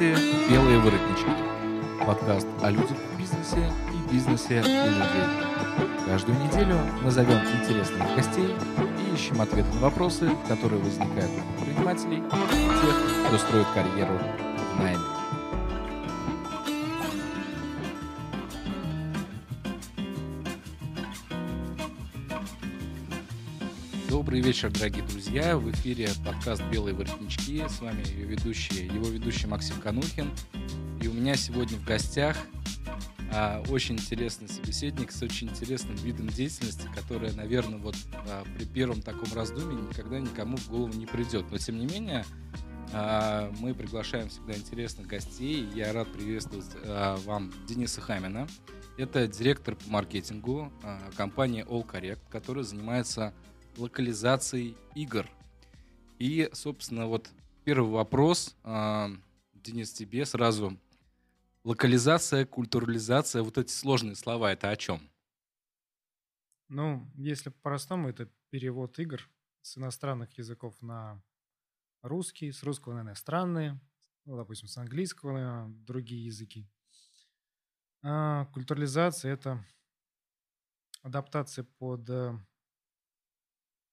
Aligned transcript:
слушаете 0.00 0.48
«Белые 0.48 0.78
воротнички»– 0.78 1.30
подкаст 2.06 2.46
о 2.62 2.70
людях 2.70 2.96
в 3.12 3.18
бизнесе 3.18 3.70
и 3.92 4.12
бизнесе 4.12 4.62
у 4.62 4.88
людей. 4.88 6.06
Каждую 6.06 6.38
неделю 6.38 6.76
мы 7.02 7.10
зовем 7.10 7.38
интересных 7.60 8.16
гостей 8.16 8.48
и 8.48 9.14
ищем 9.14 9.40
ответы 9.40 9.68
на 9.74 9.80
вопросы, 9.80 10.30
которые 10.48 10.80
возникают 10.80 11.30
у 11.30 11.64
предпринимателей 11.64 12.18
и 12.18 12.86
тех, 12.86 13.26
кто 13.26 13.38
строит 13.38 13.66
карьеру 13.74 14.18
в 14.76 14.82
найме. 14.82 15.19
Вечер, 24.50 24.68
дорогие 24.68 25.04
друзья. 25.04 25.56
В 25.56 25.70
эфире 25.70 26.08
подкаст 26.26 26.60
«Белые 26.72 26.92
воротнички». 26.92 27.64
С 27.68 27.80
вами 27.80 28.02
ее 28.08 28.24
ведущий, 28.24 28.84
его 28.86 29.06
ведущий 29.06 29.46
Максим 29.46 29.80
Канухин. 29.80 30.28
И 31.00 31.06
у 31.06 31.12
меня 31.12 31.36
сегодня 31.36 31.78
в 31.78 31.84
гостях 31.84 32.36
а, 33.32 33.62
очень 33.68 33.94
интересный 33.94 34.48
собеседник 34.48 35.12
с 35.12 35.22
очень 35.22 35.50
интересным 35.50 35.94
видом 35.98 36.26
деятельности, 36.26 36.88
которая, 36.96 37.32
наверное, 37.34 37.78
вот 37.78 37.94
а, 38.26 38.42
при 38.58 38.64
первом 38.64 39.02
таком 39.02 39.32
раздумье 39.34 39.80
никогда 39.80 40.18
никому 40.18 40.56
в 40.56 40.68
голову 40.68 40.92
не 40.94 41.06
придет. 41.06 41.48
Но, 41.52 41.56
тем 41.56 41.78
не 41.78 41.86
менее, 41.86 42.24
а, 42.92 43.52
мы 43.60 43.72
приглашаем 43.72 44.30
всегда 44.30 44.54
интересных 44.54 45.06
гостей. 45.06 45.64
Я 45.76 45.92
рад 45.92 46.12
приветствовать 46.12 46.66
а, 46.82 47.18
вам 47.18 47.52
Дениса 47.68 48.00
Хамина. 48.00 48.48
Это 48.98 49.28
директор 49.28 49.76
по 49.76 49.88
маркетингу 49.88 50.72
а, 50.82 50.98
компании 51.16 51.64
All 51.68 51.86
Correct, 51.86 52.18
которая 52.30 52.64
занимается 52.64 53.32
локализацией 53.76 54.76
игр. 54.94 55.28
И, 56.18 56.48
собственно, 56.52 57.06
вот 57.06 57.30
первый 57.64 57.90
вопрос, 57.90 58.56
э, 58.64 59.06
Денис, 59.52 59.92
тебе 59.92 60.24
сразу. 60.24 60.78
Локализация, 61.64 62.46
культурализация, 62.46 63.42
вот 63.42 63.58
эти 63.58 63.70
сложные 63.70 64.16
слова, 64.16 64.52
это 64.52 64.70
о 64.70 64.76
чем? 64.76 65.10
Ну, 66.68 67.06
если 67.16 67.50
по-простому, 67.50 68.08
это 68.08 68.30
перевод 68.50 68.98
игр 68.98 69.28
с 69.62 69.76
иностранных 69.76 70.38
языков 70.38 70.80
на 70.80 71.22
русский, 72.02 72.52
с 72.52 72.62
русского 72.62 72.94
на 72.94 73.02
иностранные, 73.02 73.80
ну, 74.24 74.36
допустим, 74.36 74.68
с 74.68 74.76
английского 74.78 75.32
на 75.32 75.68
другие 75.86 76.24
языки. 76.24 76.68
А 78.02 78.46
культурализация– 78.46 79.32
это 79.34 79.64
адаптация 81.02 81.64
под 81.64 82.08
э, 82.08 82.38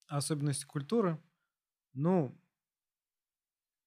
особенности 0.07 0.65
культуры. 0.65 1.21
Ну, 1.93 2.39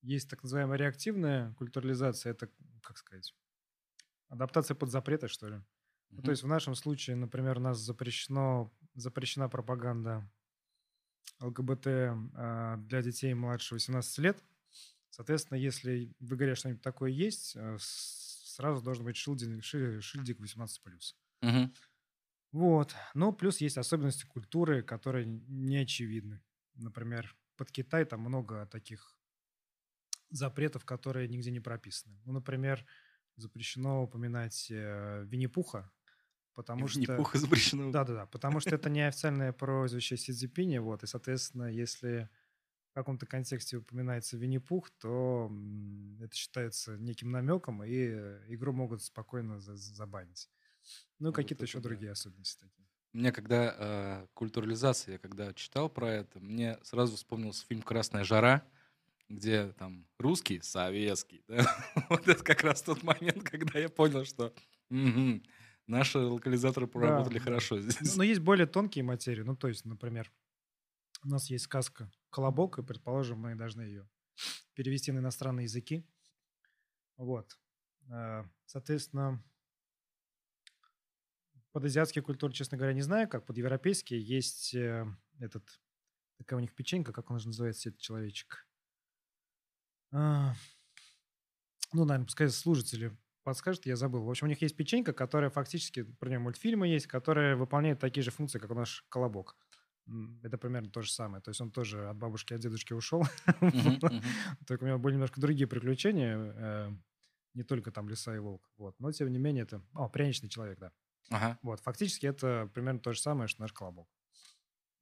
есть 0.03 0.29
так 0.31 0.43
называемая 0.43 0.79
реактивная 0.79 1.53
культурализация, 1.55 2.33
это, 2.33 2.49
как 2.83 2.99
сказать, 2.99 3.35
адаптация 4.29 4.75
под 4.75 4.91
запреты, 4.91 5.29
что 5.29 5.49
ли. 5.49 5.57
Mm-hmm. 5.57 5.63
Ну, 6.11 6.23
то 6.23 6.31
есть 6.31 6.43
в 6.43 6.47
нашем 6.47 6.75
случае, 6.75 7.17
например, 7.17 7.59
у 7.59 7.61
нас 7.61 7.79
запрещено, 7.79 8.73
запрещена 8.95 9.49
пропаганда 9.49 10.29
ЛГБТ 11.41 11.87
э, 11.87 12.77
для 12.79 13.03
детей 13.03 13.35
младше 13.35 13.75
18 13.75 14.19
лет. 14.19 14.43
Соответственно, 15.11 15.59
если 15.59 16.13
в 16.21 16.35
игре 16.35 16.55
что-нибудь 16.55 16.83
такое 16.83 17.11
есть, 17.11 17.57
э, 17.57 17.77
сразу 17.81 18.83
должен 18.83 19.05
быть 19.05 19.17
шильдик, 19.17 19.63
шильдик 19.65 20.41
18+. 20.41 21.15
Угу. 21.43 21.73
Вот. 22.53 22.95
Ну, 23.15 23.33
плюс 23.33 23.61
есть 23.61 23.79
особенности 23.79 24.27
культуры, 24.27 24.83
которые 24.83 25.27
не 25.27 25.79
очевидны. 25.79 26.43
Например, 26.75 27.37
под 27.57 27.71
Китай 27.71 28.05
там 28.05 28.21
много 28.21 28.67
таких 28.67 29.17
запретов, 30.31 30.85
которые 30.85 31.29
нигде 31.29 31.51
не 31.51 31.61
прописаны. 31.61 32.21
Ну, 32.25 32.33
например, 32.33 32.85
запрещено 33.37 34.05
упоминать 34.05 34.69
э, 34.71 35.25
Винни-Пуха, 35.27 35.91
потому 36.55 36.89
что... 36.89 37.01
Винни-Пуха 37.01 37.39
запрещено. 37.39 37.91
Да-да-да, 37.91 38.27
потому 38.27 38.61
что 38.61 38.75
это 38.75 38.91
неофициальное 38.91 39.53
прозвище 39.53 40.17
Си 40.17 40.33
Цзипиня, 40.33 40.81
вот, 40.81 41.03
и, 41.03 41.07
соответственно, 41.07 41.65
если 41.65 42.29
в 42.91 42.95
каком-то 42.95 43.27
контексте 43.27 43.77
упоминается 43.77 44.37
Винни-Пух, 44.37 44.91
то 44.99 45.51
это 46.21 46.35
считается 46.35 46.97
неким 46.99 47.31
намеком, 47.31 47.85
и 47.85 48.07
игру 48.49 48.73
могут 48.73 49.03
спокойно 49.03 49.61
забанить. 49.61 50.49
Ну, 51.21 51.29
ну 51.29 51.33
какие-то 51.33 51.65
еще 51.65 51.79
да. 51.79 51.85
другие 51.85 52.13
особенности 52.13 52.61
такие. 52.61 52.87
У 53.13 53.19
меня 53.19 53.33
когда 53.33 53.75
э, 53.77 54.27
культурализация, 54.35 55.13
я 55.13 55.19
когда 55.19 55.53
читал 55.53 55.89
про 55.89 56.11
это, 56.11 56.41
мне 56.41 56.79
сразу 56.83 57.17
вспомнился 57.17 57.67
фильм 57.67 57.83
«Красная 57.83 58.25
жара», 58.25 58.65
где 59.29 59.73
там 59.73 60.07
русский, 60.19 60.61
советский. 60.61 61.43
Да? 61.49 61.65
вот 62.11 62.27
это 62.29 62.43
как 62.43 62.63
раз 62.63 62.83
тот 62.83 63.03
момент, 63.03 63.43
когда 63.43 63.79
я 63.79 63.89
понял, 63.89 64.25
что 64.25 64.53
угу, 64.91 65.43
наши 65.87 66.19
локализаторы 66.19 66.87
поработали 66.87 67.39
да, 67.39 67.45
хорошо 67.45 67.81
здесь. 67.81 68.17
Но 68.17 68.23
есть 68.23 68.41
более 68.41 68.67
тонкие 68.67 69.05
материи. 69.05 69.43
Ну, 69.43 69.57
то 69.57 69.69
есть, 69.69 69.85
например, 69.85 70.33
у 71.25 71.29
нас 71.29 71.51
есть 71.51 71.65
сказка 71.65 72.11
«Колобок», 72.31 72.79
и, 72.79 72.83
предположим, 72.83 73.41
мы 73.41 73.55
должны 73.55 73.83
ее 73.83 74.09
перевести 74.75 75.13
на 75.13 75.19
иностранные 75.19 75.65
языки. 75.65 76.07
Вот. 77.17 77.59
Э, 78.09 78.45
соответственно, 78.67 79.43
под 81.73 81.85
азиатские 81.85 82.23
культуры, 82.23 82.53
честно 82.53 82.77
говоря, 82.77 82.95
не 82.95 83.03
знаю, 83.03 83.29
как 83.29 83.47
под 83.47 83.57
европейские 83.57 84.23
есть 84.23 84.75
э, 84.75 85.07
этот, 85.39 85.81
такая 86.39 86.59
у 86.59 86.61
них 86.61 86.75
печенька, 86.75 87.13
как 87.13 87.31
он 87.31 87.39
же 87.39 87.49
называется, 87.49 87.89
этот 87.89 88.01
человечек. 88.01 88.67
А, 90.13 90.55
ну, 91.93 92.05
наверное, 92.05 92.27
пускай 92.27 92.49
служители 92.49 93.17
подскажут, 93.43 93.87
я 93.87 93.97
забыл. 93.97 94.23
В 94.23 94.31
общем, 94.31 94.47
у 94.47 94.51
них 94.51 94.61
есть 94.63 94.77
печенька, 94.77 95.13
которая 95.13 95.51
фактически, 95.51 96.03
про 96.03 96.29
нее 96.29 96.39
мультфильмы 96.39 96.89
есть, 96.89 97.07
которая 97.07 97.57
выполняет 97.57 97.99
такие 97.99 98.23
же 98.23 98.31
функции, 98.31 98.59
как 98.59 98.71
у 98.71 98.75
наш 98.75 99.05
колобок. 99.09 99.57
Это 100.43 100.59
примерно 100.59 100.91
то 100.91 101.03
же 101.03 101.13
самое. 101.13 101.43
То 101.43 101.51
есть 101.51 101.61
он 101.61 101.71
тоже 101.71 102.09
от 102.09 102.17
бабушки, 102.17 102.53
от 102.53 102.61
дедушки 102.61 102.93
ушел. 102.93 103.25
Только 104.67 104.85
у 104.85 104.87
него 104.87 104.99
были 104.99 105.15
немножко 105.15 105.41
другие 105.41 105.69
приключения. 105.69 106.37
Э, 106.37 106.91
не 107.55 107.63
только 107.63 107.93
там 107.93 108.09
лиса 108.09 108.35
и 108.35 108.39
волк. 108.39 108.71
Вот. 108.77 108.99
Но, 108.99 109.13
тем 109.13 109.31
не 109.31 109.39
менее, 109.39 109.65
это... 109.65 109.83
О, 109.93 110.09
пряничный 110.09 110.49
человек, 110.49 110.79
да. 110.79 110.93
Ага. 111.31 111.59
Вот, 111.63 111.81
фактически 111.81 112.27
это 112.27 112.71
примерно 112.75 113.01
то 113.01 113.13
же 113.13 113.21
самое, 113.21 113.49
что 113.49 113.63
наш 113.63 113.73
колобок. 113.73 114.09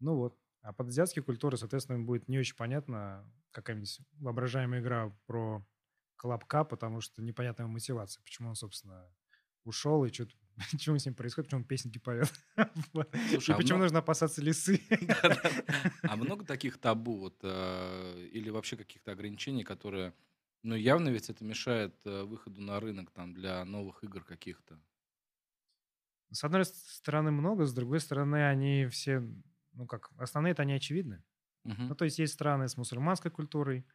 Ну 0.00 0.15
вот. 0.15 0.39
А 0.62 0.72
под 0.72 0.89
азиатские 0.89 1.22
культуры, 1.22 1.56
соответственно, 1.56 1.97
им 1.97 2.06
будет 2.06 2.28
не 2.28 2.39
очень 2.39 2.56
понятно 2.56 3.25
какая-нибудь 3.53 4.00
воображаемая 4.12 4.81
игра 4.81 5.17
про 5.27 5.65
колобка, 6.17 6.65
потому 6.65 7.00
что 7.00 7.22
непонятная 7.22 7.67
мотивация, 7.67 8.22
почему 8.22 8.50
он, 8.50 8.55
собственно, 8.55 9.09
ушел 9.65 10.05
и 10.05 10.12
что 10.12 10.27
почему 10.71 10.99
с 10.99 11.06
ним 11.06 11.15
происходит, 11.15 11.49
почему 11.49 11.61
он 11.61 11.67
песенки 11.67 11.99
поет. 11.99 12.33
Слушай, 13.31 13.50
и 13.50 13.53
а 13.53 13.56
почему 13.56 13.78
нужно 13.78 14.00
опасаться 14.00 14.43
лисы. 14.43 14.81
А 16.03 16.17
много 16.17 16.44
таких 16.44 16.78
табу 16.78 17.19
вот, 17.19 17.38
э, 17.43 18.28
или 18.33 18.50
вообще 18.50 18.77
каких-то 18.77 19.12
ограничений, 19.12 19.65
которые... 19.65 20.15
Ну, 20.62 20.75
явно 20.75 21.11
ведь 21.11 21.31
это 21.31 21.44
мешает 21.44 21.94
э, 22.05 22.25
выходу 22.25 22.61
на 22.61 22.81
рынок 22.81 23.11
там, 23.11 23.33
для 23.33 23.65
новых 23.65 24.03
игр 24.03 24.25
каких-то. 24.25 24.81
С 26.31 26.44
одной 26.44 26.65
стороны 26.65 27.31
много, 27.31 27.65
с 27.65 27.72
другой 27.72 28.00
стороны 28.00 28.49
они 28.49 28.87
все, 28.87 29.21
ну 29.72 29.87
как, 29.87 30.11
основные-то 30.19 30.62
они 30.62 30.75
очевидны. 30.75 31.22
Uh-huh. 31.65 31.89
Ну 31.89 31.94
то 31.94 32.05
есть 32.05 32.19
есть 32.19 32.34
страны 32.34 32.69
с 32.69 32.77
мусульманской 32.77 33.31
культурой, 33.31 33.87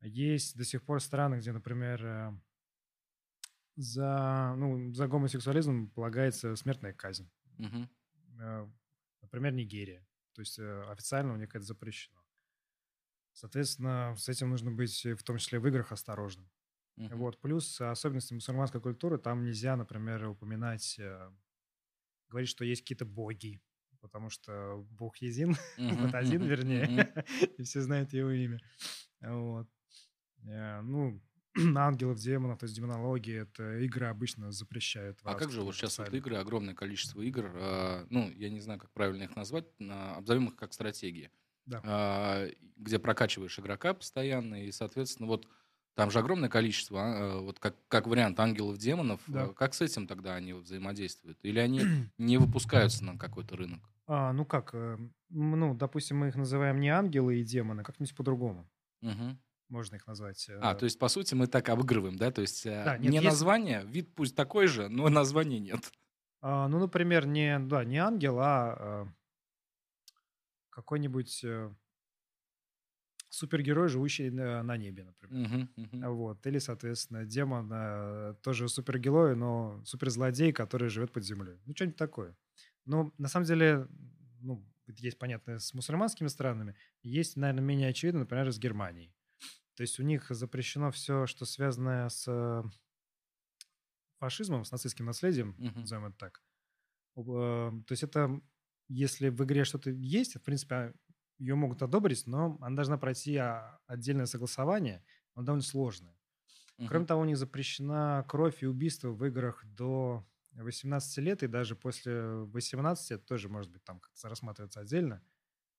есть 0.00 0.56
до 0.56 0.64
сих 0.64 0.84
пор 0.84 1.00
страны, 1.00 1.36
где, 1.36 1.52
например, 1.52 2.04
э, 2.04 2.32
за, 3.76 4.54
ну, 4.56 4.92
за 4.92 5.08
гомосексуализм 5.08 5.90
полагается 5.90 6.54
смертная 6.56 6.92
казнь. 6.92 7.30
Uh-huh. 7.58 8.70
Например, 9.22 9.52
Нигерия. 9.52 10.06
То 10.34 10.42
есть 10.42 10.58
э, 10.58 10.82
официально 10.88 11.32
у 11.32 11.36
них 11.36 11.54
это 11.54 11.64
запрещено. 11.64 12.22
Соответственно, 13.32 14.14
с 14.16 14.28
этим 14.28 14.50
нужно 14.50 14.70
быть 14.70 15.04
в 15.04 15.22
том 15.22 15.38
числе 15.38 15.58
в 15.58 15.66
играх 15.66 15.92
осторожным. 15.92 16.48
Uh-huh. 16.98 17.16
Вот. 17.16 17.40
Плюс 17.40 17.80
особенности 17.80 18.34
мусульманской 18.34 18.80
культуры, 18.80 19.18
там 19.18 19.44
нельзя, 19.44 19.76
например, 19.76 20.28
упоминать, 20.28 20.96
э, 20.98 21.30
говорить, 22.28 22.50
что 22.50 22.64
есть 22.64 22.82
какие-то 22.82 23.04
боги, 23.04 23.60
потому 24.00 24.30
что 24.30 24.84
Бог 24.90 25.16
uh-huh. 25.22 25.56
вот 25.78 26.14
один, 26.14 26.42
вернее, 26.42 26.86
uh-huh. 26.86 27.54
и 27.58 27.62
все 27.62 27.80
знают 27.82 28.12
его 28.12 28.30
имя. 28.30 28.60
Вот. 29.20 29.68
Э, 30.44 30.80
ну, 30.80 31.20
ангелов, 31.76 32.18
демонов, 32.18 32.58
то 32.58 32.64
есть 32.64 32.74
демонологии, 32.74 33.42
это 33.42 33.78
игры 33.78 34.06
обычно 34.06 34.50
запрещают. 34.50 35.20
А 35.22 35.34
как 35.34 35.50
же 35.52 35.62
вот 35.62 35.76
сейчас 35.76 35.98
вот 35.98 36.12
игры, 36.12 36.36
огромное 36.36 36.74
количество 36.74 37.20
игр, 37.20 37.52
э, 37.54 38.06
ну, 38.10 38.30
я 38.32 38.50
не 38.50 38.60
знаю, 38.60 38.80
как 38.80 38.90
правильно 38.92 39.22
их 39.22 39.36
назвать, 39.36 39.66
обзовем 39.78 40.48
их 40.48 40.56
как 40.56 40.72
стратегии, 40.72 41.30
да. 41.64 41.80
э, 41.84 42.54
где 42.76 42.98
прокачиваешь 42.98 43.58
игрока 43.58 43.94
постоянно, 43.94 44.64
и, 44.64 44.72
соответственно, 44.72 45.28
вот 45.28 45.46
там 45.98 46.12
же 46.12 46.20
огромное 46.20 46.48
количество, 46.48 47.00
а, 47.02 47.08
э, 47.08 47.40
вот 47.40 47.58
как, 47.58 47.74
как 47.88 48.06
вариант 48.06 48.38
ангелов, 48.38 48.78
демонов. 48.78 49.20
Да. 49.26 49.46
Э, 49.46 49.52
как 49.52 49.74
с 49.74 49.80
этим 49.80 50.06
тогда 50.06 50.36
они 50.36 50.52
взаимодействуют? 50.52 51.40
Или 51.42 51.58
они 51.58 51.80
не 52.18 52.38
выпускаются 52.38 53.04
на 53.04 53.18
какой-то 53.18 53.56
рынок? 53.56 53.80
А, 54.06 54.32
ну 54.32 54.44
как, 54.44 54.70
э, 54.74 54.96
ну, 55.30 55.74
допустим, 55.74 56.18
мы 56.18 56.28
их 56.28 56.36
называем 56.36 56.78
не 56.78 56.88
ангелы 56.88 57.40
и 57.40 57.42
демоны, 57.42 57.82
как-нибудь 57.82 58.14
по-другому. 58.14 58.70
Угу. 59.02 59.36
можно 59.70 59.96
их 59.96 60.06
назвать. 60.06 60.48
А, 60.60 60.76
то 60.76 60.84
есть, 60.84 61.00
по 61.00 61.08
сути, 61.08 61.34
мы 61.34 61.48
так 61.48 61.68
обыгрываем, 61.68 62.16
да? 62.16 62.30
То 62.30 62.42
есть, 62.42 62.64
Да, 62.64 62.96
нет, 62.96 63.10
не 63.10 63.16
если- 63.16 63.26
название, 63.26 63.84
вид 63.84 64.14
пусть 64.14 64.36
такой 64.36 64.68
же, 64.68 64.88
но 64.88 65.08
названия 65.08 65.58
нет. 65.58 65.90
А, 66.40 66.68
ну, 66.68 66.78
например, 66.78 67.26
не, 67.26 67.58
да, 67.58 67.84
не 67.84 67.98
ангел, 67.98 68.38
а 68.40 69.08
какой-нибудь 70.70 71.44
супергерой, 73.38 73.88
живущий 73.88 74.30
на, 74.30 74.62
на 74.62 74.76
небе, 74.76 75.04
например. 75.04 75.38
Мгм, 75.38 75.68
мгм. 75.76 76.14
Вот. 76.14 76.46
Или, 76.46 76.58
соответственно, 76.58 77.24
демон, 77.24 77.70
э, 77.72 78.34
тоже 78.42 78.68
супергерой, 78.68 79.36
но 79.36 79.82
суперзлодей, 79.84 80.52
который 80.52 80.88
живет 80.88 81.12
под 81.12 81.24
землей. 81.24 81.58
Ну, 81.66 81.74
что-нибудь 81.74 81.96
такое. 81.96 82.36
Но 82.86 83.12
на 83.18 83.28
самом 83.28 83.46
деле, 83.46 83.88
ну, 84.40 84.64
есть, 84.86 85.18
понятно, 85.18 85.58
с 85.58 85.74
мусульманскими 85.74 86.28
странами. 86.28 86.76
Есть, 87.02 87.36
наверное, 87.36 87.62
менее 87.64 87.88
очевидно, 87.88 88.20
например, 88.20 88.50
с 88.52 88.58
Германией. 88.58 89.14
То 89.74 89.82
есть 89.82 90.00
у 90.00 90.02
них 90.02 90.26
запрещено 90.30 90.90
все, 90.90 91.26
что 91.26 91.44
связано 91.46 92.08
с 92.08 92.26
э, 92.28 92.62
фашизмом, 94.18 94.64
с 94.64 94.72
нацистским 94.72 95.06
наследием, 95.06 95.54
Мгм. 95.58 95.80
назовем 95.80 96.06
это 96.06 96.16
так. 96.16 96.42
Э, 97.16 97.22
То 97.22 97.92
есть 97.92 98.02
это, 98.02 98.40
если 98.88 99.30
в 99.30 99.44
игре 99.44 99.64
что-то 99.64 99.90
есть, 99.90 100.36
в 100.36 100.42
принципе, 100.42 100.94
ее 101.38 101.54
могут 101.54 101.82
одобрить, 101.82 102.26
но 102.26 102.58
она 102.60 102.76
должна 102.76 102.98
пройти 102.98 103.36
а, 103.36 103.80
отдельное 103.86 104.26
согласование, 104.26 105.04
оно 105.34 105.46
довольно 105.46 105.64
сложное. 105.64 106.16
Кроме 106.84 107.04
Мгм. 107.04 107.06
того, 107.06 107.22
у 107.22 107.24
них 107.24 107.36
запрещена 107.36 108.24
кровь 108.28 108.62
и 108.62 108.66
убийство 108.66 109.10
в 109.10 109.24
играх 109.26 109.64
до 109.66 110.26
18 110.52 111.18
лет, 111.18 111.42
и 111.42 111.46
даже 111.46 111.76
после 111.76 112.22
18 112.22 113.10
это 113.12 113.24
тоже 113.26 113.48
может 113.48 113.70
быть 113.70 113.84
там 113.84 114.00
как-то 114.00 114.28
рассматриваться 114.28 114.80
отдельно. 114.80 115.22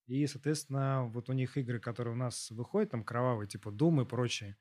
И, 0.07 0.27
соответственно, 0.27 1.05
вот 1.07 1.29
у 1.29 1.33
них 1.33 1.57
игры, 1.57 1.79
которые 1.79 2.13
у 2.15 2.17
нас 2.17 2.51
выходят, 2.51 2.91
там 2.91 3.03
кровавые, 3.03 3.47
типа 3.47 3.69
Doom 3.69 4.03
и 4.03 4.05
прочие, 4.07 4.57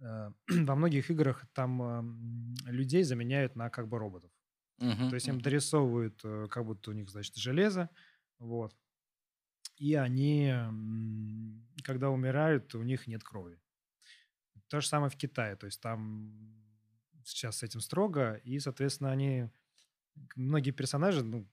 э, 0.00 0.30
во 0.48 0.76
многих 0.76 1.10
играх 1.10 1.46
там 1.54 1.82
эм, 1.82 2.54
людей 2.66 3.04
заменяют 3.04 3.56
на 3.56 3.70
как 3.70 3.88
бы 3.88 3.98
роботов. 3.98 4.32
Мгм, 4.78 5.08
То 5.08 5.14
есть 5.16 5.28
им 5.28 5.40
мгм. 5.40 5.40
дорисовывают, 5.40 6.20
э, 6.24 6.46
как 6.50 6.64
будто 6.66 6.90
у 6.90 6.94
них, 6.94 7.10
значит, 7.10 7.36
железо, 7.36 7.90
вот. 8.38 8.74
И 9.76 9.94
они, 9.94 10.54
когда 11.82 12.10
умирают, 12.10 12.74
у 12.74 12.82
них 12.82 13.06
нет 13.06 13.24
крови. 13.24 13.58
То 14.68 14.80
же 14.80 14.86
самое 14.86 15.10
в 15.10 15.16
Китае. 15.16 15.56
То 15.56 15.66
есть 15.66 15.80
там 15.80 16.32
сейчас 17.24 17.58
с 17.58 17.62
этим 17.62 17.80
строго, 17.80 18.34
и, 18.44 18.58
соответственно, 18.58 19.10
они... 19.10 19.50
Многие 20.36 20.70
персонажи, 20.70 21.24
ну, 21.24 21.48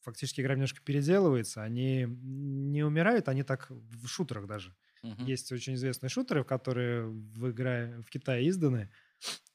фактически 0.00 0.40
игра 0.40 0.54
немножко 0.54 0.80
переделывается, 0.82 1.62
они 1.62 2.06
не 2.06 2.82
умирают, 2.82 3.28
они 3.28 3.44
так 3.44 3.70
в 3.70 4.06
шутерах 4.08 4.46
даже. 4.46 4.74
Мгм. 5.02 5.24
Есть 5.24 5.52
очень 5.52 5.74
известные 5.74 6.10
шутеры, 6.10 6.44
которые 6.44 7.06
в, 7.06 7.50
игре, 7.50 8.02
в 8.04 8.10
Китае 8.10 8.48
изданы. 8.48 8.90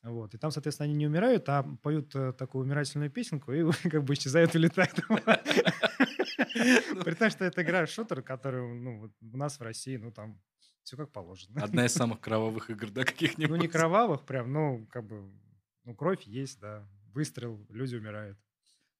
Вот. 0.03 0.33
И 0.33 0.37
там, 0.37 0.51
соответственно, 0.51 0.85
они 0.85 0.95
не 0.95 1.07
умирают, 1.07 1.49
а 1.49 1.63
поют 1.63 2.15
э, 2.15 2.33
такую 2.33 2.65
умирательную 2.65 3.11
песенку 3.11 3.51
и 3.51 3.63
как 3.89 4.03
бы 4.03 4.13
исчезают 4.13 4.55
и 4.55 4.59
летают. 4.59 4.93
При 7.05 7.13
том, 7.15 7.29
что 7.29 7.45
это 7.45 7.61
игра 7.61 7.85
шутер, 7.87 8.21
который 8.21 8.61
ну, 8.61 8.99
вот 8.99 9.11
у 9.21 9.37
нас 9.37 9.59
в 9.59 9.63
России, 9.63 9.97
ну 9.97 10.11
там 10.11 10.41
все 10.83 10.97
как 10.97 11.11
положено. 11.11 11.63
Одна 11.63 11.85
из 11.85 11.93
самых 11.93 12.19
кровавых 12.21 12.69
игр, 12.69 12.89
да, 12.91 13.03
каких-нибудь. 13.03 13.57
Ну 13.57 13.61
не 13.61 13.67
кровавых 13.67 14.25
прям, 14.25 14.51
ну 14.53 14.87
как 14.91 15.05
бы, 15.05 15.31
ну 15.83 15.95
кровь 15.95 16.23
есть, 16.23 16.59
да. 16.59 16.87
Выстрел, 17.13 17.65
люди 17.69 17.95
умирают. 17.95 18.37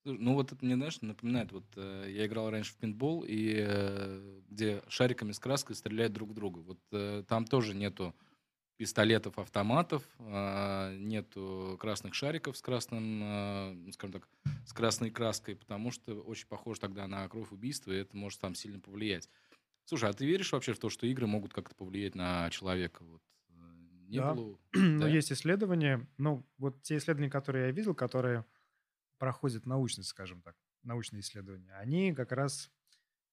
Ну 0.05 0.35
вот 0.35 0.51
это 0.51 0.63
мне, 0.63 0.75
знаешь, 0.75 1.01
напоминает, 1.01 1.51
вот 1.51 1.65
э, 1.75 2.05
я 2.09 2.27
играл 2.27 2.51
раньше 2.51 2.73
в 2.73 2.77
пинбол, 2.77 3.25
и 3.27 3.55
э, 3.57 4.41
где 4.49 4.83
шариками 4.87 5.31
с 5.31 5.39
краской 5.39 5.75
стреляют 5.75 6.13
друг 6.13 6.29
в 6.29 6.33
друга. 6.33 6.59
Вот 6.59 6.79
э, 6.91 7.23
там 7.27 7.45
тоже 7.45 7.73
нету 7.73 8.15
пистолетов, 8.77 9.39
автоматов, 9.39 10.03
а, 10.19 10.93
нету 10.97 11.77
красных 11.79 12.13
шариков 12.13 12.57
с 12.57 12.61
красным, 12.61 13.21
э, 13.23 13.91
скажем 13.93 14.13
так, 14.13 14.27
с 14.65 14.73
красной 14.73 15.11
краской, 15.11 15.55
потому 15.55 15.91
что 15.91 16.21
очень 16.21 16.47
похоже 16.47 16.81
тогда 16.81 17.07
на 17.07 17.27
кровь 17.29 17.51
убийства, 17.51 17.91
и 17.91 17.97
это 17.97 18.17
может 18.17 18.39
там 18.41 18.53
сильно 18.55 18.79
повлиять. 18.79 19.29
Слушай, 19.85 20.09
а 20.09 20.13
ты 20.13 20.25
веришь 20.25 20.51
вообще 20.51 20.73
в 20.73 20.79
то, 20.79 20.89
что 20.89 21.05
игры 21.07 21.27
могут 21.27 21.53
как-то 21.53 21.75
повлиять 21.75 22.15
на 22.15 22.49
человека? 22.49 23.03
Вот, 23.03 23.21
э, 23.49 23.53
не 24.09 24.17
Да. 24.17 24.33
было... 24.33 24.57
Да? 24.99 25.07
есть 25.07 25.31
исследования, 25.31 26.07
ну 26.17 26.45
вот 26.57 26.81
те 26.81 26.97
исследования, 26.97 27.29
которые 27.31 27.67
я 27.67 27.71
видел, 27.71 27.95
которые 27.95 28.45
проходят 29.19 29.65
научность, 29.65 30.09
скажем 30.09 30.41
так, 30.41 30.55
научные 30.83 31.21
исследования, 31.21 31.73
они 31.75 32.13
как 32.13 32.31
раз 32.31 32.71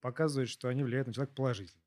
показывают, 0.00 0.50
что 0.50 0.68
они 0.68 0.84
влияют 0.84 1.08
на 1.08 1.14
человека 1.14 1.34
положительно. 1.34 1.82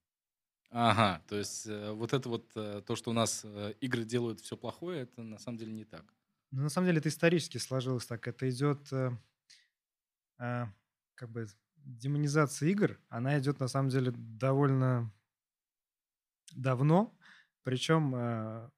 Ага, 0.71 1.21
то 1.27 1.35
есть 1.37 1.67
э, 1.67 1.91
вот 1.91 2.13
это 2.13 2.27
вот 2.27 2.51
э, 2.55 2.81
то, 2.85 2.95
что 2.95 3.11
у 3.11 3.13
нас 3.13 3.41
э, 3.45 3.73
игры 3.81 4.03
делают 4.03 4.41
все 4.41 4.57
плохое, 4.57 5.01
это 5.03 5.23
на 5.23 5.37
самом 5.39 5.57
деле 5.57 5.71
не 5.71 5.85
так. 5.85 6.13
Но 6.51 6.63
на 6.63 6.69
самом 6.69 6.87
деле 6.87 6.99
это 6.99 7.09
исторически 7.09 7.57
сложилось 7.57 8.05
так. 8.05 8.27
Это 8.27 8.49
идет 8.49 8.89
как 10.37 11.29
бы 11.29 11.47
демонизация 11.77 12.69
игр, 12.69 12.99
она 13.09 13.39
идет 13.39 13.59
на 13.59 13.67
самом 13.67 13.89
деле 13.89 14.11
довольно 14.11 15.11
давно. 16.55 17.17
Причем, 17.63 18.11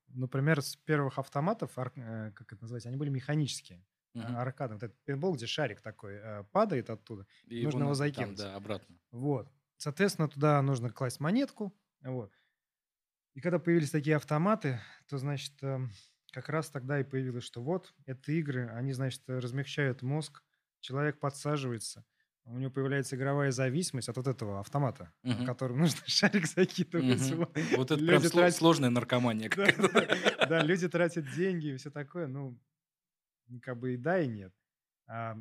например, 0.08 0.62
с 0.62 0.76
первых 0.76 1.20
автоматов, 1.20 1.76
как 1.76 2.54
это 2.54 2.62
называется, 2.62 2.90
они 2.90 2.98
были 2.98 3.10
механические. 3.10 3.86
Мгм. 4.14 4.36
Аркадный. 4.36 4.76
Вот 4.78 4.84
этот 4.84 4.98
пинбол, 5.04 5.36
где 5.36 5.46
шарик 5.46 5.82
такой 5.82 6.20
падает 6.52 6.90
оттуда. 6.90 7.26
И 7.48 7.64
нужно 7.64 7.84
его 7.84 7.90
там, 7.90 7.96
закинуть. 7.96 8.38
да, 8.38 8.56
обратно. 8.56 8.96
Вот. 9.12 9.50
Соответственно, 9.78 10.28
туда 10.28 10.62
нужно 10.62 10.90
класть 10.90 11.20
монетку. 11.20 11.74
Вот. 12.02 12.32
И 13.34 13.42
когда 13.42 13.60
появились 13.60 13.92
такие 13.92 14.16
автоматы, 14.16 14.80
то, 15.08 15.18
значит, 15.18 15.54
эм, 15.62 15.92
как 16.32 16.50
раз 16.50 16.70
тогда 16.70 17.00
и 17.00 17.04
появилось, 17.04 17.44
что 17.44 17.62
вот, 17.64 17.94
это 18.06 18.32
игры, 18.32 18.68
они, 18.70 18.94
значит, 18.94 19.22
размягчают 19.28 20.02
мозг, 20.02 20.44
человек 20.80 21.20
подсаживается, 21.20 22.04
у 22.46 22.58
него 22.58 22.72
появляется 22.72 23.16
игровая 23.16 23.52
зависимость 23.52 24.10
от 24.10 24.18
вот 24.18 24.28
этого 24.28 24.60
автомата, 24.62 25.14
Мгм. 25.22 25.42
на 25.42 25.46
котором 25.46 25.78
нужно 25.80 26.00
шарик 26.08 26.48
закидывать. 26.48 27.30
Мгм. 27.32 27.38
Вот. 27.78 27.92
Это 27.92 27.96
Люди 27.96 28.08
прям 28.08 28.22
тратят- 28.24 28.56
сложная 28.58 28.90
наркомания 28.90 29.50
Да, 29.56 29.66
какая-то. 29.72 30.48
да, 30.48 30.64
люди 30.64 30.88
тратят 30.88 31.30
деньги 31.36 31.68
и 31.74 31.78
все 31.78 31.92
такое, 31.92 32.28
ну, 32.28 32.60
как 33.62 33.78
бы 33.80 33.94
и 33.94 33.98
да, 33.98 34.20
и 34.20 34.28
нет. 34.28 34.54
А, 35.08 35.38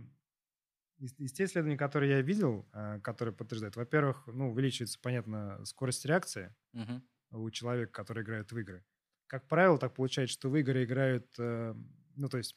Из, 0.99 1.13
из 1.19 1.33
тех 1.33 1.49
исследований, 1.51 1.77
которые 1.77 2.11
я 2.13 2.23
видел, 2.23 2.69
а, 2.73 3.01
которые 3.01 3.35
подтверждают, 3.35 3.77
во-первых, 3.77 4.27
ну, 4.29 4.51
увеличивается, 4.51 4.99
понятно, 5.01 5.63
скорость 5.67 6.07
реакции 6.07 6.55
Мгм. 6.73 7.01
у 7.31 7.51
человека, 7.51 7.93
который 7.93 8.25
играет 8.25 8.53
в 8.53 8.59
игры. 8.59 8.85
Как 9.27 9.49
правило, 9.49 9.79
так 9.79 9.95
получается, 9.95 10.35
что 10.35 10.51
в 10.51 10.57
игры 10.57 10.85
играют, 10.85 11.35
э, 11.39 11.75
ну, 12.17 12.29
то 12.29 12.39
есть 12.39 12.57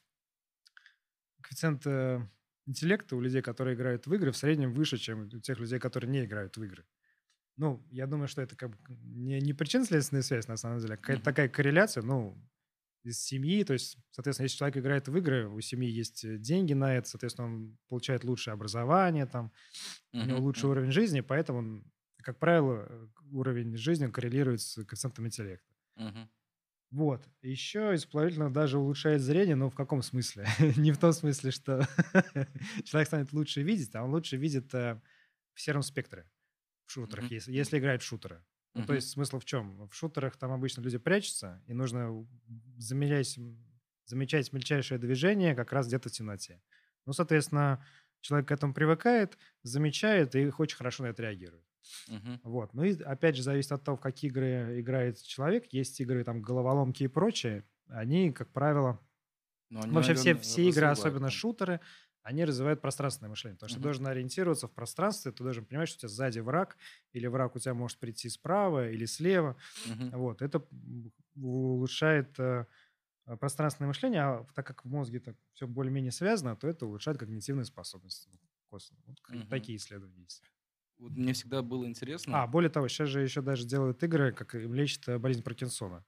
коэффициент 1.42 1.86
э, 1.88 2.22
интеллекта 2.66 3.16
у 3.16 3.22
людей, 3.22 3.42
которые 3.42 3.76
играют 3.76 4.08
в 4.08 4.14
игры, 4.14 4.32
в 4.32 4.38
среднем 4.38 4.74
выше, 4.74 4.98
чем 4.98 5.24
у 5.26 5.40
тех 5.40 5.60
людей, 5.60 5.80
которые 5.80 6.10
не 6.10 6.26
играют 6.26 6.58
в 6.58 6.64
игры. 6.64 6.86
Ну, 7.58 7.86
я 7.92 8.08
думаю, 8.08 8.28
что 8.28 8.42
это 8.44 8.56
как 8.58 8.72
бы 8.72 8.78
не, 8.90 9.40
не 9.42 9.54
причинно-следственная 9.54 10.24
связь, 10.24 10.48
на 10.48 10.58
самом 10.58 10.80
деле, 10.80 10.96
а 10.96 10.98
какая-то 10.98 11.24
Мгм. 11.24 11.26
такая 11.26 11.50
корреляция, 11.50 12.04
ну, 12.04 12.38
из 13.04 13.22
семьи, 13.22 13.64
то 13.64 13.74
есть, 13.74 13.98
соответственно, 14.12 14.46
если 14.46 14.58
человек 14.58 14.78
играет 14.78 15.08
в 15.08 15.18
игры, 15.18 15.48
у 15.48 15.60
семьи 15.62 15.90
есть 15.90 16.24
э, 16.26 16.38
деньги 16.38 16.74
на 16.74 16.96
это, 16.96 17.10
соответственно, 17.10 17.48
он 17.48 17.78
получает 17.88 18.24
лучшее 18.24 18.54
образование, 18.54 19.26
там, 19.26 19.52
у 20.14 20.26
него 20.26 20.40
лучший 20.40 20.70
уровень 20.70 20.92
жизни, 20.92 21.22
поэтому, 21.22 21.60
он, 21.60 21.92
как 22.18 22.40
правило, 22.40 22.86
э, 22.90 23.08
уровень 23.32 23.78
жизни 23.78 24.08
коррелирует 24.08 24.62
с 24.62 24.76
коэффициентом 24.84 25.28
интеллекта. 25.28 25.74
Вот. 26.92 27.24
Еще 27.44 27.94
из 27.94 28.06
положительного 28.06 28.52
даже 28.52 28.80
улучшает 28.80 29.22
зрение, 29.22 29.56
но 29.56 29.70
в 29.70 29.76
каком 29.76 30.02
смысле? 30.02 30.48
Не 30.78 30.92
в 30.92 30.98
том 30.98 31.14
смысле, 31.14 31.52
что 31.52 31.88
человек 32.84 33.08
станет 33.08 33.32
лучше 33.32 33.62
видеть, 33.62 33.94
а 33.96 34.04
он 34.04 34.12
лучше 34.12 34.38
видит 34.38 34.74
э, 34.74 35.00
в 35.54 35.62
сером 35.62 35.84
спектре 35.84 36.28
в 36.88 36.92
шутерах, 36.92 37.30
если 37.30 37.78
играет 37.78 38.02
в 38.02 38.06
шутеры. 38.06 38.44
Ну, 38.74 38.86
то 38.86 38.94
есть 38.94 39.10
смысл 39.10 39.40
в 39.40 39.46
чем? 39.46 39.88
В 39.88 39.94
шутерах 39.94 40.38
там 40.38 40.52
обычно 40.52 40.82
люди 40.82 40.98
прячутся, 40.98 41.62
и 41.68 41.74
нужно 41.74 42.26
замечать, 42.78 43.38
замечать 44.06 44.54
мельчайшее 44.54 45.00
движение 45.00 45.56
как 45.56 45.74
раз 45.74 45.88
где-то 45.88 46.10
в 46.10 46.12
темноте. 46.12 46.62
Ну, 47.06 47.14
соответственно, 47.14 47.84
человек 48.22 48.50
к 48.50 48.52
этому 48.52 48.74
привыкает, 48.74 49.38
замечает 49.64 50.36
и 50.36 50.52
очень 50.58 50.78
хорошо 50.78 51.04
на 51.04 51.08
это 51.08 51.24
реагирует. 51.24 51.66
Мгм. 52.08 52.40
Вот. 52.44 52.74
Ну 52.74 52.84
и 52.84 53.02
опять 53.02 53.36
же 53.36 53.44
зависит 53.44 53.72
от 53.72 53.84
того, 53.84 53.98
в 53.98 54.02
какие 54.02 54.30
игры 54.30 54.80
играет 54.80 55.22
человек. 55.22 55.74
Есть 55.74 56.00
игры 56.00 56.24
там 56.24 56.42
головоломки 56.42 57.04
и 57.04 57.08
прочее. 57.08 57.66
Они, 57.88 58.32
как 58.32 58.52
правило, 58.52 59.00
Но 59.70 59.82
они, 59.82 59.94
вообще 59.94 60.14
все, 60.14 60.30
наверно, 60.30 60.42
все 60.42 60.70
игры, 60.70 60.86
особенно 60.88 61.30
шутеры, 61.30 61.80
они 62.30 62.46
развивают 62.46 62.82
пространственное 62.82 63.30
мышление. 63.30 63.58
Потому 63.58 63.70
что 63.70 63.78
Мгм. 63.78 63.80
ты 63.80 63.84
должен 63.84 64.08
ориентироваться 64.08 64.68
в 64.68 64.72
пространстве, 64.74 65.32
ты 65.32 65.44
должен 65.44 65.66
понимать, 65.66 65.90
что 65.90 65.98
у 65.98 66.00
тебя 66.02 66.10
сзади 66.10 66.40
враг, 66.40 66.78
или 67.14 67.28
враг 67.28 67.56
у 67.56 67.60
тебя 67.60 67.74
может 67.74 68.00
прийти 68.00 68.30
справа 68.30 68.90
или 68.90 69.06
слева. 69.06 69.58
Мгм. 69.84 70.12
Вот. 70.12 70.42
Это 70.42 70.66
улучшает 71.36 72.40
э, 72.40 72.66
пространственное 73.40 73.88
мышление, 73.90 74.22
а 74.24 74.46
так 74.56 74.68
как 74.68 74.86
в 74.86 74.90
мозге 74.90 75.20
так 75.20 75.38
все 75.54 75.68
более-менее 75.68 76.12
связано, 76.12 76.56
то 76.56 76.68
это 76.68 76.86
улучшает 76.86 77.18
когнитивные 77.20 77.66
способности. 77.66 78.32
косвенно. 78.70 79.02
Вот 79.08 79.18
Мгм. 79.30 79.50
такие 79.50 79.78
исследования 79.78 80.24
есть. 80.24 80.44
вот 81.00 81.14
мне 81.14 81.34
всегда 81.34 81.62
было 81.64 81.86
интересно. 81.86 82.42
А, 82.42 82.46
более 82.48 82.70
того, 82.70 82.88
сейчас 82.88 83.10
же 83.10 83.22
еще 83.22 83.42
даже 83.42 83.66
делают 83.66 84.04
игры, 84.04 84.32
как 84.32 84.54
им 84.56 84.74
лечат 84.74 85.08
э, 85.08 85.18
болезнь 85.18 85.44
Паркинсона. 85.44 86.06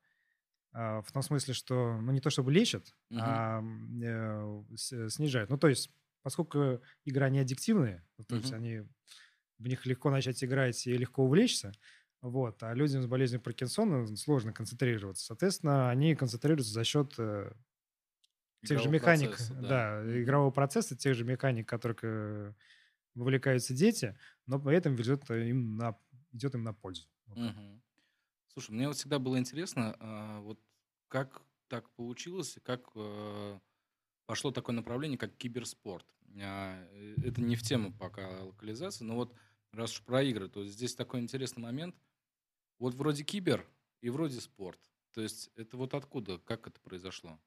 А, 0.74 1.02
в 1.02 1.12
том 1.12 1.24
смысле, 1.24 1.54
что, 1.54 2.00
ну, 2.02 2.12
не 2.12 2.22
то 2.22 2.30
чтобы 2.32 2.52
лечат, 2.54 2.96
Мгм. 3.10 3.42
а 3.42 3.62
э, 4.04 4.64
снижают. 5.10 5.50
Ну, 5.50 5.58
то 5.58 5.68
есть, 5.68 5.92
поскольку 6.24 6.82
игры, 7.06 7.26
они 7.26 7.40
аддиктивные, 7.40 8.08
ну, 8.18 8.26
то 8.26 8.38
есть 8.38 8.54
они, 8.54 8.82
в 9.60 9.68
них 9.68 9.86
легко 9.86 10.10
начать 10.12 10.44
играть 10.44 10.88
и 10.88 10.98
легко 10.98 11.24
увлечься, 11.26 11.74
вот, 12.22 12.64
а 12.64 12.74
людям 12.74 13.02
с 13.04 13.08
болезнью 13.08 13.42
Паркинсона 13.42 14.08
сложно 14.18 14.54
концентрироваться. 14.54 15.26
Соответственно, 15.26 15.90
они 15.92 16.16
концентрируются 16.16 16.74
за 16.74 16.84
счет 16.84 17.16
э, 17.20 17.54
тех 18.64 18.80
же 18.80 18.90
механик, 18.90 19.38
процесса, 19.38 19.54
да, 19.62 20.02
Мгм. 20.10 20.22
игрового 20.22 20.52
процесса, 20.52 20.96
тех 20.96 21.16
же 21.16 21.24
механик, 21.26 21.68
которых 21.68 22.00
э, 22.04 22.54
вовлекаются 23.16 23.74
дети, 23.74 24.18
но 24.46 24.60
при 24.62 24.78
этом 24.78 24.96
ведет 24.96 25.30
им 25.32 25.78
на, 25.78 26.00
идет 26.32 26.56
им 26.56 26.64
на 26.64 26.74
пользу. 26.74 27.08
Вот. 27.26 27.40
Мгм. 27.40 27.82
Слушай, 28.48 28.72
мне 28.74 28.88
вот 28.88 28.98
всегда 28.98 29.20
было 29.20 29.40
интересно, 29.40 29.96
а, 30.00 30.42
вот 30.42 30.62
как 31.08 31.44
так 31.68 31.92
получилось, 31.92 32.58
как 32.64 32.92
э, 32.96 33.60
пошло 34.32 34.52
такое 34.52 34.74
направление, 34.74 35.18
как 35.18 35.36
киберспорт. 35.36 36.06
А, 36.42 36.88
э, 36.94 37.16
Это 37.26 37.42
не 37.42 37.58
в 37.58 37.64
тему 37.64 37.92
пока 37.92 38.46
локализации, 38.46 39.04
но 39.04 39.16
вот 39.16 39.36
раз 39.74 39.92
уж 39.92 40.04
про 40.04 40.24
игры, 40.24 40.48
то 40.48 40.66
здесь 40.66 40.96
такой 40.96 41.20
интересный 41.20 41.62
момент. 41.62 41.98
Вот 42.80 42.96
вроде 42.96 43.26
кибер 43.26 43.68
и 44.00 44.10
вроде 44.10 44.40
спорт. 44.40 44.80
То 45.12 45.20
есть 45.20 45.50
это 45.58 45.76
вот 45.76 45.94
откуда, 45.94 46.38
как 46.38 46.66
это 46.66 46.80
произошло? 46.80 47.42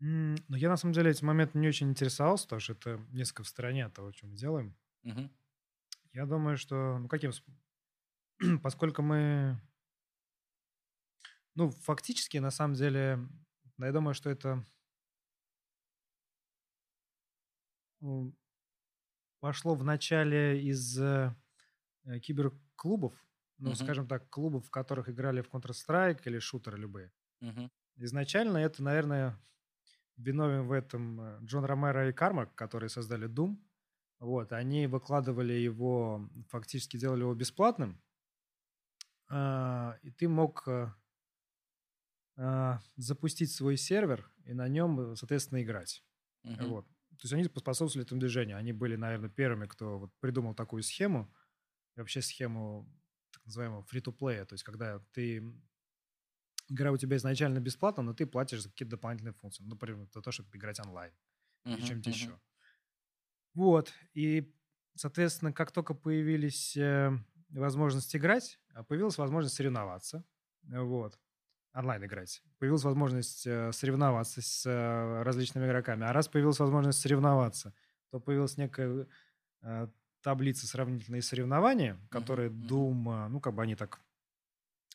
Ну, 0.00 0.34
я 0.48 0.68
на 0.70 0.76
самом 0.76 0.92
деле 0.92 1.12
этим 1.12 1.28
моментом 1.28 1.60
не 1.60 1.68
очень 1.68 1.88
интересовался, 1.88 2.46
потому 2.46 2.58
что 2.58 2.72
это 2.72 3.00
несколько 3.12 3.44
в 3.44 3.48
стороне 3.48 3.84
от 3.86 3.94
того, 3.94 4.10
что 4.10 4.26
мы 4.26 4.34
делаем. 4.34 4.74
Мгм. 5.04 5.30
Я 6.14 6.26
думаю, 6.26 6.56
что, 6.56 6.98
ну, 6.98 7.06
каким, 7.06 7.30
поскольку 8.60 9.02
мы, 9.02 9.60
ну, 11.54 11.70
фактически, 11.70 12.38
на 12.38 12.50
самом 12.50 12.74
деле, 12.74 13.20
я 13.78 13.92
думаю, 13.92 14.12
что 14.12 14.30
это 14.30 14.64
пошло 19.40 19.74
в 19.74 19.84
начале 19.84 20.62
из 20.62 20.98
э, 21.00 21.34
э, 22.04 22.20
киберклубов, 22.20 23.14
ну, 23.58 23.74
Мгм. 23.74 23.76
скажем 23.76 24.08
так, 24.08 24.30
клубов, 24.30 24.66
в 24.66 24.70
которых 24.70 25.08
играли 25.08 25.42
в 25.42 25.50
Counter-Strike 25.50 26.22
или 26.26 26.38
шутеры 26.38 26.78
любые. 26.78 27.12
Мгм. 27.40 27.68
Изначально 27.96 28.58
это, 28.58 28.82
наверное, 28.82 29.40
виновен 30.16 30.66
в 30.66 30.72
этом 30.72 31.20
э, 31.20 31.38
Джон 31.44 31.64
Ромеро 31.66 32.10
и 32.10 32.12
Кармак, 32.12 32.54
которые 32.56 32.90
создали 32.90 33.28
Doom. 33.28 33.58
Вот, 34.20 34.52
они 34.52 34.86
выкладывали 34.86 35.54
его, 35.54 36.30
фактически 36.48 36.98
делали 36.98 37.22
его 37.22 37.34
бесплатным. 37.34 38.02
А, 39.28 39.98
И 40.02 40.10
ты 40.10 40.28
мог 40.28 40.66
а, 42.36 42.80
запустить 42.96 43.52
свой 43.52 43.76
сервер 43.76 44.30
и 44.44 44.52
на 44.52 44.68
нем, 44.68 45.16
соответственно, 45.16 45.62
играть. 45.62 46.04
Мгм. 46.44 46.74
Вот. 46.74 46.86
То 47.18 47.24
есть 47.24 47.32
они 47.32 47.44
способствовали 47.44 48.06
этому 48.06 48.20
движению. 48.20 48.56
Они 48.58 48.72
были, 48.72 48.96
наверное, 48.96 49.30
первыми, 49.30 49.66
кто 49.66 49.98
вот 49.98 50.12
придумал 50.20 50.54
такую 50.54 50.82
схему. 50.82 51.32
И 51.96 52.00
вообще 52.00 52.22
схему 52.22 52.88
так 53.32 53.44
называемого 53.46 53.82
free-to-play. 53.82 54.44
То 54.44 54.54
есть 54.54 54.64
когда 54.64 55.00
ты... 55.12 55.42
Игра 56.68 56.90
у 56.90 56.96
тебя 56.96 57.16
изначально 57.16 57.60
бесплатна, 57.60 58.02
но 58.02 58.12
ты 58.12 58.26
платишь 58.26 58.62
за 58.62 58.70
какие-то 58.70 58.96
дополнительные 58.96 59.34
функции. 59.34 59.62
Ну, 59.62 59.70
Например, 59.70 60.08
за 60.12 60.20
то, 60.20 60.32
чтобы 60.32 60.50
играть 60.56 60.80
онлайн 60.80 61.12
или 61.64 61.76
Мгм. 61.76 61.86
чем-нибудь 61.86 62.06
Мгм. 62.06 62.14
еще. 62.14 62.40
Вот. 63.54 63.92
И, 64.14 64.54
соответственно, 64.94 65.52
как 65.52 65.72
только 65.72 65.94
появились 65.94 66.76
э, 66.76 67.12
возможности 67.50 68.16
играть, 68.16 68.60
а 68.74 68.84
появилась 68.84 69.18
возможность 69.18 69.56
соревноваться. 69.56 70.24
Вот. 70.64 71.18
Онлайн 71.76 72.02
играть. 72.06 72.42
Появилась 72.58 72.84
возможность 72.84 73.46
э, 73.46 73.70
соревноваться 73.70 74.40
с 74.40 74.64
э, 74.64 75.22
различными 75.22 75.66
игроками. 75.66 76.06
А 76.06 76.12
раз 76.14 76.26
появилась 76.26 76.58
возможность 76.58 76.98
соревноваться, 76.98 77.74
то 78.10 78.18
появилась 78.18 78.56
некая 78.56 79.06
э, 79.60 79.88
таблица 80.22 80.66
сравнительные 80.66 81.20
соревнования, 81.20 82.00
которые 82.10 82.48
мгм. 82.48 82.66
Doom, 82.66 83.28
ну, 83.28 83.40
как 83.40 83.52
бы 83.52 83.62
они 83.62 83.76
так... 83.76 84.00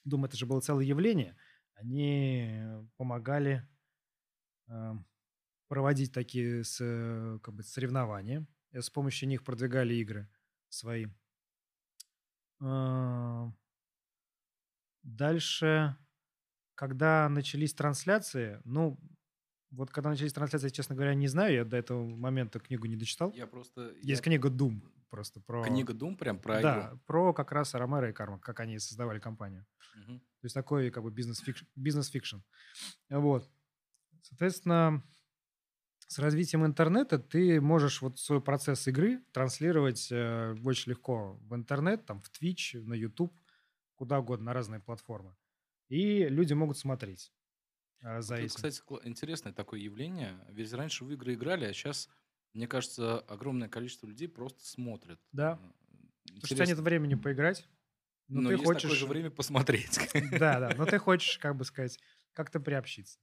Doom 0.08 0.26
это 0.26 0.36
же 0.36 0.48
было 0.48 0.60
целое 0.60 0.84
явление. 0.84 1.38
Они 1.76 2.60
помогали 2.98 3.70
э, 4.68 4.94
проводить 5.68 6.12
такие 6.12 6.64
с, 6.64 6.80
как 7.44 7.54
бы, 7.54 7.62
соревнования. 7.62 8.48
С 8.74 8.90
помощью 8.90 9.30
них 9.30 9.44
продвигали 9.44 9.94
игры 9.94 10.28
свои. 10.70 11.06
Дальше, 15.04 15.96
когда 16.82 17.30
начались 17.30 17.76
трансляции, 17.76 18.60
ну, 18.64 19.00
вот 19.70 19.92
когда 19.92 20.10
начались 20.10 20.34
трансляции, 20.34 20.70
честно 20.70 20.96
говоря, 20.96 21.14
не 21.14 21.28
знаю, 21.28 21.54
я 21.54 21.64
до 21.64 21.78
этого 21.78 22.04
момента 22.08 22.60
книгу 22.60 22.88
не 22.88 22.96
дочитал. 22.96 23.32
Я 23.34 23.46
просто... 23.46 23.92
Есть 24.02 24.08
я- 24.08 24.24
книга 24.24 24.50
Doom 24.50 24.82
просто 25.12 25.42
про... 25.42 25.64
Книга 25.64 25.94
Doom 25.94 26.18
прям 26.18 26.40
про 26.40 26.60
Да, 26.60 26.88
игру? 26.88 27.00
про 27.06 27.34
как 27.34 27.52
раз 27.52 27.76
Ромеро 27.76 28.10
и 28.10 28.14
Кармака, 28.14 28.40
как 28.40 28.62
они 28.62 28.80
создавали 28.80 29.20
компанию. 29.20 29.68
Мгм. 29.96 30.22
То 30.22 30.46
есть 30.46 30.56
такой 30.56 30.90
как 30.90 31.04
бы 31.04 31.12
business 31.12 31.39
fiction. 31.39 31.66
business 31.76 32.07
fiction. 32.07 32.38
Вот. 33.12 33.48
Соответственно, 34.24 35.04
с 36.08 36.18
развитием 36.18 36.66
интернета 36.66 37.20
ты 37.20 37.62
можешь 37.62 38.02
вот 38.02 38.18
свой 38.18 38.42
процесс 38.42 38.88
игры 38.88 39.24
транслировать 39.34 40.08
э, 40.12 40.56
очень 40.64 40.90
легко 40.90 41.34
в 41.44 41.54
интернет, 41.54 42.08
там, 42.08 42.24
в 42.24 42.32
Twitch, 42.32 42.82
на 42.82 42.96
YouTube, 42.96 43.40
куда 43.94 44.18
угодно, 44.18 44.46
на 44.46 44.54
разные 44.54 44.80
платформы. 44.80 45.36
И 45.92 46.26
люди 46.30 46.54
могут 46.54 46.78
смотреть 46.78 47.34
э, 48.00 48.22
за 48.22 48.36
Вот 48.36 48.40
это, 48.40 48.46
этим. 48.46 48.56
кстати, 48.56 48.82
кла- 48.88 49.02
интересное 49.04 49.52
такое 49.52 49.82
явление. 49.82 50.40
Ведь 50.48 50.72
раньше 50.72 51.04
в 51.04 51.12
игры 51.12 51.34
играли, 51.34 51.66
а 51.66 51.74
сейчас, 51.74 52.08
мне 52.54 52.66
кажется, 52.66 53.20
огромное 53.20 53.68
количество 53.68 54.08
людей 54.08 54.30
просто 54.30 54.66
смотрят. 54.66 55.20
Да. 55.34 55.60
Э, 55.62 55.68
Потому 56.24 56.38
что 56.38 56.46
у 56.46 56.48
тебя 56.48 56.56
нет 56.60 56.70
интересно. 56.70 56.84
времени 56.84 57.16
поиграть. 57.16 57.68
Но, 58.30 58.40
Но 58.40 58.50
ты 58.50 58.56
есть 58.56 58.66
хочешь... 58.66 58.82
такое 58.84 58.98
же 58.98 59.06
время 59.06 59.32
посмотреть. 59.32 60.00
Да, 60.40 60.62
да, 60.62 60.74
но 60.78 60.86
ты 60.86 60.98
хочешь, 60.98 61.38
как 61.40 61.58
бы 61.58 61.66
сказать, 61.66 62.00
как-то 62.32 62.62
приобщиться. 62.62 63.20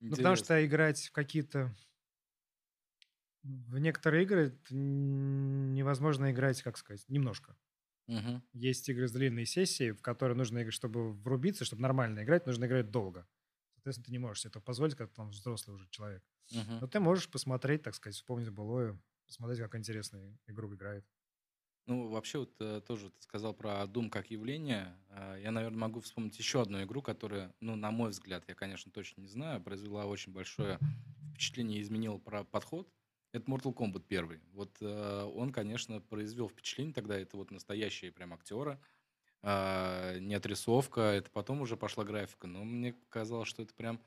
Ну, 0.00 0.10
потому 0.12 0.32
Интересно. 0.32 0.44
что 0.44 0.66
играть 0.66 0.98
в 1.08 1.12
какие-то... 1.12 1.76
В 3.42 3.78
некоторые 3.78 4.24
игры 4.24 4.58
невозможно 4.70 6.32
играть, 6.32 6.62
как 6.62 6.78
сказать, 6.78 7.04
немножко. 7.08 7.54
Мгм. 8.08 8.42
Есть 8.52 8.88
игры 8.88 9.08
с 9.08 9.12
длинной 9.12 9.46
сессией, 9.46 9.92
в 9.92 10.02
которые 10.02 10.36
нужно 10.36 10.70
чтобы 10.70 11.12
врубиться, 11.12 11.64
чтобы 11.64 11.82
нормально 11.82 12.24
играть, 12.24 12.46
нужно 12.46 12.64
играть 12.66 12.90
долго. 12.90 13.28
Соответственно, 13.74 14.06
ты 14.06 14.12
не 14.12 14.18
можешь 14.18 14.42
себе 14.42 14.50
это 14.50 14.60
позволить, 14.60 14.94
как 14.96 15.12
там 15.12 15.30
взрослый 15.30 15.76
уже 15.76 15.88
человек. 15.90 16.24
Мгм. 16.50 16.80
Но 16.80 16.88
ты 16.88 17.00
можешь 17.00 17.30
посмотреть, 17.30 17.82
так 17.82 17.94
сказать, 17.94 18.16
вспомнить 18.16 18.50
былое, 18.50 19.00
посмотреть, 19.26 19.60
как 19.60 19.74
интересно 19.76 20.38
игру 20.46 20.74
играет. 20.74 21.06
Ну, 21.86 22.08
вообще, 22.08 22.38
вот 22.38 22.56
э, 22.60 22.80
тоже 22.80 23.10
ты 23.10 23.22
сказал 23.22 23.54
про 23.54 23.84
Doom 23.84 24.10
как 24.10 24.30
явление. 24.30 24.96
Э, 25.08 25.38
Я, 25.40 25.52
наверное, 25.52 25.78
могу 25.78 26.00
вспомнить 26.00 26.36
еще 26.38 26.62
одну 26.62 26.82
игру, 26.82 27.00
которая, 27.00 27.54
ну, 27.60 27.76
на 27.76 27.92
мой 27.92 28.10
взгляд, 28.10 28.44
я, 28.48 28.54
конечно, 28.56 28.90
точно 28.90 29.20
не 29.20 29.28
знаю, 29.28 29.62
произвела 29.62 30.06
очень 30.06 30.32
большое 30.32 30.80
впечатление 31.32 31.78
и 31.78 31.82
изменила 31.82 32.18
про 32.18 32.44
подход. 32.44 32.92
Это 33.36 33.50
Mortal 33.50 33.74
Kombat 33.74 34.04
первый. 34.08 34.40
Вот 34.54 34.78
э, 34.80 35.22
он, 35.34 35.52
конечно, 35.52 36.00
произвел 36.00 36.48
впечатление 36.48 36.94
тогда. 36.94 37.18
Это 37.18 37.36
вот 37.36 37.50
настоящие 37.50 38.10
прям 38.10 38.32
актеры. 38.32 38.80
э, 39.42 40.18
не 40.20 40.34
отрисовка. 40.34 41.02
Это 41.02 41.30
потом 41.30 41.60
уже 41.60 41.76
пошла 41.76 42.04
графика. 42.04 42.46
Но 42.46 42.64
мне 42.64 42.94
казалось, 43.10 43.48
что 43.48 43.62
это 43.62 43.74
прям 43.74 44.00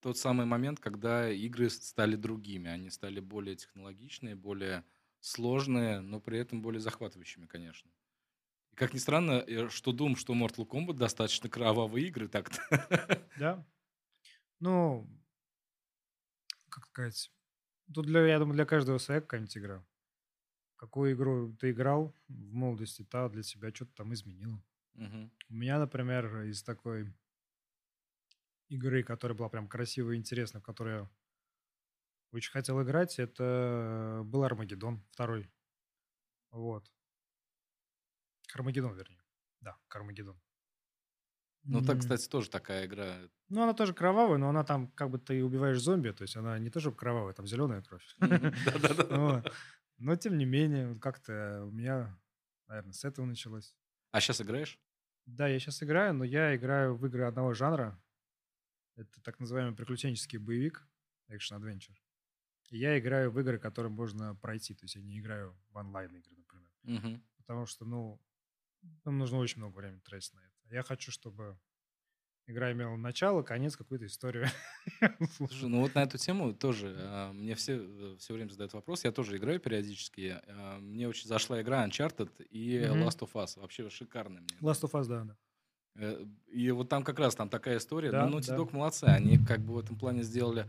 тот 0.00 0.18
самый 0.18 0.46
момент, 0.46 0.80
когда 0.80 1.30
игры 1.30 1.70
стали 1.70 2.16
другими. 2.16 2.70
Они 2.70 2.90
стали 2.90 3.20
более 3.20 3.56
технологичные, 3.56 4.36
более 4.36 4.84
сложные, 5.20 6.00
но 6.00 6.20
при 6.20 6.38
этом 6.38 6.62
более 6.62 6.80
захватывающими, 6.80 7.46
конечно. 7.46 7.90
И 8.72 8.76
как 8.76 8.94
ни 8.94 8.98
странно, 8.98 9.44
э, 9.46 9.68
что 9.70 9.92
Doom, 9.92 10.16
что 10.16 10.34
Mortal 10.34 10.66
Kombat 10.66 10.94
достаточно 10.94 11.48
кровавые 11.50 12.08
игры 12.08 12.28
так-то. 12.28 12.62
Да? 13.38 13.66
Ну, 14.60 15.08
как 16.68 16.86
сказать, 16.86 17.30
тут, 17.92 18.06
для, 18.06 18.26
я 18.26 18.38
думаю, 18.38 18.54
для 18.54 18.66
каждого 18.66 18.98
своя 18.98 19.20
какая-нибудь 19.20 19.56
игра. 19.56 19.84
Какую 20.76 21.14
игру 21.14 21.54
ты 21.60 21.70
играл 21.70 22.14
в 22.28 22.52
молодости, 22.52 23.04
та 23.04 23.28
для 23.28 23.42
тебя 23.42 23.70
что-то 23.72 23.94
там 23.94 24.12
изменила. 24.14 24.62
Мгм. 24.94 25.30
У 25.48 25.54
меня, 25.54 25.78
например, 25.78 26.42
из 26.42 26.62
такой 26.62 27.12
игры, 28.68 29.02
которая 29.02 29.36
была 29.36 29.48
прям 29.48 29.68
красивая 29.68 30.14
и 30.14 30.18
интересная, 30.18 30.60
в 30.60 30.64
которую 30.64 30.96
я 30.96 31.10
очень 32.32 32.50
хотел 32.50 32.82
играть, 32.82 33.18
это 33.18 34.22
был 34.24 34.42
Армагеддон 34.44 35.04
второй. 35.10 35.50
Вот. 36.50 36.90
Кармагеддон, 38.48 38.94
вернее. 38.94 39.22
Да, 39.60 39.76
Кармагеддон. 39.88 40.40
Ну, 41.64 41.82
так, 41.82 42.00
кстати, 42.00 42.28
тоже 42.28 42.50
такая 42.50 42.86
игра. 42.86 43.18
Ну, 43.48 43.62
она 43.62 43.72
тоже 43.72 43.94
кровавая, 43.94 44.38
но 44.38 44.48
она 44.48 44.64
там, 44.64 44.88
как 44.88 45.10
бы 45.10 45.18
ты 45.18 45.44
убиваешь 45.44 45.80
зомби, 45.80 46.10
то 46.10 46.22
есть 46.22 46.36
она 46.36 46.58
не 46.58 46.70
то, 46.70 46.80
чтобы 46.80 46.96
кровавая, 46.96 47.34
там 47.34 47.46
зеленая 47.46 47.82
кровь. 47.82 48.04
Да-да-да. 48.18 49.44
Но, 49.98 50.16
тем 50.16 50.36
не 50.36 50.44
менее, 50.44 50.98
как-то 50.98 51.64
у 51.64 51.70
меня, 51.70 52.18
наверное, 52.66 52.92
с 52.92 53.04
этого 53.04 53.24
началось. 53.26 53.76
А 54.10 54.20
сейчас 54.20 54.40
играешь? 54.40 54.80
Да, 55.26 55.46
я 55.46 55.60
сейчас 55.60 55.82
играю, 55.82 56.14
но 56.14 56.24
я 56.24 56.56
играю 56.56 56.96
в 56.96 57.06
игры 57.06 57.24
одного 57.24 57.54
жанра. 57.54 58.02
Это 58.96 59.22
так 59.22 59.38
называемый 59.38 59.76
приключенческий 59.76 60.38
боевик, 60.38 60.86
экшен-адвенчер. 61.28 61.94
И 62.70 62.78
я 62.78 62.98
играю 62.98 63.30
в 63.30 63.38
игры, 63.38 63.58
которые 63.58 63.92
можно 63.92 64.34
пройти. 64.34 64.74
То 64.74 64.84
есть 64.84 64.96
я 64.96 65.02
не 65.02 65.20
играю 65.20 65.56
в 65.70 65.76
онлайн-игры, 65.76 66.34
например. 66.36 66.68
Потому 67.36 67.66
что, 67.66 67.84
ну, 67.84 68.20
нам 69.04 69.18
нужно 69.18 69.38
очень 69.38 69.58
много 69.58 69.76
времени 69.76 70.00
тратить 70.00 70.34
на 70.34 70.40
это. 70.40 70.51
Я 70.72 70.82
хочу, 70.82 71.10
чтобы 71.10 71.58
игра 72.46 72.72
имела 72.72 72.96
начало, 72.96 73.42
конец, 73.42 73.76
какую-то 73.76 74.06
историю. 74.06 74.46
Слушай, 75.36 75.68
ну 75.68 75.82
вот 75.82 75.94
на 75.94 76.02
эту 76.02 76.16
тему 76.18 76.54
тоже 76.54 76.96
а, 76.98 77.32
мне 77.32 77.54
все, 77.54 78.16
все 78.18 78.34
время 78.34 78.48
задают 78.50 78.72
вопрос. 78.72 79.04
Я 79.04 79.12
тоже 79.12 79.36
играю 79.36 79.60
периодически. 79.60 80.40
А, 80.46 80.78
Мне 80.80 81.08
очень 81.08 81.28
зашла 81.28 81.60
игра 81.60 81.86
Uncharted 81.86 82.30
и. 82.50 82.78
Last 82.78 83.18
of 83.20 83.32
Us. 83.34 83.60
Вообще 83.60 83.88
шикарная 83.90 84.40
мне. 84.40 84.56
Last 84.60 84.82
of 84.82 84.92
Us, 84.92 85.06
да, 85.06 85.24
да. 85.24 85.36
Э, 85.96 86.24
И 86.48 86.70
вот 86.70 86.88
там 86.88 87.04
как 87.04 87.18
раз 87.18 87.34
там 87.34 87.48
такая 87.50 87.76
история. 87.76 88.10
Да, 88.10 88.26
ну, 88.26 88.38
Naughty 88.38 88.46
да. 88.48 88.56
Dog 88.56 88.70
молодцы. 88.74 89.04
Они 89.04 89.38
как 89.38 89.60
бы 89.60 89.74
в 89.74 89.78
этом 89.78 89.98
плане 89.98 90.22
сделали 90.22 90.66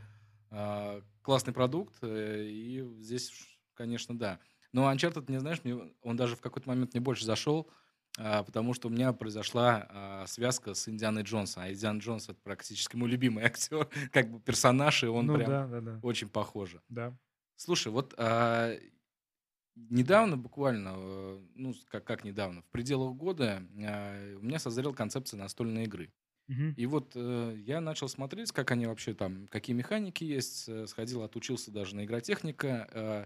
а, 0.51 1.01
классный 1.22 1.53
продукт. 1.53 1.95
э, 2.01 2.43
И 2.45 2.81
здесь, 3.00 3.31
конечно, 3.74 4.17
да. 4.17 4.39
Но 4.74 4.91
Uncharted, 4.91 5.31
не 5.31 5.39
знаешь, 5.39 5.63
мне, 5.63 5.93
он 6.01 6.17
даже 6.17 6.36
в 6.36 6.41
какой-то 6.41 6.67
момент 6.67 6.93
мне 6.93 7.01
больше 7.01 7.25
зашел, 7.25 7.69
а, 8.17 8.43
потому 8.43 8.74
что 8.74 8.88
у 8.88 8.91
меня 8.91 9.12
произошла 9.13 9.88
а, 9.89 10.25
связка 10.27 10.74
с 10.74 10.88
Индианой 10.88 11.24
Джонсом. 11.24 11.63
А 11.63 11.72
Индиана 11.72 12.00
Джонс 12.00 12.29
это 12.29 12.39
практически 12.43 12.96
мой 12.96 13.10
любимый 13.10 13.43
актер, 13.46 13.88
как 14.12 14.29
бы 14.29 14.39
персонаж, 14.39 15.03
и 15.03 15.08
он 15.08 15.25
ну 15.25 15.36
прям 15.36 15.50
да, 15.50 15.67
да, 15.67 15.82
да. 15.82 16.00
очень 16.03 16.29
похоже. 16.29 16.82
Да. 16.89 17.17
Слушай, 17.55 17.91
вот 17.91 18.13
а, 18.17 18.75
недавно 19.75 20.38
буквально, 20.38 20.93
э, 20.96 21.41
ну 21.55 21.74
как, 21.89 22.03
как 22.03 22.24
недавно, 22.24 22.62
в 22.62 22.70
пределах 22.70 23.15
года 23.15 23.63
а, 23.79 24.36
у 24.38 24.43
меня 24.43 24.60
созрела 24.60 24.93
концепция 24.93 25.38
настольной 25.38 25.86
игры. 25.86 26.12
Мгм. 26.48 26.74
И 26.75 26.86
вот 26.86 27.13
э, 27.15 27.55
я 27.60 27.79
начал 27.79 28.10
смотреть, 28.10 28.51
как 28.51 28.72
они 28.72 28.86
вообще 28.86 29.13
там, 29.13 29.48
какие 29.48 29.75
механики 29.75 30.24
есть, 30.24 30.67
э, 30.67 30.88
сходил, 30.88 31.24
отучился 31.24 31.72
даже 31.72 31.96
на 31.96 32.03
игротехника. 32.03 32.88
э, 32.91 33.25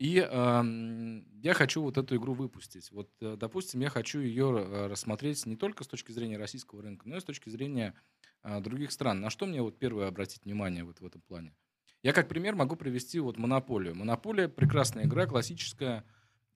и 0.00 0.18
эм, 0.18 1.26
я 1.42 1.52
хочу 1.52 1.82
вот 1.82 1.98
эту 1.98 2.16
игру 2.16 2.32
выпустить. 2.32 2.90
Вот, 2.90 3.10
э, 3.20 3.36
допустим, 3.38 3.80
я 3.80 3.90
хочу 3.90 4.20
ее 4.20 4.46
э, 4.58 4.86
рассмотреть 4.86 5.44
не 5.44 5.56
только 5.56 5.84
с 5.84 5.86
точки 5.86 6.10
зрения 6.10 6.38
российского 6.38 6.80
рынка, 6.80 7.06
но 7.06 7.18
и 7.18 7.20
с 7.20 7.24
точки 7.24 7.50
зрения 7.50 7.92
э, 8.42 8.60
других 8.60 8.92
стран. 8.92 9.20
На 9.20 9.28
что 9.28 9.44
мне 9.44 9.60
вот 9.60 9.78
первое 9.78 10.08
обратить 10.08 10.46
внимание 10.46 10.84
вот 10.84 11.00
в 11.00 11.04
этом 11.04 11.20
плане? 11.20 11.54
Я 12.02 12.14
как 12.14 12.28
пример 12.28 12.54
могу 12.54 12.76
привести 12.76 13.20
вот 13.20 13.36
«Монополию». 13.36 13.94
«Монополия»— 13.94 14.48
прекрасная 14.48 15.04
игра, 15.04 15.26
классическая, 15.26 16.06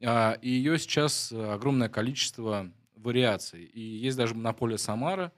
а, 0.02 0.38
и 0.40 0.48
ее 0.48 0.78
сейчас 0.78 1.30
э, 1.30 1.52
огромное 1.52 1.90
количество 1.90 2.72
вариаций. 2.96 3.64
И 3.64 3.80
есть 3.80 4.16
даже 4.16 4.34
«Монополия 4.34 4.78
Самара», 4.78 5.32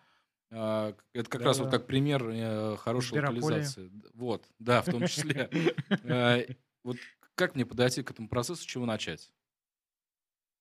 а, 0.52 0.94
это 1.12 1.28
как 1.28 1.42
раз 1.42 1.58
вот 1.58 1.70
Да-да. 1.70 1.78
как 1.78 1.88
пример 1.88 2.28
э, 2.28 2.76
хорошей 2.76 3.20
локализации. 3.20 3.90
Вот, 4.14 4.44
да, 4.60 4.82
в 4.82 4.84
том 4.84 5.06
числе. 5.08 5.50
Э, 6.04 6.44
Вот 6.84 6.98
как 7.36 7.54
мне 7.54 7.64
подойти 7.64 8.02
к 8.02 8.10
этому 8.10 8.28
процессу, 8.28 8.62
с 8.62 8.64
чего 8.66 8.86
начать? 8.86 9.32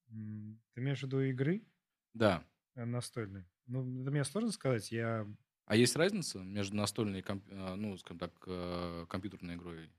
М, 0.10 0.62
Ты 0.74 0.82
имеешь 0.82 1.00
в 1.00 1.04
виду 1.04 1.22
игры 1.22 1.66
Да. 2.14 2.46
э, 2.76 2.86
настольные? 2.86 3.46
Ну, 3.66 3.82
это 4.02 4.12
мне 4.12 4.24
сложно 4.24 4.52
сказать. 4.52 4.92
Я 4.92 5.28
А 5.66 5.76
есть 5.76 5.96
разница 5.96 6.40
между 6.40 6.76
настольной, 6.76 7.20
и 7.20 7.24
комп- 7.24 7.48
э, 7.50 7.76
ну, 7.76 7.98
скажем 7.98 8.20
так, 8.20 8.32
э, 8.46 9.06
компьютерной 9.10 9.56
игрой 9.56 9.92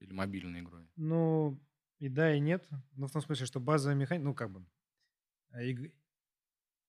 или 0.00 0.12
мобильной 0.12 0.60
игрой? 0.60 0.88
Ну, 0.96 1.60
и 2.00 2.08
да, 2.08 2.34
и 2.34 2.40
нет. 2.40 2.68
Ну, 2.92 3.06
в 3.06 3.12
том 3.12 3.22
смысле, 3.22 3.46
что 3.46 3.60
базовая 3.60 3.94
механика, 3.96 4.24
ну, 4.24 4.34
как 4.34 4.50
бы, 4.50 4.66
а, 5.50 5.62
иг- 5.62 5.94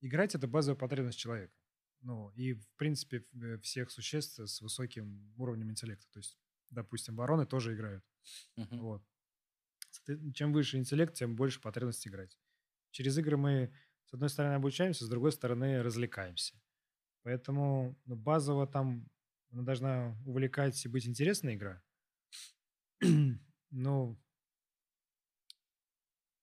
играть— 0.02 0.36
это 0.36 0.48
базовая 0.48 0.80
потребность 0.80 1.20
человека. 1.20 1.54
Ну, 2.02 2.32
и, 2.32 2.54
в 2.54 2.68
принципе, 2.76 3.26
в- 3.32 3.44
э, 3.44 3.58
всех 3.60 3.92
существ 3.92 4.40
с 4.40 4.62
высоким 4.62 5.34
уровнем 5.38 5.70
интеллекта. 5.72 6.08
То 6.12 6.20
есть, 6.20 6.38
допустим, 6.70 7.16
вороны 7.16 7.46
тоже 7.46 7.74
играют. 7.76 8.04
Мгм. 8.56 8.80
Вот. 8.80 9.04
Чем 10.34 10.54
выше 10.54 10.78
интеллект, 10.78 11.14
тем 11.14 11.36
больше 11.36 11.62
потребность 11.62 12.08
играть. 12.08 12.38
Через 12.92 13.18
игры 13.18 13.38
мы, 13.38 13.74
с 14.06 14.14
одной 14.14 14.30
стороны, 14.30 14.56
обучаемся, 14.56 15.06
с 15.06 15.10
другой 15.10 15.32
стороны, 15.32 15.84
развлекаемся. 15.84 16.62
Поэтому 17.24 18.00
ну, 18.06 18.16
базово 18.16 18.68
там 18.68 19.10
она 19.52 19.64
должна 19.64 20.18
увлекать 20.26 20.84
и 20.86 20.90
быть 20.90 21.08
интересная 21.08 21.56
игра. 21.56 21.84
Ну, 23.72 24.18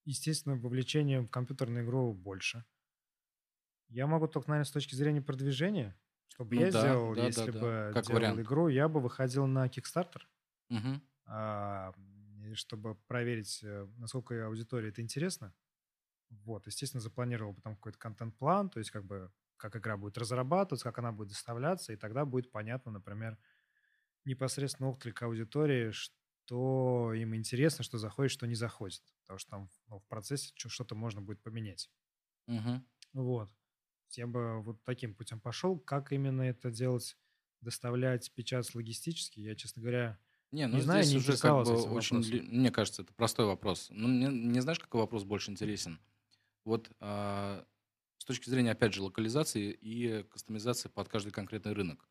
естественно, 0.07 0.57
вовлечение 0.57 1.21
в 1.21 1.29
компьютерную 1.29 1.85
игру 1.85 2.15
больше. 2.15 2.65
Я 3.89 4.07
могу 4.07 4.27
только, 4.29 4.51
наверное, 4.51 4.69
с 4.69 4.73
точки 4.73 4.95
зрения 4.95 5.23
продвижения, 5.23 5.97
что 6.29 6.45
бы 6.45 6.57
Ну 6.57 6.63
я 6.63 6.71
да, 6.71 6.81
сделал, 6.81 7.15
да, 7.15 7.31
да, 7.31 7.47
если 7.47 7.51
да. 7.51 7.61
бы 7.61 7.93
Как 7.93 8.07
делал 8.07 8.13
вариант. 8.15 8.41
игру, 8.41 8.69
я 8.69 8.89
бы 8.89 9.01
выходил 9.01 9.47
на 9.47 9.67
Kickstarter 9.67 10.23
Мгм. 10.71 11.01
а, 11.27 11.93
и 12.53 12.55
чтобы 12.55 12.95
проверить, 12.97 13.61
э, 13.63 13.87
насколько 13.97 14.47
аудитории 14.47 14.91
это 14.91 15.03
интересно. 15.03 15.55
Вот, 16.31 16.67
естественно, 16.67 17.01
запланировал 17.01 17.55
там 17.63 17.77
какой-то 17.77 17.99
контент-план, 17.99 18.71
то 18.71 18.79
есть 18.81 18.91
как 18.91 19.05
бы 19.07 19.33
как 19.57 19.77
игра 19.77 19.97
будет 19.97 20.19
разрабатываться, 20.19 20.85
как 20.85 20.99
она 20.99 21.13
будет 21.13 21.29
доставляться, 21.31 21.93
и 21.93 21.97
тогда 21.97 22.25
будет 22.27 22.51
понятно, 22.53 22.93
например, 22.93 23.39
непосредственно 24.25 24.91
отклик 24.91 25.23
аудитории, 25.23 25.91
что 25.93 27.13
им 27.15 27.35
интересно, 27.37 27.85
что 27.85 27.99
заходит, 27.99 28.33
что 28.33 28.47
не 28.47 28.55
заходит. 28.55 29.03
Потому 29.23 29.39
что 29.39 29.51
там 29.51 29.71
ну, 29.89 30.01
в 30.01 30.07
процессе 30.09 30.53
что-то 30.57 30.95
можно 30.97 31.23
будет 31.23 31.43
поменять. 31.43 31.91
Мгм. 32.47 32.85
Вот. 33.13 33.51
Я 34.13 34.27
бы 34.27 34.63
вот 34.63 34.85
таким 34.85 35.15
путем 35.15 35.41
пошел. 35.41 35.79
Как 35.79 36.13
именно 36.13 36.43
это 36.43 36.71
делать, 36.71 37.17
доставлять, 37.61 38.33
печатать 38.35 38.75
логистически, 38.75 39.41
я, 39.41 39.55
честно 39.57 39.83
говоря, 39.83 40.19
Не, 40.55 40.67
ну 40.69 40.77
Не 40.77 40.83
знаю, 40.83 41.03
здесь 41.03 41.15
не 41.27 41.33
уже 41.33 41.37
как 41.39 41.53
бы 41.65 41.73
очень, 41.73 42.19
вопросом. 42.19 42.21
ли- 42.23 42.41
мне 42.43 42.71
кажется, 42.71 43.03
это 43.03 43.13
простой 43.13 43.47
вопрос. 43.47 43.89
Ну, 43.91 44.07
мне- 44.09 44.29
не 44.29 44.61
знаешь, 44.61 44.79
какой 44.79 45.01
вопрос 45.01 45.25
больше 45.25 45.51
интересен? 45.51 45.99
Вот 46.65 46.91
а, 47.01 47.67
с 48.19 48.25
точки 48.25 48.49
зрения, 48.51 48.73
опять 48.73 48.95
же, 48.95 49.03
локализации 49.03 49.71
и 49.73 50.23
кастомизации 50.25 50.89
под 50.89 51.09
каждый 51.09 51.33
конкретный 51.33 51.73
рынок. 51.73 52.09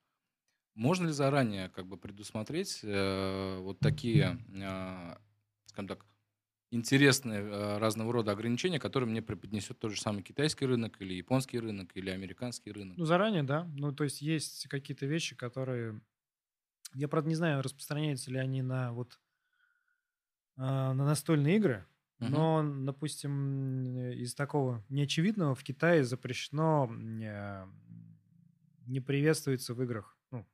Можно 0.75 1.07
ли 1.07 1.13
заранее 1.13 1.69
как 1.69 1.87
бы 1.87 1.97
предусмотреть 1.97 2.81
э, 2.83 3.57
вот 3.59 3.79
такие, 3.79 4.39
а, 4.63 5.19
скажем 5.65 5.87
так, 5.87 6.05
интересные 6.71 7.41
э, 7.41 7.77
разного 7.77 8.13
рода 8.13 8.31
ограничения, 8.31 8.79
которые 8.79 9.09
мне 9.09 9.21
преподнесет 9.21 9.79
тот 9.79 9.91
же 9.91 10.01
самый 10.01 10.23
китайский 10.23 10.65
рынок 10.65 11.01
или 11.01 11.13
японский 11.13 11.59
рынок 11.59 11.91
или 11.95 12.09
американский 12.09 12.71
рынок? 12.71 12.97
Ну, 12.97 13.05
заранее, 13.05 13.43
да. 13.43 13.65
Ну, 13.75 13.93
то 13.93 14.03
есть 14.03 14.21
есть 14.21 14.67
какие-то 14.67 15.05
вещи, 15.05 15.35
которые... 15.35 16.01
Я, 16.93 17.07
правда, 17.07 17.29
не 17.29 17.35
знаю, 17.35 17.61
распространяются 17.61 18.31
ли 18.31 18.37
они 18.39 18.61
на 18.61 18.93
вот 18.93 19.19
а, 20.57 20.93
на 20.93 21.05
настольные 21.05 21.57
игры, 21.57 21.85
Мгм. 22.19 22.43
но, 22.43 22.63
допустим, 22.85 23.95
из 24.11 24.35
такого 24.35 24.83
неочевидного 24.89 25.55
в 25.55 25.63
Китае 25.63 26.03
запрещено 26.03 26.89
э, 27.21 27.65
не 28.85 28.99
приветствуется 28.99 29.73
в 29.73 29.81
играх. 29.83 30.17
Ну, 30.31 30.47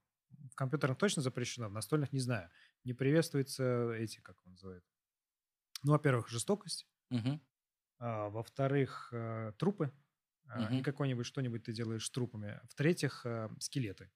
в 0.51 0.55
компьютерах 0.55 0.97
точно 0.97 1.21
запрещено, 1.21 1.69
в 1.69 1.73
настольных 1.73 2.11
не 2.13 2.19
знаю. 2.19 2.49
Не 2.83 2.93
приветствуются 2.93 3.91
эти, 3.93 4.19
как 4.19 4.37
он 4.45 4.51
называет. 4.51 4.83
Ну, 5.83 5.91
во-первых, 5.93 6.29
жестокость. 6.29 6.87
Мгм. 7.09 7.39
А, 7.99 8.29
во-вторых, 8.29 9.09
э, 9.11 9.53
трупы. 9.57 9.91
А, 10.47 10.69
Мгм. 10.69 10.77
И 10.77 10.81
какой-нибудь 10.81 11.25
что-нибудь 11.25 11.63
ты 11.63 11.73
делаешь 11.73 12.05
с 12.05 12.11
трупами. 12.11 12.59
В-третьих, 12.69 13.25
э, 13.25 13.49
скелеты. 13.59 14.09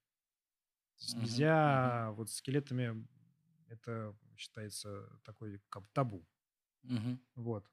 То 0.99 1.05
есть 1.05 1.17
нельзя 1.17 2.11
вот 2.11 2.29
с 2.29 2.35
скелетами 2.35 3.07
это 3.67 4.15
считается 4.37 5.19
такой 5.23 5.61
как 5.69 5.87
табу. 5.93 6.27
Мгм. 6.83 7.19
Вот. 7.35 7.69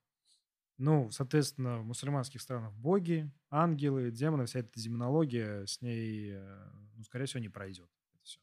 Ну, 0.79 1.11
соответственно, 1.11 1.81
в 1.81 1.85
мусульманских 1.87 2.41
странах 2.43 2.75
боги, 2.75 3.31
ангелы, 3.51 4.11
демоны, 4.11 4.47
вся 4.47 4.61
эта 4.61 4.81
демонология 4.81 5.67
с 5.67 5.83
ней, 5.83 6.33
э, 6.35 6.71
ну, 6.97 7.05
скорее 7.05 7.27
всего, 7.27 7.41
не 7.41 7.49
пройдет. 7.51 7.91
Это 8.15 8.25
всё. 8.25 8.41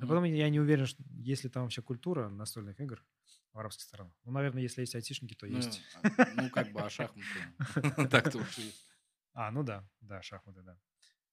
А 0.00 0.06
Мгм. 0.06 0.08
потом 0.08 0.24
я 0.24 0.50
не 0.50 0.60
уверен, 0.60 0.86
что, 0.86 1.02
есть 1.18 1.44
ли 1.44 1.50
там 1.50 1.64
вообще 1.64 1.82
культура 1.82 2.28
настольных 2.30 2.80
игр 2.80 3.04
в 3.52 3.58
арабских 3.58 3.84
странах. 3.84 4.14
Ну, 4.24 4.32
наверное, 4.32 4.62
если 4.62 4.82
есть 4.82 4.94
айтишники, 4.96 5.34
то 5.34 5.46
Ну, 5.46 5.58
есть. 5.58 5.84
а, 5.92 6.04
ну, 6.26 6.50
как 6.50 6.70
бы, 6.70 6.84
а 6.84 6.90
шахматы? 6.90 7.52
Так-то 8.10 8.38
уж 8.38 8.56
есть. 8.58 8.86
А, 9.34 9.50
ну 9.50 9.62
да, 9.62 9.88
да, 10.00 10.22
шахматы, 10.22 10.62
да. 10.62 10.78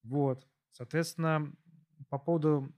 Вот, 0.02 0.48
соответственно, 0.72 1.52
по 2.08 2.18
поводу 2.18 2.72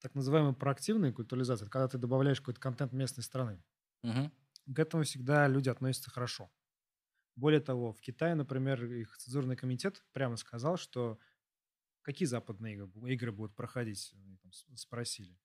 так 0.00 0.14
называемой 0.14 0.52
проактивной 0.54 1.12
культуризации, 1.12 1.64
это 1.64 1.70
когда 1.72 1.88
ты 1.88 1.96
добавляешь 1.98 2.40
какой-то 2.40 2.60
контент 2.60 2.92
местной 2.92 3.22
страны, 3.24 3.62
Мгм. 4.02 4.30
к 4.72 4.78
этому 4.78 5.02
всегда 5.04 5.48
люди 5.48 5.68
относятся 5.68 6.10
хорошо. 6.10 6.50
Более 7.36 7.60
того, 7.60 7.92
в 7.92 8.00
Китае, 8.00 8.34
например, 8.36 8.84
их 8.84 9.16
цензурный 9.18 9.56
комитет 9.56 10.04
прямо 10.12 10.36
сказал, 10.36 10.76
что 10.78 11.18
какие 12.02 12.26
западные 12.26 12.74
игры, 12.76 12.90
игры 13.12 13.32
будут 13.32 13.56
проходить, 13.56 14.14
там 14.42 14.52
спросили. 14.76 15.38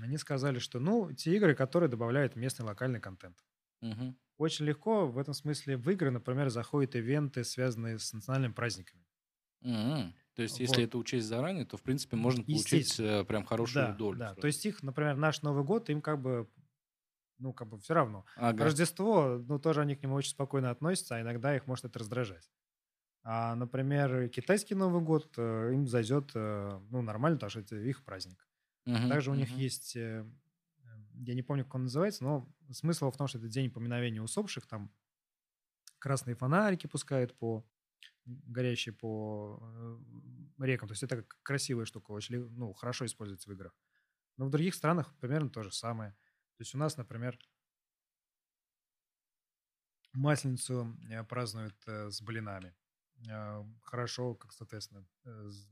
Они 0.00 0.18
сказали, 0.18 0.58
что, 0.60 0.80
ну, 0.80 1.12
те 1.12 1.36
игры, 1.36 1.54
которые 1.54 1.90
добавляют 1.90 2.36
местный 2.36 2.66
локальный 2.66 3.00
контент. 3.00 3.44
Мгм. 3.80 4.16
Очень 4.38 4.66
легко 4.66 5.06
в 5.08 5.18
этом 5.18 5.34
смысле 5.34 5.76
в 5.76 5.90
игры, 5.90 6.10
например, 6.10 6.48
заходят 6.50 6.96
ивенты, 6.96 7.44
связанные 7.44 7.98
с 7.98 8.12
национальными 8.14 8.52
праздниками. 8.54 9.04
М. 9.64 10.14
То 10.36 10.42
есть, 10.42 10.60
если 10.60 10.82
Вот. 10.82 10.84
это 10.84 10.98
учесть 10.98 11.26
заранее, 11.26 11.64
то, 11.66 11.76
в 11.78 11.82
принципе, 11.82 12.16
можно 12.16 12.44
получить 12.44 13.00
э, 13.00 13.24
прям 13.24 13.44
хорошую 13.44 13.88
Да, 13.88 13.96
долю. 13.96 14.18
да. 14.18 14.28
сразу. 14.28 14.40
То 14.40 14.46
есть 14.46 14.64
их, 14.66 14.82
например, 14.82 15.16
наш 15.16 15.42
Новый 15.42 15.64
год, 15.64 15.90
им 15.90 16.00
как 16.02 16.20
бы, 16.20 16.48
ну, 17.38 17.52
как 17.52 17.68
бы 17.68 17.78
все 17.78 17.94
равно. 17.94 18.24
Ага. 18.36 18.64
Рождество, 18.64 19.38
ну, 19.38 19.58
тоже 19.58 19.82
они 19.82 19.96
к 19.96 20.02
нему 20.02 20.14
очень 20.16 20.32
спокойно 20.32 20.70
относятся, 20.70 21.16
а 21.16 21.22
иногда 21.22 21.56
их 21.56 21.66
может 21.66 21.86
это 21.86 21.98
раздражать. 22.00 22.50
А, 23.24 23.54
например, 23.56 24.28
китайский 24.30 24.74
Новый 24.76 25.02
год 25.02 25.34
э, 25.38 25.72
им 25.74 25.88
зайдет, 25.88 26.32
э, 26.34 26.80
ну, 26.90 27.02
нормально, 27.02 27.38
потому 27.38 27.50
что 27.50 27.60
это 27.60 27.76
их 27.76 28.04
праздник. 28.04 28.48
Мгм, 28.86 29.08
Также 29.08 29.30
у 29.32 29.34
них 29.34 29.52
мгм. 29.52 29.56
есть, 29.56 29.96
э, 29.96 30.26
я 31.14 31.34
не 31.34 31.42
помню, 31.42 31.64
как 31.64 31.76
он 31.76 31.84
называется, 31.84 32.24
но 32.24 32.48
смысл 32.72 33.10
в 33.10 33.16
том, 33.16 33.28
что 33.28 33.38
это 33.38 33.48
день 33.48 33.70
поминовения 33.70 34.22
усопших, 34.22 34.66
там 34.66 34.92
красные 35.98 36.34
фонарики 36.36 36.86
пускают 36.86 37.36
по 37.38 37.66
горящие 38.26 38.92
по 38.92 39.58
э, 39.62 40.64
рекам. 40.64 40.88
То 40.88 40.92
есть 40.92 41.02
это 41.02 41.16
как 41.16 41.38
красивая 41.42 41.84
штука, 41.84 42.10
очень 42.12 42.48
ну, 42.50 42.72
хорошо 42.72 43.06
используется 43.06 43.48
в 43.48 43.52
играх. 43.52 43.74
Но 44.36 44.46
в 44.46 44.50
других 44.50 44.74
странах 44.74 45.14
примерно 45.20 45.48
то 45.50 45.62
же 45.62 45.72
самое. 45.72 46.12
То 46.56 46.62
есть 46.62 46.74
у 46.74 46.78
нас, 46.78 46.96
например, 46.96 47.38
Масленицу 50.12 50.96
э, 51.08 51.24
празднуют 51.24 51.76
э, 51.86 52.10
с 52.10 52.20
блинами. 52.20 52.74
Хорошо, 53.82 54.34
как, 54.34 54.52
соответственно, 54.52 55.06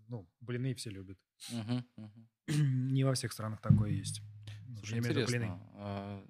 ну, 0.09 0.27
блины 0.41 0.75
все 0.75 0.89
любят. 0.89 1.19
Мгм, 1.51 1.85
мгм. 1.97 2.29
Не 2.95 3.05
во 3.05 3.13
всех 3.13 3.33
странах 3.33 3.61
такое 3.61 3.91
есть. 3.91 4.23
Слушай, 4.79 5.01
виду 5.01 5.27
блины. 5.27 6.25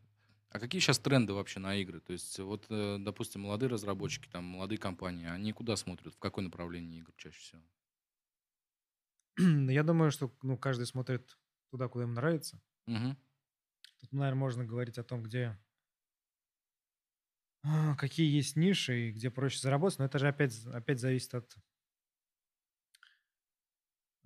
А 0.55 0.59
какие 0.59 0.81
сейчас 0.81 0.99
тренды 0.99 1.35
вообще 1.35 1.61
на 1.61 1.77
игры? 1.77 2.01
То 2.01 2.15
есть, 2.15 2.39
вот, 2.39 2.65
э, 2.71 2.97
допустим, 2.99 3.43
молодые 3.43 3.69
разработчики, 3.69 4.27
там, 4.29 4.45
молодые 4.45 4.79
компании, 4.79 5.27
они 5.27 5.53
куда 5.53 5.77
смотрят? 5.77 6.15
В 6.15 6.19
какое 6.19 6.45
направление 6.45 7.01
игр 7.01 7.13
чаще 7.19 7.39
всего? 7.41 7.63
Я 9.71 9.83
думаю, 9.83 10.11
что 10.11 10.35
ну, 10.43 10.57
каждый 10.59 10.87
смотрит 10.87 11.37
туда, 11.71 11.89
куда 11.89 12.05
ему 12.05 12.15
нравится. 12.15 12.61
Мгм. 12.87 13.17
Тут, 13.99 14.13
наверное, 14.13 14.39
можно 14.39 14.65
говорить 14.65 14.99
о 14.99 15.03
том, 15.03 15.21
где 15.25 15.59
а, 17.63 17.95
какие 17.97 18.31
есть 18.35 18.57
ниши 18.57 19.09
и 19.09 19.13
где 19.13 19.31
проще 19.31 19.59
заработать, 19.61 19.99
но 19.99 20.05
это 20.05 20.19
же 20.19 20.29
опять, 20.29 20.65
опять 20.67 21.01
зависит 21.01 21.35
от, 21.35 21.55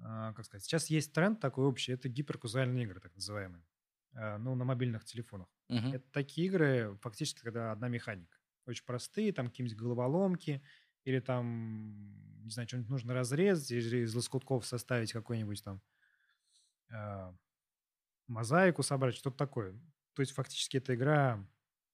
а, 0.00 0.32
как 0.32 0.44
сказать, 0.44 0.64
сейчас 0.64 0.88
есть 0.90 1.12
тренд 1.12 1.40
такой 1.40 1.64
общий, 1.66 1.92
это 1.92 2.08
гиперказуальные 2.08 2.84
игры, 2.84 3.00
так 3.00 3.14
называемые, 3.14 3.64
ну, 4.12 4.54
на 4.54 4.64
мобильных 4.64 5.04
телефонах. 5.04 5.48
Мгм. 5.68 5.92
Это 5.92 6.04
такие 6.12 6.48
игры, 6.48 6.98
фактически, 7.00 7.40
когда 7.40 7.72
одна 7.72 7.88
механика. 7.88 8.38
Очень 8.66 8.84
простые, 8.84 9.32
там 9.32 9.48
какие-нибудь 9.48 9.78
головоломки, 9.78 10.62
или 11.04 11.20
там, 11.20 12.44
не 12.44 12.50
знаю, 12.50 12.68
что-нибудь 12.68 12.90
нужно 12.90 13.14
разрезать, 13.14 13.70
или 13.70 13.98
из 14.04 14.14
лоскутков 14.14 14.66
составить 14.66 15.12
какой-нибудь 15.12 15.62
там 15.64 15.82
а, 16.92 17.34
мозаику 18.28 18.82
собрать, 18.82 19.16
что-то 19.16 19.36
такое. 19.36 19.80
То 20.14 20.22
есть 20.22 20.32
фактически 20.32 20.78
эта 20.78 20.94
игра, 20.94 21.46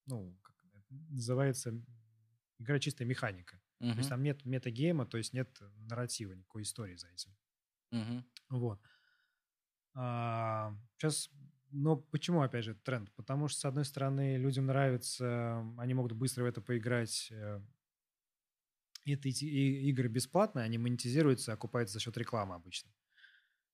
ну, 0.07 0.38
как 0.42 0.57
называется, 0.90 1.83
игра 2.59 2.79
чистая 2.79 3.07
механика. 3.07 3.61
То 3.94 4.00
есть 4.00 4.11
там 4.11 4.22
нет 4.22 4.44
метагейма, 4.44 5.07
то 5.07 5.18
есть 5.18 5.33
нет 5.35 5.59
нарратива, 5.77 6.33
никакой 6.33 6.62
истории 6.62 6.96
за 6.96 7.09
этим. 7.09 7.37
Мгм. 7.92 8.24
Вот. 8.48 8.81
сейчас, 9.94 11.31
но 11.74 11.96
почему, 11.96 12.42
опять 12.42 12.64
же, 12.64 12.74
тренд? 12.74 13.12
Потому 13.14 13.48
что, 13.48 13.60
с 13.60 13.64
одной 13.64 13.84
стороны, 13.84 14.37
людям 14.37 14.66
нравится, 14.66 15.64
они 15.78 15.94
могут 15.94 16.12
быстро 16.12 16.44
в 16.44 16.46
это 16.46 16.60
поиграть. 16.60 17.28
э, 17.32 17.60
Это 19.06 19.28
игры 19.28 20.08
бесплатные, 20.08 20.64
они 20.64 20.78
монетизируются, 20.78 21.52
окупаются 21.52 21.94
за 21.94 22.00
счет 22.00 22.16
рекламы 22.16 22.54
обычно. 22.54 22.90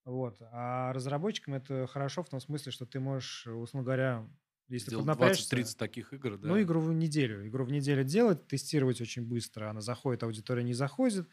Вот. 0.04 0.38
А 0.40 0.92
разработчикам 0.92 1.54
это 1.54 1.86
хорошо 1.86 2.22
в 2.22 2.28
том 2.28 2.40
смысле, 2.40 2.72
что 2.72 2.86
ты 2.86 2.98
можешь, 3.00 3.46
условно 3.46 3.84
говоря, 3.84 4.28
если 4.68 4.96
поднапрячься... 4.96 5.44
20-30 5.44 5.78
таких 5.78 6.12
игр, 6.12 6.36
да? 6.38 6.48
Ну, 6.48 6.60
игру 6.62 6.80
в 6.80 6.92
неделю. 6.92 7.46
Игру 7.46 7.64
в 7.64 7.70
неделю 7.70 8.02
делать, 8.02 8.46
тестировать 8.48 9.00
очень 9.00 9.24
быстро. 9.26 9.70
Она 9.70 9.80
заходит, 9.80 10.22
аудитория 10.22 10.64
не 10.64 10.74
заходит. 10.74 11.28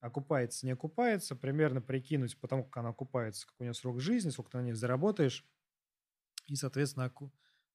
Окупается, 0.00 0.64
не 0.66 0.72
окупается. 0.72 1.34
Примерно 1.34 1.80
прикинуть, 1.80 2.38
потому 2.38 2.64
как 2.64 2.76
она 2.78 2.90
окупается, 2.90 3.46
какой 3.46 3.64
у 3.64 3.66
нее 3.66 3.74
срок 3.74 4.00
жизни, 4.00 4.30
сколько 4.30 4.52
ты 4.52 4.58
на 4.58 4.62
ней 4.62 4.72
заработаешь. 4.74 5.44
И, 6.46 6.56
соответственно, 6.56 7.12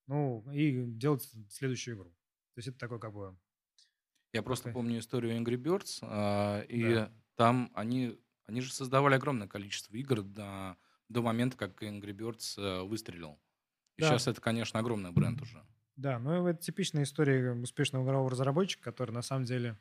ну, 0.08 0.44
и 0.52 0.86
делать 0.86 1.30
следующую 1.50 1.96
игру. 1.96 2.10
То 2.54 2.60
есть 2.60 2.68
это 2.68 2.78
такой 2.78 3.00
как 3.00 3.14
бы... 3.14 3.38
Я 4.34 4.44
просто 4.44 4.72
помню 4.72 5.00
историю 5.00 5.38
Angry 5.38 5.56
Birds, 5.56 6.00
а, 6.02 6.62
и 6.62 6.94
Да. 6.94 7.12
там 7.36 7.72
они, 7.74 8.20
они 8.46 8.62
же 8.62 8.74
создавали 8.74 9.16
огромное 9.16 9.48
количество 9.48 9.96
игр 9.96 10.22
до, 10.22 10.78
до 11.10 11.22
момента, 11.22 11.58
как 11.58 11.82
Angry 11.82 12.12
Birds 12.12 12.60
э, 12.60 12.84
выстрелил. 12.84 13.40
И 13.98 14.02
Да. 14.02 14.10
сейчас 14.10 14.28
это, 14.28 14.42
конечно, 14.42 14.80
огромный 14.80 15.12
бренд 15.12 15.42
уже. 15.42 15.64
Да, 15.96 16.20
ну 16.20 16.46
это 16.48 16.62
типичная 16.62 17.04
история 17.04 17.54
успешного 17.54 18.04
игрового 18.04 18.30
разработчика, 18.30 18.84
который 18.84 19.12
на 19.12 19.22
самом 19.22 19.46
деле 19.46 19.78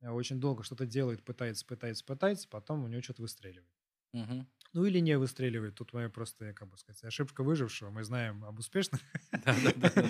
э, 0.00 0.10
очень 0.10 0.40
долго 0.40 0.62
что-то 0.62 0.86
делает, 0.86 1.24
пытается, 1.24 1.64
пытается, 1.64 2.04
пытается, 2.04 2.48
потом 2.48 2.84
у 2.84 2.88
него 2.88 3.00
что-то 3.02 3.22
выстреливает. 3.22 3.77
Мгм. 4.12 4.46
Ну 4.74 4.84
или 4.84 4.98
не 5.00 5.16
выстреливает. 5.18 5.76
Тут 5.76 5.92
моя 5.92 6.08
просто, 6.10 6.52
как 6.52 6.68
бы 6.68 6.76
сказать, 6.76 7.02
ошибка 7.04 7.42
выжившего. 7.42 7.90
Мы 7.90 8.04
знаем 8.04 8.44
об 8.44 8.58
успешных 8.58 9.00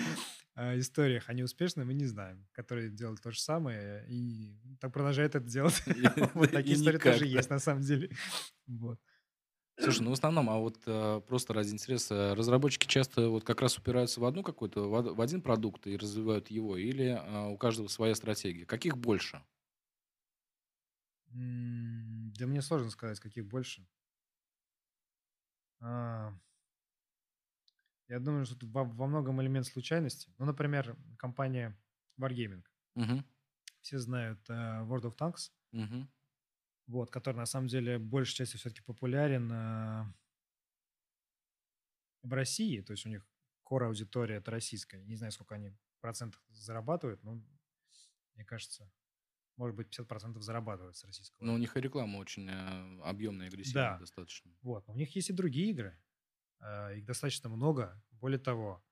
а, 0.55 0.77
историях, 0.77 1.25
а 1.29 1.33
не 1.33 1.43
успешных 1.43 1.85
мы 1.85 1.93
не 1.93 2.05
знаем, 2.05 2.47
которые 2.51 2.89
делают 2.89 3.21
то 3.21 3.31
же 3.31 3.39
самое 3.39 4.05
и 4.09 4.57
так 4.79 4.93
продолжают 4.93 5.35
это 5.35 5.45
делать. 5.45 5.81
Вот 6.33 6.51
такие 6.51 6.75
истории 6.75 6.97
тоже 6.99 7.25
есть 7.25 7.49
на 7.49 7.59
самом 7.59 7.81
деле. 7.81 8.11
Вот. 8.67 8.99
Слушай, 9.77 10.01
ну 10.03 10.09
в 10.09 10.13
основном, 10.13 10.49
а 10.49 10.57
вот 10.57 10.77
э, 10.85 11.21
просто 11.25 11.53
ради 11.53 11.69
интереса, 11.71 12.35
разработчики 12.35 12.85
часто 12.85 13.29
вот 13.29 13.45
как 13.45 13.61
раз 13.61 13.77
упираются 13.77 14.19
в 14.19 14.25
одну 14.25 14.43
какую-то, 14.43 14.81
в 14.89 15.21
один 15.21 15.41
продукт 15.41 15.87
и 15.87 15.95
развивают 15.95 16.49
его, 16.49 16.75
или 16.75 17.17
а, 17.17 17.47
у 17.47 17.57
каждого 17.57 17.87
своя 17.87 18.13
стратегия? 18.15 18.65
Каких 18.65 18.97
больше? 18.97 19.41
Да 21.31 22.47
мне 22.47 22.61
сложно 22.61 22.89
сказать, 22.89 23.19
каких 23.19 23.47
больше. 23.47 23.87
А, 25.81 26.31
Я 28.07 28.19
думаю, 28.19 28.45
что 28.45 28.55
тут 28.55 28.71
во, 28.71 28.83
во 28.83 29.07
многом 29.07 29.41
элемент 29.41 29.67
случайности. 29.67 30.33
Ну, 30.39 30.45
например, 30.45 30.97
компания 31.17 31.79
Wargaming. 32.19 32.63
Мгм. 32.95 33.23
Все 33.81 33.99
знают 33.99 34.49
э, 34.49 34.53
World 34.53 35.03
of 35.03 35.15
Tanks, 35.17 35.51
Мгм. 35.71 36.09
вот, 36.87 37.11
который 37.11 37.37
на 37.37 37.45
самом 37.45 37.67
деле 37.67 37.99
большей 37.99 38.35
частью 38.35 38.59
все-таки 38.59 38.81
популярен 38.81 39.51
э, 39.51 40.05
в 42.23 42.33
России. 42.33 42.81
То 42.81 42.93
есть 42.93 43.05
у 43.05 43.09
них 43.09 43.25
кора 43.63 43.87
аудитория 43.87 44.37
это 44.37 44.51
российская. 44.51 45.03
Не 45.03 45.15
знаю, 45.15 45.31
сколько 45.31 45.55
они 45.55 45.71
процентов 46.01 46.41
зарабатывают, 46.49 47.23
но 47.23 47.41
мне 48.35 48.45
кажется, 48.45 48.91
может 49.59 49.75
быть, 49.75 49.87
50% 49.89 50.41
зарабатывают 50.41 50.95
с 50.95 51.03
российского. 51.03 51.45
Ну, 51.45 51.53
у 51.53 51.57
них 51.57 51.75
и 51.77 51.81
реклама 51.81 52.17
очень 52.17 52.49
э, 52.49 53.01
объемная 53.03 53.47
агрессивная 53.47 53.83
Да. 53.83 53.99
достаточно. 53.99 54.51
Вот. 54.63 54.87
но 54.87 54.93
У 54.93 54.97
них 54.97 55.15
есть 55.15 55.29
и 55.29 55.33
другие 55.33 55.69
игры. 55.71 55.99
э, 56.61 56.97
Их 56.97 57.05
достаточно 57.05 57.49
много. 57.49 58.01
Более 58.11 58.39
того, 58.39 58.83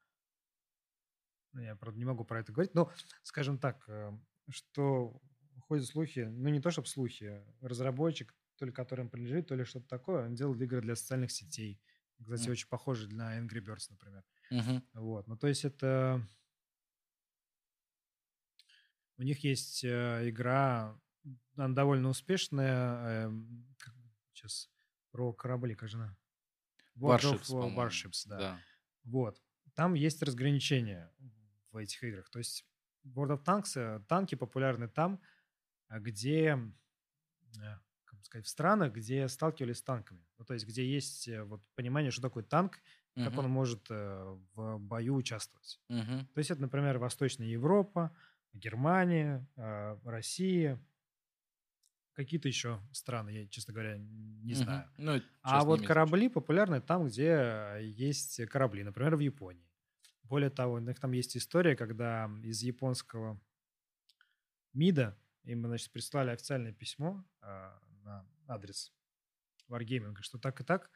ну, 1.54 1.62
я, 1.62 1.76
правда, 1.76 1.98
не 2.00 2.06
могу 2.06 2.24
про 2.26 2.40
это 2.42 2.52
говорить, 2.52 2.76
но, 2.76 2.92
скажем 3.24 3.58
так, 3.58 3.84
э, 3.88 4.12
что 4.50 5.20
ходят 5.62 5.86
слухи, 5.86 6.20
ну, 6.20 6.50
не 6.50 6.60
то 6.62 6.70
чтобы 6.72 6.88
слухи, 6.88 7.44
разработчик, 7.62 8.36
то 8.58 8.66
ли 8.66 8.72
которым 8.72 9.10
принадлежит, 9.10 9.48
то 9.48 9.56
ли 9.56 9.64
что-то 9.64 9.88
такое, 9.88 10.26
он 10.26 10.36
делает 10.36 10.62
игры 10.62 10.82
для 10.82 10.96
социальных 10.96 11.32
сетей. 11.32 11.82
Кстати, 12.22 12.44
Мгм. 12.44 12.52
очень 12.52 12.68
похожи 12.68 13.08
на 13.10 13.40
Angry 13.40 13.60
Birds, 13.64 13.88
например. 13.90 14.24
Мгм. 14.52 14.82
Вот. 14.94 15.28
Ну, 15.28 15.38
то 15.38 15.48
есть 15.48 15.66
это... 15.66 16.22
У 19.18 19.24
них 19.24 19.44
есть 19.44 19.84
э, 19.84 20.30
игра, 20.30 21.00
она 21.56 21.74
довольно 21.76 22.10
успешная. 22.10 23.26
эм, 23.26 23.68
как- 23.80 23.96
сейчас 24.34 24.70
про 25.12 25.34
корабли, 25.34 25.76
как 25.76 25.90
же 25.90 25.98
она? 25.98 26.16
World 26.98 27.20
of 27.22 27.42
Warships. 27.50 27.76
Warships, 27.76 28.24
да. 28.28 28.38
Да. 28.40 28.60
Вот. 29.04 29.42
Там 29.74 29.94
есть 29.96 30.22
разграничения 30.24 31.12
в 31.72 31.78
этих 31.78 32.04
играх. 32.04 32.30
То 32.30 32.40
есть 32.40 32.66
World 33.06 33.38
of 33.38 33.44
Tanks, 33.44 33.72
э, 33.80 34.00
танки 34.08 34.36
популярны 34.36 34.88
там, 34.88 35.20
э, 35.90 36.00
где, 36.00 36.58
как 38.06 38.20
бы 38.20 38.24
сказать, 38.26 38.46
в 38.46 38.50
странах, 38.50 38.94
где 38.94 39.28
сталкивались 39.28 39.78
с 39.78 39.84
танками. 39.84 40.26
Ну, 40.38 40.46
то 40.46 40.54
есть 40.54 40.66
где 40.66 40.86
есть 40.86 41.28
вот 41.46 41.62
понимание, 41.76 42.12
что 42.12 42.22
такое 42.22 42.44
танк, 42.44 42.80
как 43.16 43.32
Мгм. 43.34 43.40
он 43.40 43.50
может 43.50 43.90
в 43.90 44.78
бою 44.80 45.16
участвовать. 45.16 45.80
Мгм. 45.90 46.28
То 46.34 46.38
есть 46.38 46.52
это, 46.52 46.62
например, 46.62 47.00
Восточная 47.00 47.48
Европа, 47.48 48.16
Германия, 48.58 49.48
э, 49.56 49.98
Россия, 50.04 50.80
какие-то 52.14 52.48
еще 52.48 52.80
страны, 52.92 53.30
я, 53.30 53.48
честно 53.48 53.74
говоря, 53.74 53.98
не 53.98 54.54
Мгм. 54.54 54.56
знаю. 54.56 54.90
Ну, 54.98 55.22
А 55.42 55.64
вот 55.64 55.82
корабли 55.82 56.30
популярны 56.30 56.82
там, 56.82 57.06
где 57.08 57.78
есть 57.82 58.44
корабли, 58.48 58.84
например, 58.84 59.16
в 59.16 59.20
Японии. 59.20 59.70
Более 60.24 60.50
того, 60.50 60.74
у 60.76 60.80
них 60.80 61.00
там 61.00 61.12
есть 61.14 61.38
история, 61.38 61.76
когда 61.76 62.30
из 62.44 62.62
японского 62.64 63.40
МИДа 64.74 65.18
им, 65.44 65.66
значит, 65.66 65.92
прислали 65.92 66.32
официальное 66.32 66.74
письмо 66.74 67.26
а, 67.42 67.80
на 68.04 68.28
адрес 68.48 68.94
Wargaming, 69.70 70.16
что 70.22 70.40
так 70.40 70.62
и 70.62 70.64
так 70.64 70.92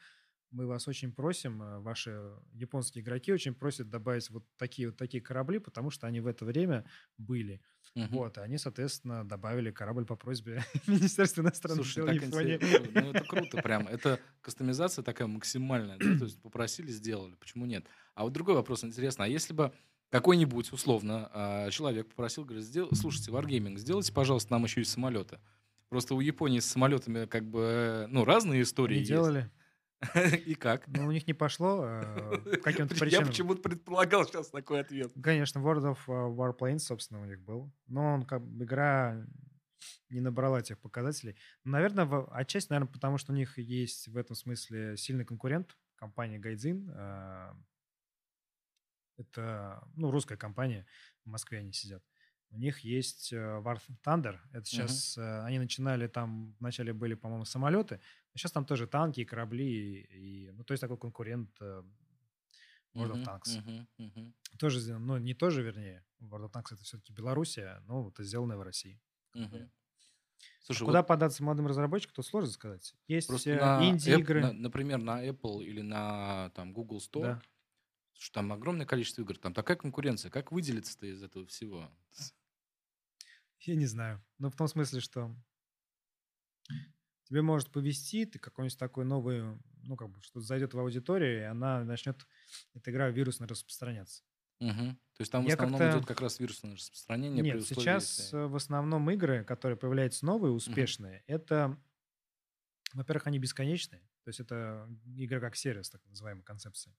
мы 0.52 0.68
вас 0.68 0.88
очень 0.88 1.12
просим, 1.12 1.62
э, 1.64 1.80
ваши 1.80 2.22
японские 2.54 3.04
игроки 3.04 3.32
очень 3.32 3.54
просят 3.54 3.90
добавить 3.90 4.30
вот 4.30 4.46
такие 4.58 4.90
вот 4.90 4.98
такие 4.98 5.22
корабли, 5.22 5.60
потому 5.60 5.90
что 5.90 6.08
они 6.08 6.20
в 6.20 6.28
это 6.28 6.46
время 6.46 6.86
были. 7.18 7.62
Угу. 7.96 8.06
Вот, 8.12 8.38
они, 8.38 8.58
соответственно, 8.58 9.28
добавили 9.28 9.72
корабль 9.72 10.06
по 10.06 10.16
просьбе 10.16 10.64
Министерства 10.88 11.42
иностранных 11.42 11.86
Слушай, 11.86 12.18
дел 12.18 12.28
Японии. 12.28 12.60
Ну, 12.94 13.12
это 13.12 13.24
круто 13.26 13.62
прям. 13.62 13.88
Это 13.88 14.20
кастомизация 14.42 15.04
такая 15.04 15.28
максимальная, 15.28 15.98
да? 15.98 16.18
То 16.18 16.26
есть 16.26 16.42
попросили, 16.42 16.92
сделали. 16.92 17.36
Почему 17.36 17.66
нет? 17.66 17.86
А 18.14 18.24
вот 18.24 18.34
другой 18.34 18.56
вопрос 18.56 18.84
интересно. 18.84 19.26
А 19.26 19.28
если 19.28 19.54
бы 19.54 19.74
какой-нибудь, 20.10 20.72
условно, 20.74 21.30
а, 21.34 21.70
человек 21.70 22.10
попросил, 22.10 22.44
говорит, 22.44 22.66
сдел... 22.66 22.90
слушайте, 22.94 23.32
Wargaming, 23.32 23.78
сделайте, 23.78 24.12
пожалуйста, 24.12 24.52
нам 24.52 24.64
еще 24.66 24.82
и 24.82 24.84
самолеты. 24.84 25.40
Просто 25.88 26.16
у 26.16 26.20
Японии 26.20 26.60
с 26.60 26.66
самолетами 26.66 27.26
как 27.26 27.50
бы, 27.50 28.08
ну, 28.10 28.26
разные 28.26 28.62
истории 28.62 28.96
Они 28.96 29.00
есть. 29.00 29.12
делали. 29.12 29.50
И 30.46 30.56
как? 30.56 30.88
Ну, 30.88 31.08
у 31.08 31.12
них 31.12 31.28
не 31.28 31.34
пошло 31.34 31.84
э, 31.86 32.58
каким-то 32.64 32.96
причинам. 32.96 33.26
Я 33.26 33.28
почему-то 33.30 33.62
предполагал 33.62 34.26
сейчас 34.26 34.50
такой 34.50 34.82
ответ. 34.82 35.12
Конечно, 35.22 35.60
World 35.60 35.94
of 35.94 36.00
э, 36.08 36.12
Warplanes, 36.12 36.80
собственно, 36.80 37.22
у 37.22 37.26
них 37.26 37.40
был. 37.40 37.72
Но 37.88 38.16
он 38.16 38.24
как 38.24 38.42
игра 38.42 39.24
не 40.10 40.22
набрала 40.22 40.62
тех 40.62 40.80
показателей. 40.80 41.36
Наверное, 41.64 42.26
отчасти, 42.32 42.72
наверное, 42.72 42.92
потому 42.92 43.18
что 43.18 43.32
у 43.32 43.36
них 43.36 43.58
есть 43.58 44.08
в 44.08 44.18
этом 44.18 44.36
смысле 44.36 44.98
сильный 44.98 45.26
конкурент, 45.26 45.78
компания 45.96 46.40
Гайдзин. 46.40 46.92
Э, 46.94 47.54
это, 49.18 49.88
ну, 49.96 50.10
русская 50.10 50.38
компания, 50.38 50.88
в 51.26 51.30
Москве 51.30 51.60
они 51.60 51.74
сидят. 51.74 52.04
У 52.50 52.58
них 52.58 52.80
есть 52.80 53.32
War 53.32 53.80
Thunder. 54.04 54.40
Это 54.52 54.66
сейчас 54.66 55.18
uh-huh. 55.18 55.46
они 55.46 55.58
начинали 55.58 56.08
там 56.08 56.54
вначале 56.60 56.92
были, 56.92 57.14
по-моему, 57.14 57.46
самолеты, 57.46 58.02
Сейчас 58.36 58.52
там 58.52 58.66
тоже 58.66 58.88
танки, 58.88 59.26
корабли, 59.26 60.02
и, 60.02 60.52
ну, 60.52 60.64
то 60.64 60.72
есть 60.74 60.82
такой 60.82 60.98
конкурент 60.98 61.50
э, 61.60 61.84
World 62.94 63.14
of 63.14 63.26
Tanks. 63.26 63.58
Uh-huh, 63.58 63.86
uh-huh. 64.00 64.34
Тоже, 64.58 64.98
ну, 64.98 65.18
не 65.18 65.34
тоже, 65.34 65.64
вернее, 65.64 66.06
World 66.22 66.50
of 66.50 66.52
Tanks 66.52 66.74
это 66.74 66.84
все-таки 66.84 67.14
Белоруссия, 67.14 67.82
но 67.88 68.08
это 68.08 68.24
сделано 68.24 68.58
в 68.58 68.62
России. 68.62 69.02
Uh-huh. 69.36 69.70
Слушай, 70.62 70.84
а 70.84 70.86
куда 70.86 71.00
вот 71.00 71.08
податься 71.08 71.44
молодым 71.44 71.68
разработчикам, 71.68 72.16
то 72.16 72.24
сложно 72.24 72.52
сказать. 72.52 72.96
Есть 73.08 73.30
инди-игры. 73.30 74.42
На, 74.42 74.54
например, 74.54 75.00
на 75.00 75.26
Apple 75.28 75.64
или 75.64 75.82
на 75.82 76.50
там, 76.52 76.74
Google 76.74 77.00
Store, 77.00 77.22
да. 77.22 77.42
что 78.18 78.36
там 78.36 78.54
огромное 78.54 78.86
количество 78.86 79.22
игр, 79.22 79.38
там 79.38 79.54
такая 79.54 79.78
конкуренция. 79.78 80.32
Как 80.32 80.52
выделиться-то 80.52 81.06
из 81.06 81.22
этого 81.22 81.46
всего? 81.48 81.92
Я 83.60 83.76
не 83.76 83.86
знаю. 83.86 84.24
Ну, 84.40 84.50
в 84.50 84.56
том 84.56 84.68
смысле, 84.68 85.02
что 85.02 85.36
тебе 87.32 87.42
может 87.42 87.72
повести, 87.72 88.26
ты 88.26 88.40
какой-нибудь 88.40 88.78
такой 88.78 89.06
новый, 89.06 89.42
ну, 89.84 89.96
как 89.96 90.10
бы, 90.10 90.22
что 90.22 90.42
зайдет 90.42 90.74
в 90.74 90.80
аудиторию, 90.80 91.40
и 91.40 91.44
она 91.44 91.82
начнет, 91.86 92.28
эта 92.74 92.92
игра 92.92 93.10
вирусно 93.10 93.48
распространяться. 93.48 94.24
Угу. 94.60 94.74
То 94.74 95.20
есть 95.20 95.32
там 95.32 95.46
в 95.46 95.48
Я 95.48 95.54
основном 95.54 95.82
идет 95.82 96.06
как 96.06 96.20
раз 96.20 96.40
вирусное 96.40 96.76
распространение. 96.76 97.42
Нет, 97.42 97.56
условии, 97.62 97.80
сейчас 97.80 98.20
если... 98.20 98.38
в 98.38 98.56
основном 98.58 99.10
игры, 99.12 99.46
которые 99.46 99.78
появляются 99.78 100.26
новые, 100.26 100.52
успешные, 100.52 101.20
угу. 101.20 101.24
это, 101.28 101.82
во-первых, 102.94 103.28
они 103.28 103.40
бесконечные. 103.40 104.02
То 104.24 104.28
есть 104.28 104.42
это 104.42 104.90
игра 105.16 105.40
как 105.40 105.56
сервис, 105.56 105.90
так 105.90 106.06
называемая 106.08 106.44
концепция. 106.44 106.94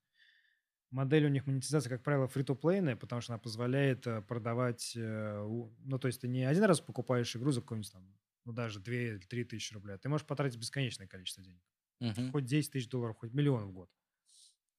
Модель 0.91 1.27
у 1.27 1.29
них 1.29 1.47
монетизация, 1.47 1.91
как 1.91 2.03
правило, 2.03 2.27
фри-то-плейная, 2.27 2.97
потому 2.97 3.21
что 3.21 3.35
она 3.35 3.39
позволяет 3.39 4.07
э, 4.07 4.23
продавать... 4.23 4.93
Э, 4.97 5.43
ну, 5.85 5.99
то 5.99 6.07
есть 6.07 6.23
ты 6.23 6.29
не 6.29 6.45
один 6.45 6.65
раз 6.65 6.81
покупаешь 6.81 7.37
игру 7.37 7.51
за 7.51 7.61
какой-нибудь 7.61 7.93
там 7.93 8.15
ну 8.45 8.53
даже 8.53 8.81
2-3 8.81 9.45
тысячи 9.45 9.73
рублей, 9.73 9.97
ты 9.99 10.09
можешь 10.09 10.27
потратить 10.27 10.59
бесконечное 10.59 11.07
количество 11.07 11.43
денег. 11.43 11.63
Uh-huh. 12.01 12.31
Хоть 12.33 12.45
10 12.45 12.73
тысяч 12.73 12.89
долларов, 12.89 13.17
хоть 13.17 13.33
миллион 13.33 13.67
в 13.67 13.73
год. 13.73 13.91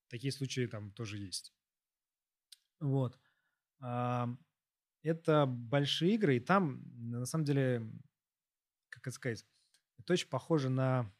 Такие 0.09 0.31
случаи 0.31 0.67
там 0.67 0.91
тоже 0.91 1.17
есть. 1.17 1.53
Вот. 2.79 3.17
Это 3.79 5.45
большие 5.47 6.15
игры, 6.15 6.37
и 6.37 6.39
там, 6.39 6.81
на 7.09 7.25
самом 7.25 7.45
деле, 7.45 7.89
как 8.89 9.07
это 9.07 9.15
сказать, 9.15 9.45
это 9.97 10.13
очень 10.13 10.29
похоже 10.29 10.69
на... 10.69 11.11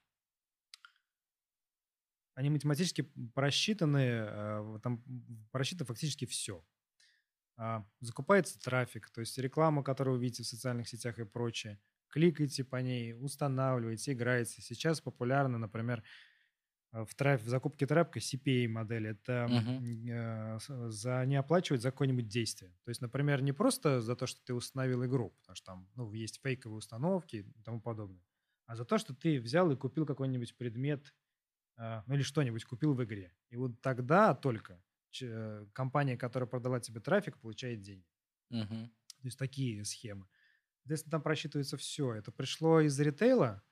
Они 2.36 2.50
математически 2.50 3.02
просчитаны, 3.36 4.22
а, 4.22 4.80
там 4.82 5.04
просчитано 5.52 5.86
фактически 5.86 6.26
все. 6.26 6.66
А, 7.58 7.86
закупается 8.00 8.60
трафик, 8.60 9.10
то 9.12 9.22
есть 9.22 9.38
реклама, 9.38 9.84
которую 9.84 10.18
вы 10.18 10.24
видите 10.24 10.44
в 10.44 10.48
социальных 10.48 10.88
сетях 10.88 11.20
и 11.20 11.26
прочее– 11.26 11.80
кликайте 12.14 12.64
по 12.64 12.76
ней, 12.76 13.16
устанавливайте, 13.16 14.14
играете. 14.14 14.62
Сейчас 14.62 15.02
популярно, 15.02 15.58
например, 15.58 16.04
э, 16.92 17.04
в, 17.06 17.16
траф, 17.16 17.42
в 17.42 17.50
закупке 17.50 17.88
трафика 17.88 18.20
CPA 18.20 18.68
модель. 18.68 19.08
Это 19.08 19.48
uh-huh. 19.50 20.60
э, 20.70 20.90
за 20.92 21.26
не 21.26 21.36
оплачивать 21.36 21.82
за 21.82 21.90
какое-нибудь 21.90 22.28
действие. 22.28 22.72
То 22.84 22.90
есть, 22.90 23.02
например, 23.02 23.42
не 23.42 23.52
просто 23.52 24.00
за 24.00 24.16
то, 24.16 24.28
что 24.28 24.40
ты 24.46 24.54
установил 24.54 25.04
игру, 25.06 25.32
потому 25.42 25.56
что 25.56 25.66
там 25.66 25.90
ну, 25.96 26.14
есть 26.14 26.40
фейковые 26.44 26.78
установки 26.78 27.48
и 27.58 27.64
тому 27.64 27.82
подобное, 27.82 28.24
а 28.68 28.76
за 28.76 28.86
то, 28.86 29.00
что 29.00 29.16
ты 29.16 29.42
взял 29.42 29.72
и 29.72 29.76
купил 29.76 30.06
какой-нибудь 30.06 30.56
предмет, 30.56 31.16
э, 31.78 32.04
ну 32.06 32.14
или 32.14 32.22
что-нибудь 32.22 32.64
купил 32.66 32.94
в 32.94 33.04
игре. 33.04 33.34
И 33.50 33.56
вот 33.56 33.82
тогда 33.82 34.36
только 34.36 34.80
ч, 35.10 35.66
компания, 35.74 36.16
которая 36.16 36.48
продала 36.48 36.80
тебе 36.80 37.00
трафик, 37.00 37.40
получает 37.40 37.82
деньги. 37.82 38.06
Uh-huh. 38.52 38.88
То 38.88 39.28
есть 39.28 39.40
такие 39.40 39.84
схемы. 39.84 40.28
Соответственно, 40.84 41.12
там 41.12 41.22
просчитывается 41.22 41.78
все. 41.78 42.14
Это 42.14 42.32
пришло 42.34 42.82
из 42.82 43.00
ритейла, 43.00 43.64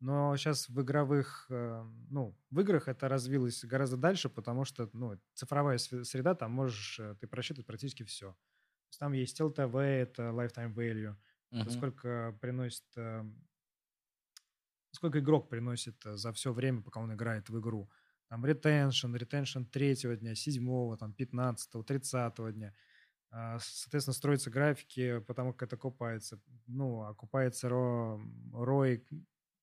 но 0.00 0.36
сейчас 0.36 0.68
в 0.68 0.82
игровых, 0.82 1.46
э, 1.48 1.84
ну, 2.10 2.36
в 2.50 2.60
играх 2.60 2.88
это 2.88 3.08
развилось 3.08 3.64
гораздо 3.64 3.96
дальше, 3.96 4.28
потому 4.28 4.64
что, 4.64 4.90
ну, 4.92 5.16
цифровая 5.32 5.78
среда, 5.78 6.34
там 6.34 6.50
можешь 6.50 6.98
э, 6.98 7.14
ты 7.20 7.28
просчитывать 7.28 7.66
практически 7.66 8.02
все. 8.02 8.32
То 8.32 8.88
есть 8.90 8.98
там 8.98 9.12
есть 9.12 9.40
LTV, 9.40 9.78
это 9.78 10.22
lifetime 10.30 10.74
value, 10.74 11.14
uh-huh. 11.52 11.62
это 11.62 11.70
сколько 11.70 12.36
приносит, 12.40 12.84
э, 12.96 13.22
сколько 14.90 15.20
игрок 15.20 15.48
приносит 15.48 16.02
за 16.02 16.32
все 16.32 16.52
время, 16.52 16.82
пока 16.82 16.98
он 16.98 17.14
играет 17.14 17.48
в 17.48 17.60
игру. 17.60 17.88
Там 18.26 18.44
retention, 18.44 19.16
retention 19.16 19.66
третьего 19.66 20.16
дня, 20.16 20.34
седьмого, 20.34 20.96
там, 20.96 21.14
пятнадцатого, 21.14 21.84
тридцатого 21.84 22.50
дня– 22.50 22.74
соответственно, 23.30 24.14
строятся 24.14 24.50
графики, 24.50 25.20
потому 25.20 25.52
как 25.52 25.68
это 25.68 25.76
купается. 25.76 26.40
Ну, 26.66 27.02
окупается 27.02 27.68
RO, 27.68 28.20
ROI 28.52 29.04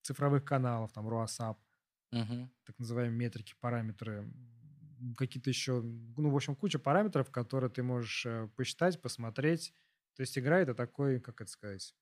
цифровых 0.01 0.43
каналов, 0.43 0.91
там 0.91 1.07
ROASAP, 1.07 1.57
uh-huh. 2.13 2.49
так 2.65 2.79
называемые 2.79 3.17
метрики, 3.17 3.55
параметры, 3.59 4.31
какие-то 5.17 5.49
еще, 5.49 5.81
ну, 5.81 6.29
в 6.29 6.35
общем, 6.35 6.55
куча 6.55 6.79
параметров, 6.79 7.31
которые 7.31 7.69
ты 7.69 7.83
можешь 7.83 8.25
э, 8.25 8.49
посчитать, 8.55 9.01
посмотреть. 9.01 9.73
То 10.15 10.21
есть 10.21 10.37
игра 10.37 10.59
это 10.59 10.75
такой, 10.75 11.19
как 11.19 11.41
это 11.41 11.49
сказать, 11.49 11.95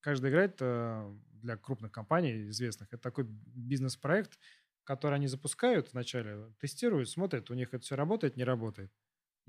каждая 0.00 0.32
игра 0.32 0.44
это 0.44 1.14
для 1.32 1.56
крупных 1.56 1.92
компаний 1.92 2.48
известных, 2.48 2.88
это 2.92 3.02
такой 3.02 3.24
бизнес-проект, 3.28 4.38
который 4.84 5.16
они 5.16 5.26
запускают 5.26 5.92
вначале, 5.92 6.52
тестируют, 6.58 7.08
смотрят, 7.08 7.50
у 7.50 7.54
них 7.54 7.68
это 7.68 7.80
все 7.80 7.96
работает, 7.96 8.36
не 8.36 8.44
работает. 8.44 8.92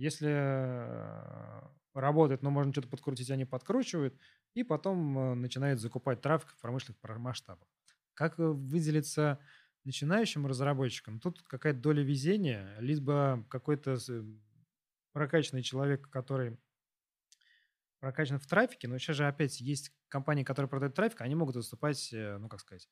Если 0.02 0.30
э, 0.32 1.62
работает, 1.94 2.42
но 2.42 2.50
можно 2.50 2.72
что-то 2.72 2.88
подкрутить, 2.88 3.30
они 3.30 3.46
подкручивают, 3.46 4.18
и 4.56 4.64
потом 4.64 5.16
э, 5.16 5.34
начинают 5.36 5.80
закупать 5.80 6.22
трафик 6.22 6.50
в 6.50 6.60
промышленных 6.60 6.98
масштабах. 7.20 7.68
Как 8.16 8.40
э, 8.40 8.44
выделиться 8.44 9.38
начинающим 9.84 10.48
разработчикам? 10.48 11.20
Тут 11.20 11.44
какая-то 11.44 11.80
доля 11.80 12.02
везения, 12.02 12.76
либо 12.80 13.46
какой-то 13.48 14.00
прокачанный 15.12 15.62
человек, 15.62 16.10
который 16.10 16.58
прокачан 18.00 18.40
в 18.40 18.48
трафике, 18.48 18.88
но 18.88 18.98
сейчас 18.98 19.18
же 19.18 19.28
опять 19.28 19.62
есть 19.62 19.94
компании, 20.08 20.44
которые 20.44 20.68
продают 20.68 20.96
трафик, 20.96 21.22
они 21.22 21.36
могут 21.36 21.58
выступать, 21.58 22.10
ну 22.12 22.50
как 22.50 22.62
сказать, 22.62 22.90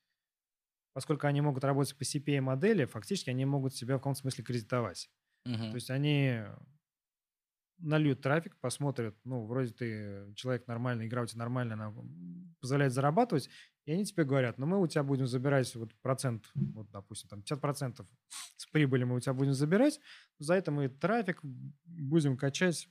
поскольку 0.93 1.26
они 1.26 1.41
могут 1.41 1.63
работать 1.63 1.98
по 1.98 2.04
CPA-модели, 2.04 2.86
фактически 2.86 3.32
они 3.32 3.45
могут 3.45 3.74
себя 3.74 3.95
в 3.95 3.98
каком-то 3.98 4.19
смысле 4.19 4.43
кредитовать. 4.43 5.10
Uh-huh. 5.48 5.69
То 5.69 5.76
есть 5.76 5.89
они 5.89 6.43
нальют 7.80 8.22
трафик, 8.22 8.58
посмотрят, 8.60 9.15
ну, 9.24 9.46
вроде 9.46 9.74
ты 9.74 10.34
человек 10.36 10.68
нормальный, 10.68 11.08
игра 11.08 11.22
у 11.22 11.26
тебя 11.26 11.39
нормальная, 11.39 11.76
она 11.76 11.94
позволяет 12.60 12.94
зарабатывать, 12.94 13.50
и 13.86 13.92
они 13.92 14.06
тебе 14.06 14.24
говорят, 14.24 14.58
ну, 14.58 14.65
мы 14.65 14.80
у 14.80 14.88
тебя 14.88 15.04
будем 15.04 15.28
забирать 15.28 15.74
вот 15.76 15.94
процент, 16.02 16.50
вот, 16.56 16.89
допустим, 16.92 17.30
там 17.30 17.39
50% 17.39 18.06
с 18.58 18.65
прибыли 18.68 19.04
мы 19.04 19.15
у 19.15 19.20
тебя 19.20 19.34
будем 19.34 19.54
забирать, 19.54 20.00
за 20.38 20.56
это 20.56 20.72
мы 20.72 20.89
трафик 20.89 21.39
будем 21.44 22.38
качать, 22.38 22.88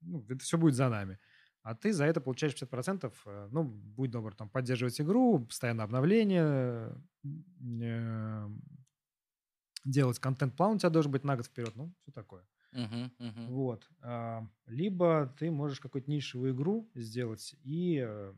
ну, 0.00 0.24
это 0.28 0.38
все 0.44 0.58
будет 0.58 0.74
за 0.74 0.88
нами. 0.88 1.18
А 1.62 1.76
ты 1.76 1.92
за 1.92 2.06
это 2.06 2.20
получаешь 2.20 2.54
50%, 2.54 3.12
э, 3.24 3.48
ну, 3.52 3.62
будь 3.62 4.10
добр, 4.10 4.34
там, 4.34 4.48
поддерживать 4.48 5.00
игру, 5.00 5.46
постоянно 5.46 5.84
обновления, 5.84 6.92
э, 7.24 8.48
делать 9.84 10.18
контент-план 10.18 10.76
у 10.76 10.78
тебя 10.78 10.90
должен 10.90 11.12
быть 11.12 11.24
на 11.24 11.36
год 11.36 11.46
вперед, 11.46 11.74
ну, 11.76 11.94
все 12.02 12.12
такое. 12.12 12.46
Мгм, 12.72 13.10
мгм. 13.18 13.54
Вот. 13.54 13.88
А, 14.00 14.46
Либо 14.66 15.34
ты 15.38 15.50
можешь 15.50 15.80
какую-то 15.80 16.10
нишевую 16.10 16.54
игру 16.54 16.90
сделать 16.94 17.54
и 17.64 17.98
э, 18.06 18.34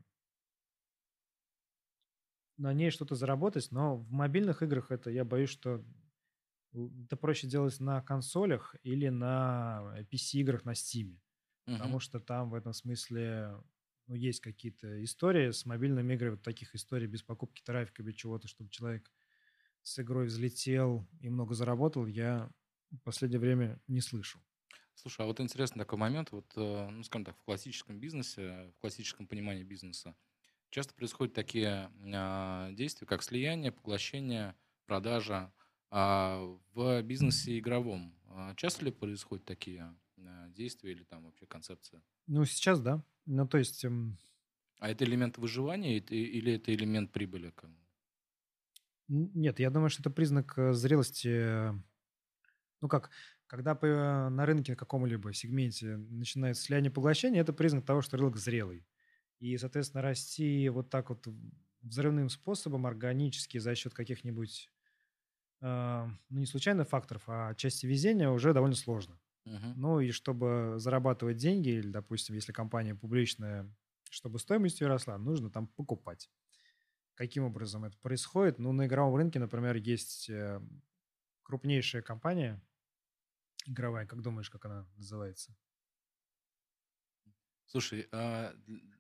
на 2.57 2.73
ней 2.73 2.91
что-то 2.91 3.15
заработать, 3.15 3.69
но 3.71 3.97
в 3.97 4.11
мобильных 4.13 4.63
играх 4.63 4.91
это, 4.91 5.11
я 5.11 5.25
боюсь, 5.25 5.51
что 5.51 5.85
это 6.73 7.17
проще 7.17 7.47
делать 7.47 7.79
на 7.81 8.03
консолях 8.03 8.75
или 8.83 9.09
на 9.09 9.97
PC-играх 10.11 10.65
на 10.65 10.73
Steam. 10.73 11.19
Потому 11.77 11.99
Мгм. 11.99 12.01
что 12.01 12.21
там 12.21 12.51
в 12.51 12.55
этом 12.55 12.73
смысле 12.73 13.63
ну, 14.07 14.15
есть 14.15 14.41
какие-то 14.41 15.03
истории 15.05 15.51
с 15.53 15.67
мобильными 15.67 16.15
играми, 16.15 16.33
вот 16.33 16.43
таких 16.43 16.75
историй 16.75 17.07
без 17.09 17.23
покупки 17.23 17.63
трафика, 17.65 18.03
без 18.03 18.15
чего-то, 18.15 18.49
чтобы 18.49 18.71
человек 18.71 19.11
с 19.85 20.01
игрой 20.01 20.27
взлетел 20.27 21.09
и 21.21 21.31
много 21.31 21.55
заработал, 21.55 22.07
я 22.07 22.51
в 22.93 22.99
последнее 23.03 23.41
время 23.41 23.81
не 23.89 24.01
слышу. 24.03 24.41
Слушай, 24.95 25.23
а 25.23 25.27
вот 25.27 25.41
интересный 25.41 25.79
такой 25.81 25.99
момент, 25.99 26.31
вот, 26.33 26.53
э, 26.57 26.89
ну, 26.91 27.03
скажем 27.03 27.25
так, 27.25 27.37
в 27.39 27.43
классическом 27.43 27.99
бизнесе, 27.99 28.73
в 28.77 28.81
классическом 28.81 29.27
понимании 29.27 29.65
бизнеса, 29.65 30.17
часто 30.71 30.95
происходят 30.95 31.35
такие 31.35 31.93
а, 32.15 32.71
действия, 32.73 33.07
как 33.07 33.23
слияние, 33.23 33.73
поглощение, 33.73 34.57
продажа. 34.87 35.55
А 35.91 36.41
в 36.75 37.03
бизнесе 37.03 37.59
игровом 37.59 38.21
а, 38.27 38.55
часто 38.57 38.85
ли 38.85 38.91
происходят 38.93 39.47
такие 39.47 39.97
а, 40.19 40.49
действия 40.49 40.93
или 40.93 41.05
там 41.05 41.25
вообще 41.25 41.47
концепция? 41.47 42.03
Ну, 42.27 42.45
сейчас, 42.45 42.81
да. 42.81 43.03
Ну, 43.27 43.47
то 43.47 43.59
есть, 43.59 43.85
эм, 43.85 44.19
А 44.79 44.89
это 44.89 45.05
элемент 45.05 45.37
выживания 45.37 45.97
или 45.99 46.53
это 46.53 46.73
элемент 46.73 47.11
прибыли? 47.11 47.51
как 47.51 47.71
нет, 49.09 49.59
я 49.61 49.71
думаю, 49.71 49.91
что 49.91 50.03
это 50.03 50.11
признак 50.11 50.59
э, 50.59 50.73
зрелости. 50.73 51.29
э, 51.29 51.73
Ну, 52.81 52.89
как, 52.89 53.11
когда 53.47 53.75
по- 53.75 54.29
на 54.31 54.47
рынке 54.47 54.77
каком-либо 54.77 55.33
сегменте 55.33 55.97
начинается 55.97 56.63
слияние 56.65 56.91
поглощение, 56.91 57.41
это 57.43 57.53
признак 57.53 57.85
того, 57.85 58.03
что 58.03 58.17
рынок 58.17 58.37
зрелый. 58.37 58.87
И, 59.41 59.57
соответственно, 59.59 60.03
расти 60.03 60.69
вот 60.69 60.91
так 60.91 61.11
вот 61.11 61.27
взрывным 61.83 62.29
способом, 62.29 62.87
органически, 62.87 63.59
за 63.59 63.75
счет 63.75 63.95
каких-нибудь, 63.95 64.71
э, 65.63 66.07
ну, 66.31 66.41
не 66.41 66.47
случайных 66.47 66.89
факторов, 66.89 67.25
а 67.29 67.55
части 67.55 67.87
везения 67.87 68.31
уже 68.31 68.55
довольно 68.55 68.77
сложно. 68.77 69.21
Мгм. 69.45 69.77
Ну 69.77 70.01
и 70.01 70.11
чтобы 70.13 70.75
зарабатывать 70.79 71.39
деньги, 71.39 71.71
или, 71.71 71.91
допустим, 71.91 72.35
если 72.37 72.53
компания 72.53 72.95
публичная, 72.97 73.75
чтобы 74.11 74.39
стоимость 74.41 74.81
ее 74.81 74.89
росла, 74.89 75.19
нужно 75.19 75.51
там 75.51 75.69
покупать. 75.69 76.31
Каким 77.15 77.45
образом 77.45 77.85
это 77.85 77.97
происходит? 77.99 78.59
Ну, 78.59 78.73
на 78.73 78.87
игровом 78.87 79.15
рынке, 79.17 79.39
например, 79.39 79.77
есть 79.77 80.29
э, 80.29 80.61
крупнейшая 81.45 82.03
компания 82.03 82.61
игровая. 83.67 84.07
Как 84.07 84.21
думаешь, 84.21 84.51
как 84.51 84.65
она 84.65 84.87
называется? 84.97 85.57
Слушай, 87.67 88.09
а, 88.13 88.55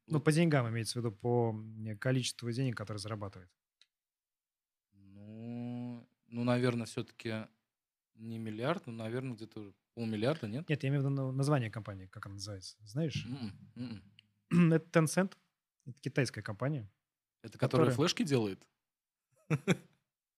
Ну, 0.06 0.20
по 0.20 0.32
деньгам 0.32 0.68
имеется 0.68 0.94
в 1.00 1.04
виду, 1.04 1.12
по 1.12 1.54
количеству 2.00 2.50
денег, 2.50 2.76
которые 2.76 3.00
зарабатывает. 3.00 3.50
ну, 4.92 6.08
ну, 6.28 6.44
наверное, 6.44 6.86
все-таки 6.86 7.46
не 8.14 8.38
миллиард, 8.38 8.86
но, 8.86 8.92
наверное, 8.92 9.34
где-то 9.36 9.74
полмиллиарда, 9.94 10.48
нет? 10.48 10.68
Нет, 10.68 10.82
я 10.82 10.88
имею 10.88 11.02
в 11.02 11.04
виду 11.06 11.14
на- 11.14 11.32
название 11.32 11.70
компании, 11.70 12.06
как 12.06 12.26
она 12.26 12.34
называется. 12.34 12.76
Знаешь? 12.84 13.26
М-м, 13.26 14.02
м-м. 14.50 14.72
Это 14.72 15.00
Tencent. 15.00 15.36
Это 15.86 16.00
китайская 16.00 16.42
компания. 16.42 16.88
Это 17.44 17.58
Которая- 17.58 17.90
флешки 17.90 18.22
делает? 18.22 18.66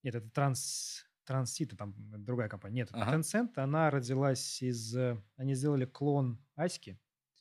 Нет, 0.03 0.15
это 0.15 0.29
Транс, 0.31 1.07
Трансит, 1.25 1.77
там 1.77 1.95
другая 2.25 2.49
компания. 2.49 2.75
Нет, 2.77 2.89
Ага. 2.93 3.17
Tencent, 3.17 3.53
она 3.57 3.91
родилась 3.91 4.63
из... 4.63 4.97
Они 5.37 5.55
сделали 5.55 5.85
клон 5.85 6.39
Аськи, 6.57 6.99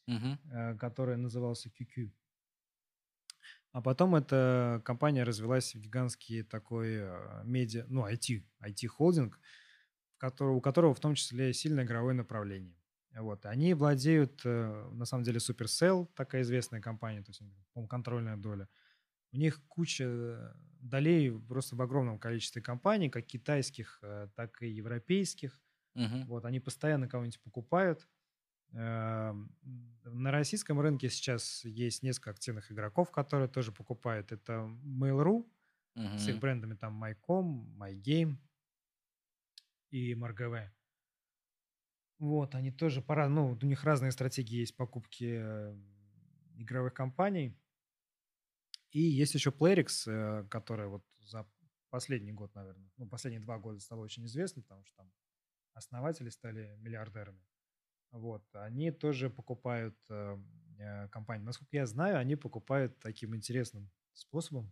э, 0.08 0.75
который 0.78 1.17
назывался 1.17 1.69
QQ. 1.69 2.12
А 3.71 3.82
потом 3.82 4.15
эта 4.15 4.82
компания 4.86 5.23
развелась 5.23 5.75
в 5.75 5.80
гигантский 5.80 6.43
такой 6.43 6.95
э, 6.99 7.41
медиа, 7.43 7.86
ну, 7.89 8.08
IT, 8.08 8.43
IT-холдинг, 8.62 9.39
у 10.39 10.62
которого 10.62 10.93
в 10.93 10.99
том 10.99 11.15
числе 11.15 11.54
сильное 11.54 11.84
игровое 11.86 12.15
направление. 12.15 12.78
Вот. 13.17 13.45
Они 13.45 13.73
владеют, 13.73 14.41
э, 14.45 14.89
на 14.91 15.06
самом 15.06 15.23
деле, 15.23 15.39
Supercell, 15.39 16.08
такая 16.15 16.43
известная 16.43 16.82
компания, 16.82 17.21
то 17.23 17.32
есть, 17.32 17.39
по-моему, 17.73 17.88
контрольная 17.88 18.38
доля. 18.38 18.69
У 19.31 19.38
них 19.38 19.61
куча 19.67 20.55
долей 20.79 21.31
просто 21.31 21.75
в 21.75 21.81
огромном 21.81 22.19
количестве 22.19 22.61
компаний, 22.61 23.09
как 23.09 23.25
китайских, 23.25 23.99
э, 24.01 24.29
так 24.35 24.61
и 24.61 24.69
европейских. 24.69 25.61
Мгм. 25.95 26.27
Вот, 26.27 26.45
они 26.45 26.59
постоянно 26.59 27.07
кого-нибудь 27.09 27.41
покупают. 27.41 28.07
Эм, 28.73 29.55
На 30.05 30.31
российском 30.31 30.79
рынке 30.81 31.09
сейчас 31.09 31.65
есть 31.65 32.03
несколько 32.03 32.31
активных 32.31 32.71
игроков, 32.71 33.11
которые 33.11 33.49
тоже 33.49 33.71
покупают. 33.71 34.31
Это 34.31 34.53
Mail.ru 34.83 35.51
с 36.15 36.29
их 36.29 36.39
брендами 36.39 36.75
там 36.75 37.03
MyCom, 37.03 37.65
MyGame 37.77 38.38
и 39.89 40.13
MarGV. 40.13 40.69
Вот, 42.17 42.55
они 42.55 42.71
тоже 42.71 43.01
пора, 43.01 43.27
ну, 43.27 43.57
у 43.61 43.65
них 43.65 43.83
разные 43.83 44.11
стратегии 44.11 44.59
есть 44.59 44.75
покупки 44.77 45.35
э, 45.38 45.75
игровых 46.57 46.93
компаний. 46.93 47.57
И 48.95 49.01
есть 49.01 49.34
еще 49.34 49.51
Playrix, 49.51 50.08
э, 50.08 50.47
которая 50.49 50.88
вот 50.88 51.03
за 51.19 51.45
последний 51.89 52.31
год, 52.31 52.55
наверное, 52.55 52.89
ну, 52.97 53.08
последние 53.10 53.41
два 53.41 53.60
года 53.60 53.79
стала 53.79 53.99
очень 54.01 54.25
известной, 54.25 54.63
потому 54.63 54.86
что 54.86 54.95
там 54.95 55.12
основатели 55.73 56.29
стали 56.29 56.77
миллиардерами. 56.79 57.45
Вот, 58.12 58.43
они 58.53 58.91
тоже 58.91 59.29
покупают 59.29 59.97
э, 60.10 60.38
э, 60.79 61.10
компании. 61.10 61.45
Насколько 61.45 61.77
я 61.77 61.86
знаю, 61.88 62.19
они 62.19 62.38
покупают 62.38 62.99
таким 62.99 63.36
интересным 63.36 63.91
способом. 64.13 64.71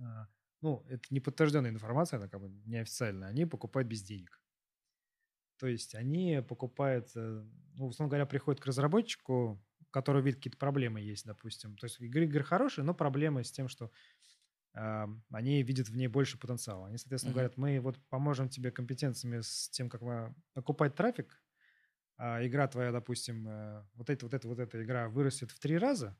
А, 0.00 0.26
Ну, 0.60 0.84
это 0.88 1.02
не 1.10 1.20
подтвержденная 1.20 1.70
информация, 1.70 2.16
она 2.18 2.28
как 2.28 2.40
бы 2.40 2.48
неофициальная. 2.66 3.28
Они 3.28 3.44
покупают 3.46 3.88
без 3.88 4.02
денег. 4.02 4.40
То 5.58 5.66
есть 5.66 5.94
они 5.94 6.40
покупают, 6.48 7.10
э, 7.16 7.44
ну, 7.74 7.86
условно 7.88 8.10
говоря, 8.10 8.26
приходят 8.26 8.60
к 8.60 8.66
разработчику, 8.66 9.60
у 9.88 9.92
которого 9.92 10.22
видит 10.22 10.38
какие-то 10.38 10.58
проблемы 10.58 11.00
есть, 11.00 11.26
допустим. 11.26 11.76
То 11.76 11.86
есть 11.86 12.00
игры, 12.00 12.24
игры 12.26 12.44
хорошие, 12.44 12.84
но 12.84 12.94
проблемы 12.94 13.44
с 13.44 13.52
тем, 13.52 13.68
что 13.68 13.90
э, 14.74 15.06
они 15.32 15.62
видят 15.62 15.88
в 15.88 15.96
ней 15.96 16.08
больше 16.08 16.38
потенциала. 16.38 16.88
Они, 16.88 16.98
соответственно, 16.98 17.32
Мгм. 17.32 17.34
говорят, 17.34 17.56
мы 17.56 17.80
вот 17.80 17.98
поможем 18.08 18.48
тебе 18.48 18.70
компетенциями 18.70 19.40
с 19.40 19.70
тем, 19.70 19.88
как 19.90 20.02
мы 20.02 20.34
окупать 20.54 20.94
трафик, 20.94 21.42
а 22.16 22.44
игра 22.46 22.66
твоя, 22.68 22.92
допустим, 22.92 23.48
э, 23.48 23.84
вот 23.94 24.10
эта, 24.10 24.26
вот 24.26 24.34
эта, 24.34 24.48
вот 24.48 24.58
эта 24.58 24.82
игра 24.82 25.08
вырастет 25.08 25.50
в 25.52 25.60
три 25.60 25.78
раза, 25.78 26.18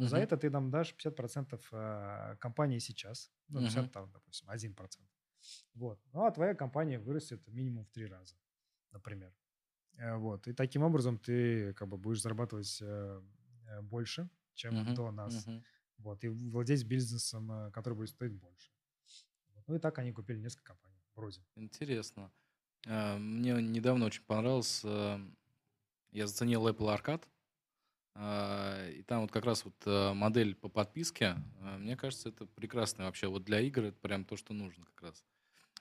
но 0.00 0.08
за 0.08 0.18
это 0.18 0.36
ты 0.38 0.50
нам 0.50 0.70
дашь 0.70 0.94
50% 0.94 1.68
э, 1.72 2.36
компании 2.40 2.78
сейчас. 2.80 3.32
Ну, 3.48 3.62
50, 3.62 3.90
Мгм. 3.90 3.92
там, 3.92 4.10
допустим, 4.12 4.50
1%. 4.50 5.10
Вот. 5.74 6.00
Ну, 6.12 6.24
а 6.26 6.32
твоя 6.32 6.54
компания 6.54 6.98
вырастет 7.00 7.46
минимум 7.48 7.86
в 7.86 7.90
три 7.90 8.06
раза, 8.06 8.36
например. 8.92 9.34
Э, 9.98 10.16
Вот. 10.16 10.46
И 10.48 10.52
таким 10.52 10.82
образом 10.82 11.18
ты 11.18 11.72
как 11.74 11.88
бы 11.88 11.96
будешь 11.96 12.22
зарабатывать 12.22 12.78
э, 12.82 13.22
э, 13.68 13.80
больше, 13.82 14.28
чем 14.54 14.74
Мгм. 14.74 14.94
до 14.94 15.10
нас. 15.10 15.46
Мгм. 15.46 15.64
Вот. 15.98 16.24
И 16.24 16.28
владеть 16.28 16.84
бизнесом, 16.84 17.70
который 17.72 17.94
будет 17.94 18.10
стоить 18.10 18.32
больше. 18.32 18.70
Вот. 19.54 19.64
Ну 19.68 19.74
и 19.76 19.78
так 19.78 19.98
они 19.98 20.12
купили 20.12 20.38
несколько 20.38 20.64
компаний. 20.64 21.00
Вроде. 21.14 21.40
Интересно. 21.56 22.30
Мне 22.86 23.52
недавно 23.62 24.06
очень 24.06 24.22
понравился, 24.24 25.20
я 26.12 26.26
заценил 26.26 26.68
Apple 26.68 26.94
Arcade, 26.94 27.24
и 28.98 29.02
там 29.04 29.22
вот 29.22 29.32
как 29.32 29.44
раз 29.46 29.64
вот 29.64 30.14
модель 30.14 30.54
по 30.54 30.68
подписке, 30.68 31.36
мне 31.78 31.96
кажется, 31.96 32.28
это 32.28 32.46
прекрасно 32.46 33.04
вообще. 33.06 33.28
Вот 33.28 33.44
для 33.44 33.60
игр 33.60 33.84
это 33.84 33.98
прям 34.00 34.24
то, 34.24 34.36
что 34.36 34.52
нужно 34.52 34.84
как 34.84 35.02
раз. 35.02 35.24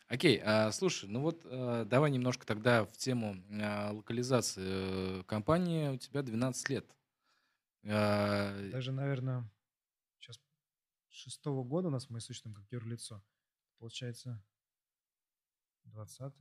Окей, 0.07 0.41
а, 0.43 0.71
слушай, 0.71 1.09
ну 1.09 1.21
вот 1.21 1.41
э, 1.45 1.85
давай 1.87 2.11
немножко 2.11 2.45
тогда 2.45 2.85
в 2.85 2.97
тему 2.97 3.35
а, 3.61 3.91
локализации. 3.91 5.21
Э, 5.21 5.23
Компании 5.23 5.87
у 5.89 5.97
тебя 5.97 6.21
12 6.21 6.69
лет. 6.69 6.95
А, 7.85 8.69
Даже, 8.69 8.91
наверное, 8.91 9.49
сейчас 10.19 10.39
шестого 11.09 11.63
года 11.63 11.87
у 11.87 11.91
нас 11.91 12.09
мы 12.09 12.19
существуем 12.19 12.55
как 12.55 12.65
юрлицо. 12.71 13.23
Получается, 13.79 14.43
20 15.85 16.33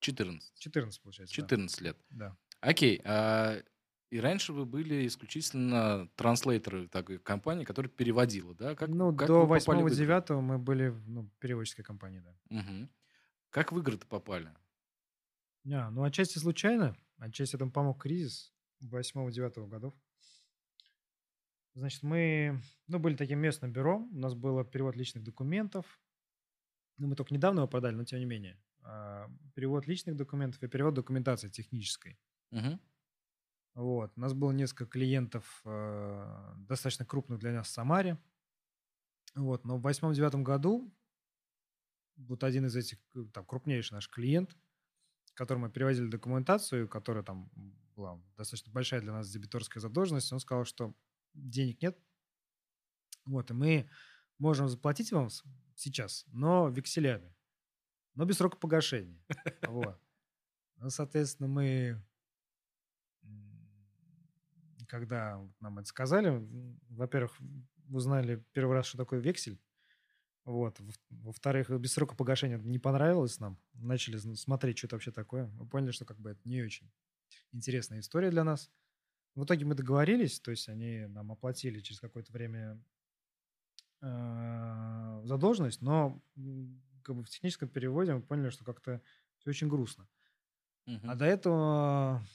14. 0.00 0.58
14, 0.58 1.00
получается. 1.00 1.34
да. 1.34 1.42
14 1.42 1.80
лет. 1.80 1.96
Да. 2.10 2.36
Окей. 2.60 3.00
а, 3.04 3.62
и 4.14 4.20
раньше 4.20 4.52
вы 4.52 4.64
были 4.64 5.08
исключительно 5.08 6.08
транслейтеры 6.14 6.86
такой 6.86 7.18
компании, 7.18 7.64
которая 7.64 7.90
переводила, 7.90 8.54
да? 8.54 8.76
Как, 8.76 8.88
ну, 8.88 9.12
как 9.12 9.26
до 9.26 9.44
вы 9.44 9.58
попали 9.58 9.82
в 9.82 9.88
игры? 9.88 10.06
8-9 10.06 10.40
мы 10.40 10.58
были 10.58 10.94
ну, 11.06 11.28
переводческой 11.40 11.84
компании, 11.84 12.20
да. 12.20 12.36
Мгм. 12.48 12.88
Как 13.50 13.72
в 13.72 13.78
игры-то 13.80 14.06
попали? 14.06 14.54
А, 15.68 15.90
ну, 15.90 16.04
отчасти 16.04 16.38
случайно, 16.38 16.96
отчасти 17.18 17.56
этому 17.56 17.72
помог 17.72 18.00
кризис 18.00 18.54
8-9 18.84 19.66
годов. 19.66 19.94
Значит, 21.74 22.04
мы, 22.04 22.62
ну, 22.86 23.00
были 23.00 23.16
таким 23.16 23.40
местным 23.40 23.72
бюро, 23.72 23.96
у 23.98 24.16
нас 24.16 24.34
был 24.34 24.62
перевод 24.62 24.94
личных 24.94 25.24
документов, 25.24 26.00
ну, 26.98 27.08
мы 27.08 27.16
только 27.16 27.34
недавно 27.34 27.60
его 27.60 27.68
продали, 27.68 27.96
но 27.96 28.04
тем 28.04 28.20
не 28.20 28.26
менее. 28.26 28.62
А, 28.84 29.28
перевод 29.56 29.88
личных 29.88 30.14
документов 30.14 30.62
и 30.62 30.68
перевод 30.68 30.94
документации 30.94 31.48
технической. 31.48 32.16
Мгм. 32.52 32.80
Вот. 33.74 34.12
У 34.16 34.20
нас 34.20 34.32
было 34.32 34.52
несколько 34.52 34.86
клиентов 34.86 35.62
э, 35.64 36.54
достаточно 36.58 37.04
крупных 37.04 37.40
для 37.40 37.52
нас 37.52 37.66
в 37.66 37.70
Самаре. 37.70 38.18
Вот. 39.34 39.64
Но 39.64 39.78
в 39.78 39.82
восьмом-девятом 39.82 40.44
году 40.44 40.94
вот 42.16 42.44
один 42.44 42.66
из 42.66 42.76
этих, 42.76 42.98
э, 43.14 43.24
там, 43.32 43.44
крупнейший 43.44 43.94
наш 43.94 44.08
клиент, 44.08 44.56
которому 45.34 45.66
мы 45.66 45.72
перевозили 45.72 46.08
документацию, 46.08 46.88
которая 46.88 47.24
там 47.24 47.50
была 47.96 48.20
достаточно 48.36 48.72
большая 48.72 49.00
для 49.00 49.12
нас 49.12 49.30
дебиторская 49.30 49.80
задолженность, 49.80 50.32
он 50.32 50.40
сказал, 50.40 50.64
что 50.64 50.94
денег 51.34 51.82
нет. 51.82 51.98
Вот, 53.24 53.50
и 53.50 53.54
мы 53.54 53.88
можем 54.38 54.68
заплатить 54.68 55.12
вам 55.12 55.28
сейчас, 55.74 56.24
но 56.28 56.68
векселями, 56.68 57.34
но 58.14 58.24
без 58.24 58.36
срока 58.36 58.56
погашения. 58.56 59.20
Вот. 59.68 59.98
Ну, 60.76 60.90
соответственно, 60.90 61.48
мы, 61.48 62.04
когда 64.86 65.40
нам 65.60 65.78
это 65.78 65.88
сказали, 65.88 66.46
во-первых, 66.88 67.38
узнали 67.90 68.44
первый 68.52 68.74
раз, 68.74 68.86
что 68.86 68.98
такое 68.98 69.20
вексель. 69.20 69.60
Вот. 70.44 70.80
Во- 70.80 70.92
Во-вторых, 71.10 71.70
без 71.70 71.92
срока 71.92 72.16
погашения 72.16 72.58
не 72.58 72.78
понравилось 72.78 73.40
нам. 73.40 73.58
Начали 73.74 74.16
смотреть, 74.18 74.78
что 74.78 74.86
это 74.88 74.96
вообще 74.96 75.12
такое. 75.12 75.46
Мы 75.48 75.66
поняли, 75.68 75.92
что 75.92 76.04
как 76.04 76.18
бы 76.20 76.30
это 76.30 76.40
не 76.44 76.62
очень 76.62 76.90
интересная 77.52 78.00
история 78.00 78.30
для 78.30 78.44
нас. 78.44 78.70
В 79.34 79.44
итоге 79.44 79.64
мы 79.66 79.74
договорились, 79.74 80.40
то 80.40 80.50
есть 80.52 80.68
они 80.68 81.06
нам 81.06 81.32
оплатили 81.32 81.80
через 81.80 82.00
какое-то 82.00 82.32
время 82.32 82.82
э, 84.02 85.20
задолженность, 85.24 85.80
но 85.82 86.22
как 87.02 87.16
бы 87.16 87.24
в 87.24 87.28
техническом 87.30 87.68
переводе 87.68 88.14
мы 88.14 88.22
поняли, 88.22 88.50
что 88.50 88.64
как-то 88.64 89.02
все 89.38 89.50
очень 89.50 89.68
грустно. 89.68 90.08
Мгм. 90.86 91.10
А 91.10 91.14
до 91.14 91.24
этого 91.24 92.26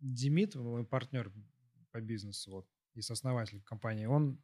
Демид, 0.00 0.54
мой 0.56 0.84
партнер 0.84 1.32
по 1.92 2.00
бизнесу 2.00 2.50
вот, 2.52 2.68
и 2.94 3.02
сооснователь 3.02 3.62
компании, 3.62 4.06
он 4.06 4.42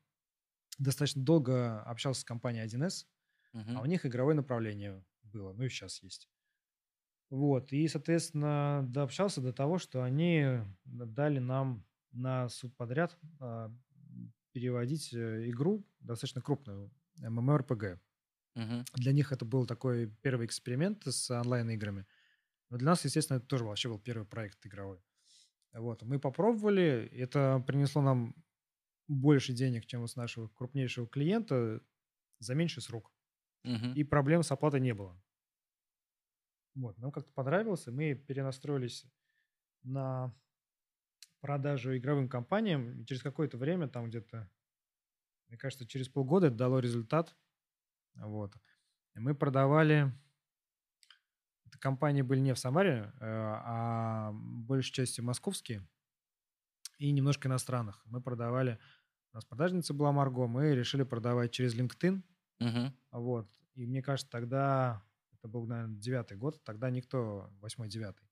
достаточно 0.79 1.23
долго 1.25 1.83
общался 1.83 2.23
с 2.23 2.25
компанией 2.25 2.65
1С, 2.65 3.09
Мгм. 3.53 3.77
а 3.77 3.83
у 3.83 3.87
них 3.87 4.07
игровое 4.07 4.37
направление 4.37 5.05
было, 5.25 5.53
ну 5.55 5.65
и 5.65 5.69
сейчас 5.69 6.03
есть. 6.03 6.29
Вот, 7.31 7.73
и, 7.73 7.89
соответственно, 7.89 8.85
дообщался 8.89 9.41
до 9.41 9.53
того, 9.53 9.79
что 9.79 10.03
они 10.05 10.61
дали 10.85 11.41
нам 11.41 11.85
на 12.13 12.49
субподряд 12.49 13.19
а, 13.41 13.75
переводить 14.53 15.13
э, 15.13 15.51
игру, 15.51 15.85
достаточно 15.99 16.41
крупную, 16.41 16.93
MMORPG. 17.21 17.99
Мгм. 18.55 18.85
Для 18.95 19.13
них 19.13 19.33
это 19.33 19.45
был 19.45 19.67
такой 19.67 20.07
первый 20.23 20.47
эксперимент 20.47 21.07
с 21.07 21.31
онлайн-играми. 21.31 22.07
Но 22.71 22.79
для 22.79 22.89
нас, 22.89 23.05
естественно, 23.05 23.39
это 23.39 23.47
тоже 23.47 23.65
вообще 23.65 23.89
был 23.91 24.01
первый 24.01 24.27
проект 24.27 24.67
игровой. 24.67 25.03
Вот, 25.77 26.03
мы 26.03 26.18
попробовали, 26.18 27.07
это 27.12 27.62
принесло 27.66 28.01
нам 28.01 28.35
больше 29.09 29.53
денег, 29.53 29.85
чем 29.87 30.03
у 30.03 30.07
нашего 30.16 30.49
крупнейшего 30.49 31.07
клиента 31.07 31.83
за 32.39 32.55
меньший 32.55 32.83
срок. 32.83 33.12
Мгм. 33.62 33.93
И 33.93 34.03
проблем 34.03 34.43
с 34.43 34.51
оплатой 34.51 34.81
не 34.81 34.95
было. 34.95 35.20
Вот, 36.74 36.97
нам 36.99 37.12
как-то 37.12 37.33
понравилось, 37.33 37.87
и 37.87 37.91
мы 37.91 38.14
перенастроились 38.14 39.05
на 39.83 40.35
продажу 41.41 41.97
игровым 41.97 42.29
компаниям. 42.29 43.01
И 43.01 43.05
через 43.05 43.22
какое-то 43.22 43.59
время, 43.59 43.89
там 43.89 44.09
где-то, 44.09 44.51
мне 45.49 45.59
кажется, 45.59 45.87
через 45.87 46.09
полгода 46.09 46.47
это 46.47 46.57
дало 46.57 46.79
результат. 46.79 47.37
Вот. 48.14 48.55
И 49.14 49.18
мы 49.18 49.35
продавали... 49.35 50.12
Компании 51.87 52.22
были 52.22 52.41
не 52.41 52.53
в 52.53 52.59
Самаре, 52.59 53.12
э, 53.20 53.24
а 53.24 54.32
большей 54.32 54.93
частью 54.93 55.24
московские 55.24 55.87
и 56.99 57.12
немножко 57.12 57.47
иностранных. 57.47 58.03
Мы 58.07 58.20
продавали... 58.20 58.80
У 59.32 59.37
нас 59.37 59.45
продажница 59.45 59.95
была 59.95 60.11
Марго, 60.11 60.49
мы 60.49 60.74
решили 60.74 61.05
продавать 61.05 61.53
через 61.53 61.76
LinkedIn. 61.76 62.22
Мгм. 62.59 62.93
Вот. 63.12 63.49
И 63.74 63.87
мне 63.87 64.03
кажется, 64.03 64.28
тогда, 64.28 65.01
это 65.30 65.47
был, 65.47 65.64
наверное, 65.66 65.97
девятый 65.97 66.37
год, 66.37 66.61
тогда 66.64 66.91
никто, 66.91 67.51
восьмой, 67.61 67.89
девятый, 67.89 68.28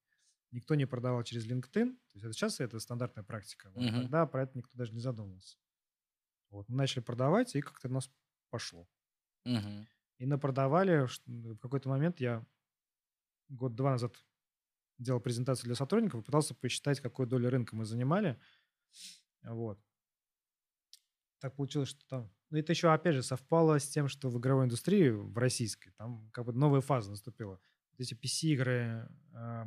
никто 0.50 0.74
не 0.74 0.86
продавал 0.86 1.22
через 1.22 1.46
LinkedIn. 1.46 1.94
То 1.94 2.14
есть 2.14 2.24
это 2.24 2.32
сейчас 2.32 2.58
это 2.58 2.80
стандартная 2.80 3.22
практика. 3.22 3.70
Вот 3.72 3.84
Мгм. 3.84 4.02
Тогда 4.02 4.26
про 4.26 4.42
это 4.42 4.58
никто 4.58 4.76
даже 4.76 4.92
не 4.92 5.00
задумывался. 5.00 5.58
Вот. 6.50 6.68
Мы 6.68 6.76
начали 6.76 7.04
продавать, 7.04 7.54
и 7.54 7.60
как-то 7.60 7.86
у 7.86 7.92
нас 7.92 8.10
пошло. 8.50 8.88
Мгм. 9.44 9.86
И 10.18 10.26
напродавали, 10.26 11.06
в 11.26 11.58
какой-то 11.58 11.88
момент 11.88 12.18
я 12.18 12.44
год-два 13.48 13.92
назад 13.92 14.16
делал 14.98 15.20
презентацию 15.20 15.66
для 15.66 15.74
сотрудников 15.74 16.20
и 16.22 16.24
пытался 16.24 16.54
посчитать, 16.54 17.00
какую 17.00 17.26
долю 17.26 17.50
рынка 17.50 17.74
мы 17.76 17.84
занимали. 17.84 18.38
Вот. 19.42 19.78
Так 21.40 21.56
получилось, 21.56 21.90
что 21.90 22.06
там... 22.08 22.32
Ну, 22.50 22.58
это 22.58 22.72
еще, 22.72 22.92
опять 22.92 23.14
же, 23.14 23.22
совпало 23.22 23.78
с 23.78 23.88
тем, 23.88 24.08
что 24.08 24.30
в 24.30 24.38
игровой 24.38 24.64
индустрии, 24.64 25.08
в 25.10 25.36
российской, 25.36 25.90
там 25.92 26.30
как 26.30 26.44
бы 26.46 26.52
новая 26.52 26.80
фаза 26.80 27.10
наступила. 27.10 27.60
Вот 27.90 28.00
эти 28.00 28.14
PC-игры, 28.14 29.08
а, 29.34 29.66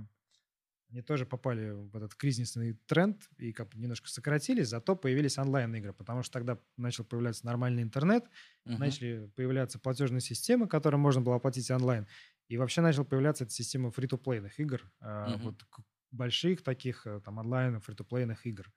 они 0.89 1.01
тоже 1.01 1.25
попали 1.25 1.71
в 1.71 1.95
этот 1.97 2.15
кризисный 2.15 2.73
тренд 2.88 3.30
и 3.38 3.51
как 3.51 3.69
бы 3.69 3.78
немножко 3.78 4.07
сократились, 4.09 4.69
зато 4.69 4.95
появились 4.95 5.38
онлайн-игры, 5.38 5.93
потому 5.93 6.23
что 6.23 6.34
тогда 6.34 6.59
начал 6.78 7.03
появляться 7.03 7.45
нормальный 7.45 7.84
интернет, 7.84 8.25
Мгм. 8.65 8.80
начали 8.80 9.28
появляться 9.36 9.80
платежные 9.80 10.21
системы, 10.21 10.67
которые 10.67 10.99
можно 10.99 11.21
было 11.21 11.36
оплатить 11.36 11.69
онлайн. 11.69 12.07
И 12.48 12.58
вообще 12.58 12.82
начала 12.82 13.04
появляться 13.06 13.43
эта 13.43 13.54
система 13.54 13.91
фри-то-плейных 13.91 14.60
игр, 14.60 14.91
Мгм. 15.26 15.43
вот 15.43 15.64
больших 16.12 16.64
таких 16.64 17.06
э, 17.08 17.20
там 17.22 17.38
онлайн 17.39 17.80
фри-то-плейных 17.82 18.45
игр. 18.45 18.72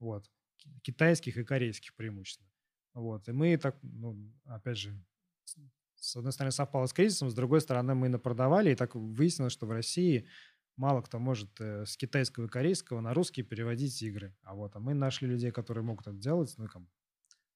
Вот. 0.00 0.30
Ки- 0.56 0.70
Китайских 0.82 1.36
и 1.36 1.44
корейских 1.44 1.94
преимущественно. 1.94 2.50
Вот. 2.94 3.28
И 3.28 3.32
мы 3.32 3.56
так, 3.58 3.78
ну, 3.82 4.32
опять 4.46 4.78
же, 4.78 5.04
с- 5.44 6.16
одной 6.16 6.32
стороны 6.32 6.52
совпало 6.52 6.86
с 6.86 6.92
кризисом, 6.92 7.30
с 7.30 7.34
другой 7.34 7.60
стороны 7.60 7.94
мы 7.94 8.08
напродавали, 8.08 8.70
и 8.72 8.74
так 8.74 8.94
выяснилось, 8.94 9.52
что 9.52 9.66
в 9.66 9.70
России 9.72 10.28
мало 10.76 11.02
кто 11.02 11.18
может 11.18 11.60
э, 11.60 11.84
с 11.84 11.96
китайского 11.96 12.46
и 12.46 12.48
корейского 12.48 13.00
на 13.00 13.12
русский 13.14 13.42
переводить 13.42 14.02
игры. 14.02 14.34
А 14.42 14.54
вот, 14.54 14.76
а 14.76 14.80
мы 14.80 14.94
нашли 14.94 15.28
людей, 15.28 15.50
которые 15.50 15.84
могут 15.84 16.06
это 16.06 16.16
делать, 16.16 16.54
ну, 16.56 16.64
и 16.64 16.68
бы 16.84 16.88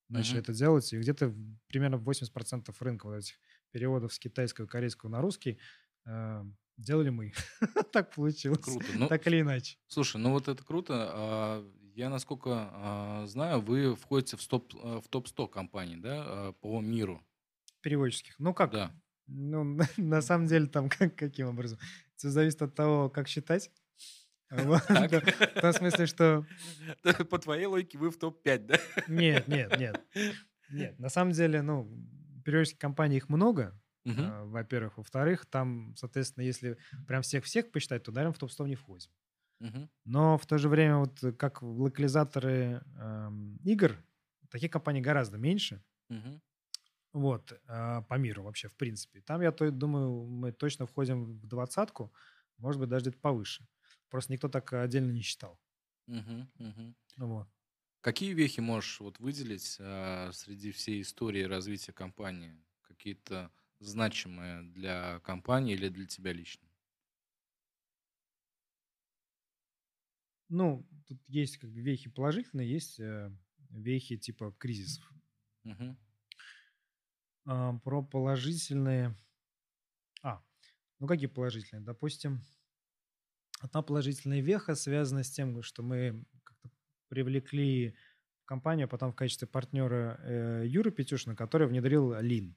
начали 0.08 0.38
Мгм. 0.38 0.42
это 0.42 0.52
делать, 0.52 0.92
и 0.92 0.98
где-то 0.98 1.34
примерно 1.68 1.96
80% 1.98 2.80
рынка 2.82 3.06
вот 3.06 3.16
этих 3.16 3.36
переводов 3.74 4.14
с 4.14 4.20
китайского 4.20 4.66
корейского 4.66 5.10
на 5.10 5.20
русский 5.20 5.58
э, 6.06 6.44
делали 6.76 7.10
мы. 7.10 7.32
Так 7.92 8.14
получилось. 8.14 8.60
Круто. 8.60 8.86
Ну, 8.94 9.08
Так 9.08 9.26
или 9.26 9.40
иначе. 9.40 9.78
Слушай, 9.88 10.18
ну 10.18 10.30
вот 10.30 10.46
это 10.46 10.62
круто. 10.64 11.10
А, 11.12 11.70
Я, 11.96 12.08
насколько 12.08 12.70
а, 12.72 13.26
знаю, 13.26 13.60
вы 13.60 13.96
входите 13.96 14.36
в, 14.36 14.42
стоп, 14.42 14.72
а, 14.80 15.00
в 15.00 15.08
топ-100 15.08 15.48
компаний, 15.48 15.96
да, 15.96 16.22
а, 16.24 16.52
по 16.52 16.80
миру. 16.80 17.20
Переводческих. 17.80 18.36
Ну 18.38 18.54
как? 18.54 18.70
Да. 18.70 18.92
Ну, 19.26 19.76
на 19.96 20.22
самом 20.22 20.46
деле 20.46 20.68
там 20.68 20.88
как, 20.88 21.16
каким 21.16 21.48
образом? 21.48 21.80
Все 22.14 22.28
зависит 22.28 22.62
от 22.62 22.76
того, 22.76 23.10
как 23.10 23.26
считать. 23.26 23.72
В 24.50 25.60
том 25.60 25.72
смысле, 25.72 26.06
что... 26.06 26.46
По 27.28 27.38
твоей 27.40 27.66
логике 27.66 27.98
вы 27.98 28.10
в 28.10 28.18
топ-5, 28.18 28.58
да? 28.58 28.78
Нет, 29.08 29.48
нет, 29.48 29.76
нет. 29.80 30.00
Нет, 30.70 30.98
на 31.00 31.08
самом 31.08 31.32
деле, 31.32 31.60
ну, 31.60 31.90
переводческих 32.44 32.80
компаний 32.80 33.16
их 33.18 33.28
много, 33.28 33.80
Мгм. 34.04 34.34
э, 34.34 34.44
во-первых. 34.44 34.98
Во-вторых, 34.98 35.46
там, 35.46 35.94
соответственно, 35.96 36.44
если 36.44 36.78
прям 37.08 37.22
всех-всех 37.22 37.72
посчитать, 37.72 38.02
то, 38.04 38.12
наверное, 38.12 38.34
в 38.34 38.38
топ-100 38.38 38.66
не 38.66 38.76
входим. 38.76 39.10
Мгм. 39.60 39.88
Но 40.04 40.38
в 40.38 40.46
то 40.46 40.58
же 40.58 40.68
время, 40.68 40.98
вот 40.98 41.22
э, 41.24 41.32
как 41.32 41.62
локализаторы 41.62 42.82
эм, 42.98 43.56
игр, 43.64 44.04
таких 44.50 44.70
компаний 44.70 45.00
гораздо 45.00 45.38
меньше. 45.38 45.82
Мгм. 46.08 46.40
Вот, 47.12 47.52
э, 47.52 48.02
по 48.08 48.14
миру 48.18 48.42
вообще, 48.42 48.68
в 48.68 48.76
принципе. 48.76 49.20
Там, 49.20 49.40
я 49.40 49.52
то, 49.52 49.70
думаю, 49.70 50.24
мы 50.26 50.50
точно 50.52 50.86
входим 50.86 51.38
в 51.38 51.46
двадцатку, 51.46 52.12
может 52.58 52.80
быть, 52.80 52.88
даже 52.90 53.04
где-то 53.04 53.18
повыше. 53.20 53.68
Просто 54.08 54.32
никто 54.32 54.48
так 54.48 54.72
отдельно 54.72 55.12
не 55.12 55.20
считал. 55.22 55.60
Мгм. 56.06 56.50
Мгм. 56.58 56.94
Вот. 57.16 57.48
Какие 58.04 58.34
вехи 58.34 58.60
можешь 58.60 59.00
вот 59.00 59.18
выделить 59.18 59.78
а, 59.80 60.30
среди 60.30 60.72
всей 60.72 61.00
истории 61.00 61.44
развития 61.44 61.94
компании? 61.94 62.62
Какие-то 62.82 63.50
значимые 63.80 64.60
для 64.60 65.20
компании 65.20 65.72
или 65.72 65.88
для 65.88 66.04
тебя 66.04 66.34
лично? 66.34 66.68
Ну, 70.50 70.86
тут 71.08 71.18
есть 71.28 71.56
как 71.56 71.70
бы 71.70 71.80
вехи 71.80 72.10
положительные, 72.10 72.70
есть 72.70 73.00
э, 73.00 73.32
вехи 73.70 74.18
типа 74.18 74.54
кризисов. 74.58 75.10
Мгм. 75.62 75.96
А, 77.46 77.72
про 77.78 78.02
положительные... 78.02 79.16
А, 80.22 80.42
ну 80.98 81.06
какие 81.06 81.28
положительные? 81.28 81.82
Допустим, 81.82 82.42
одна 83.60 83.80
положительная 83.80 84.42
веха 84.42 84.74
связана 84.74 85.24
с 85.24 85.30
тем, 85.30 85.62
что 85.62 85.82
мы 85.82 86.26
привлекли 87.14 87.96
в 88.42 88.46
компанию, 88.46 88.86
а 88.86 88.88
потом 88.88 89.12
в 89.12 89.16
качестве 89.16 89.48
партнера 89.48 90.18
э, 90.22 90.64
Юру 90.66 90.90
Петюшина, 90.90 91.36
который 91.36 91.68
внедрил 91.68 92.14
Lean. 92.14 92.54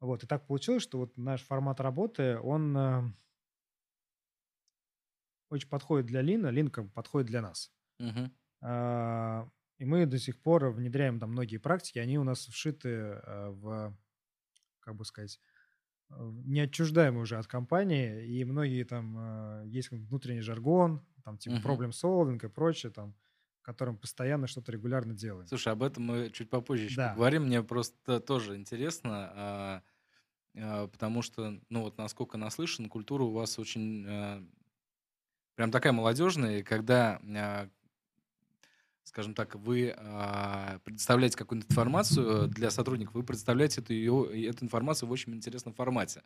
Вот, 0.00 0.24
и 0.24 0.28
так 0.28 0.46
получилось, 0.46 0.82
что 0.84 0.98
вот 0.98 1.16
наш 1.18 1.42
формат 1.42 1.80
работы, 1.80 2.38
он 2.38 2.76
э, 2.76 3.02
очень 5.48 5.68
подходит 5.68 6.06
для 6.06 6.22
Лина, 6.22 6.48
Лин 6.48 6.68
как 6.70 6.86
бы 6.86 6.90
подходит 6.90 7.28
для 7.28 7.42
нас. 7.42 7.72
Мгм. 7.98 8.30
А, 8.62 9.48
И 9.78 9.84
мы 9.84 10.06
до 10.06 10.18
сих 10.18 10.42
пор 10.42 10.70
внедряем 10.70 11.20
там 11.20 11.32
многие 11.32 11.58
практики, 11.58 11.98
они 11.98 12.18
у 12.18 12.24
нас 12.24 12.46
вшиты 12.46 12.88
э, 12.90 13.48
в, 13.50 13.96
как 14.80 14.96
бы 14.96 15.04
сказать, 15.04 15.40
э, 16.10 16.14
неотчуждаемые 16.18 17.22
уже 17.22 17.38
от 17.38 17.46
компании, 17.48 18.26
и 18.26 18.44
многие 18.44 18.84
там 18.84 19.62
э, 19.64 19.68
есть 19.68 19.90
внутренний 19.90 20.42
жаргон, 20.42 21.06
там 21.24 21.38
типа 21.38 21.56
Мгм. 21.56 21.62
problem 21.62 21.90
solving 21.90 22.44
и 22.44 22.48
прочее, 22.50 22.92
там, 22.92 23.16
которым 23.62 23.98
постоянно 23.98 24.46
что-то 24.46 24.72
регулярно 24.72 25.14
делаем. 25.14 25.48
Слушай, 25.48 25.72
об 25.72 25.82
этом 25.82 26.04
мы 26.04 26.30
чуть 26.30 26.50
попозже 26.50 26.84
еще 26.84 26.96
Да. 26.96 27.08
поговорим. 27.10 27.44
Мне 27.44 27.62
просто 27.62 28.20
тоже 28.20 28.56
интересно, 28.56 29.30
а, 29.34 29.82
а, 30.56 30.88
потому 30.88 31.22
что, 31.22 31.60
ну 31.68 31.82
вот 31.82 31.98
насколько 31.98 32.38
наслышан, 32.38 32.88
культура 32.88 33.24
у 33.24 33.32
вас 33.32 33.58
очень 33.58 34.06
а, 34.08 34.42
прям 35.54 35.70
такая 35.70 35.92
молодежная, 35.92 36.58
и 36.58 36.62
когда, 36.62 37.20
скажем 39.02 39.34
так, 39.34 39.54
вы 39.56 39.94
а, 39.96 40.78
предоставляете 40.84 41.36
какую-то 41.36 41.66
информацию 41.66 42.48
для 42.48 42.70
сотрудников, 42.70 43.14
вы 43.14 43.24
представляете 43.24 43.80
эту, 43.80 43.92
ее, 43.92 44.48
эту 44.48 44.64
информацию 44.64 45.08
в 45.08 45.12
очень 45.12 45.34
интересном 45.34 45.74
формате. 45.74 46.22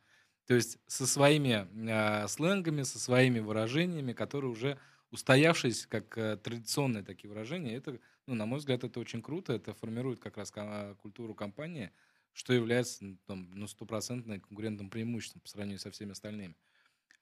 То 0.47 0.55
есть 0.55 0.79
со 0.87 1.07
своими 1.07 1.67
а, 1.91 2.27
сленгами, 2.29 2.83
со 2.83 2.99
своими 2.99 3.41
выражениями, 3.41 4.13
которые 4.13 4.51
уже 4.51 4.79
устоявшиеся 5.15 5.89
как 5.89 6.19
а, 6.19 6.37
традиционные 6.37 7.05
такие 7.05 7.31
выражения, 7.31 7.75
это, 7.77 8.01
ну, 8.27 8.35
на 8.35 8.47
мой 8.47 8.59
взгляд, 8.59 8.85
это 8.85 9.01
очень 9.01 9.23
круто, 9.23 9.53
это 9.55 9.75
формирует 9.75 10.21
как 10.21 10.37
раз 10.37 10.51
ка- 10.51 10.97
культуру 11.01 11.35
компании, 11.35 11.93
что 12.33 12.53
является 12.53 13.05
ну, 13.05 13.19
там, 13.27 13.51
ну, 13.53 13.67
стопроцентным 13.69 14.41
конкурентным 14.41 14.91
преимуществом 14.91 15.41
по 15.43 15.49
сравнению 15.49 15.81
со 15.81 15.91
всеми 15.91 16.13
остальными. 16.13 16.57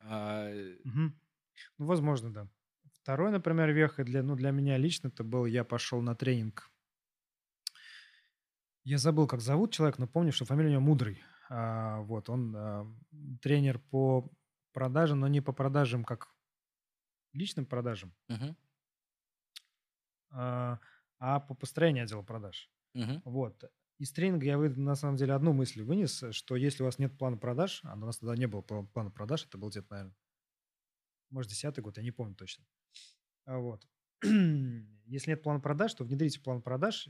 А, 0.01 0.51
Мгм. 0.84 1.18
Ну, 1.78 1.86
возможно, 1.86 2.32
да. 2.32 2.49
Второй, 2.93 3.30
например, 3.32 3.70
веха 3.72 4.05
для, 4.05 4.22
ну, 4.22 4.36
для 4.36 4.51
меня 4.53 4.78
лично 4.78 5.09
это 5.09 5.24
был, 5.24 5.47
я 5.47 5.64
пошел 5.64 6.01
на 6.03 6.14
тренинг. 6.16 6.70
Я 8.84 8.99
забыл, 8.99 9.26
как 9.26 9.40
зовут 9.40 9.72
человек, 9.72 9.99
но 9.99 10.07
помню, 10.07 10.32
что 10.32 10.45
фамилия 10.45 10.70
у 10.70 10.72
него 10.72 10.82
Мудрый. 10.82 11.22
А, 11.49 12.01
вот, 12.03 12.28
он 12.28 12.55
а, 12.57 12.86
тренер 13.40 13.78
по 13.78 14.30
продажам, 14.72 15.20
но 15.20 15.28
не 15.28 15.40
по 15.40 15.53
продажам 15.53 16.05
как 16.05 16.32
личным 17.33 17.66
продажам, 17.66 18.14
мгм, 18.28 18.55
а, 20.30 20.78
а 21.18 21.41
по 21.41 21.55
построению 21.55 22.05
отдела 22.05 22.22
продаж. 22.22 22.70
мгм, 22.95 23.22
Вот. 23.24 23.64
Из 23.99 24.12
тренинга 24.12 24.47
я 24.47 24.59
вы, 24.59 24.70
на 24.70 24.97
самом 24.97 25.16
деле 25.16 25.35
одну 25.35 25.53
мысль 25.53 25.83
вынес, 25.83 26.24
что 26.33 26.57
если 26.57 26.83
у 26.83 26.87
вас 26.87 26.99
нет 26.99 27.18
плана 27.18 27.37
продаж, 27.39 27.83
а 27.85 27.95
у 27.95 27.99
нас 27.99 28.18
тогда 28.18 28.37
не 28.37 28.47
было 28.47 28.62
пла- 28.62 28.87
плана 28.87 29.11
продаж, 29.11 29.47
это 29.47 29.59
был 29.59 29.70
где-то, 29.70 29.89
наверное, 29.91 30.16
может, 31.30 31.51
десятый 31.51 31.83
год, 31.83 31.97
я 31.97 32.03
не 32.03 32.11
помню 32.11 32.35
точно. 32.35 32.64
А 33.47 33.59
Вот. 33.59 33.89
Если 34.22 35.30
нет 35.30 35.43
плана 35.43 35.61
продаж, 35.61 35.95
то 35.95 36.05
внедрите 36.05 36.41
план 36.41 36.62
продаж, 36.62 37.09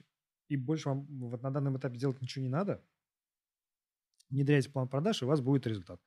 и 0.48 0.56
больше 0.56 0.90
вам 0.90 1.06
вот 1.30 1.42
на 1.42 1.52
данном 1.52 1.78
этапе 1.78 1.98
делать 1.98 2.20
ничего 2.22 2.44
не 2.44 2.50
надо. 2.50 2.84
Внедряйте 4.30 4.70
план 4.70 4.88
продаж, 4.88 5.22
и 5.22 5.24
у 5.24 5.28
вас 5.28 5.40
будет 5.40 5.66
результат. 5.66 6.00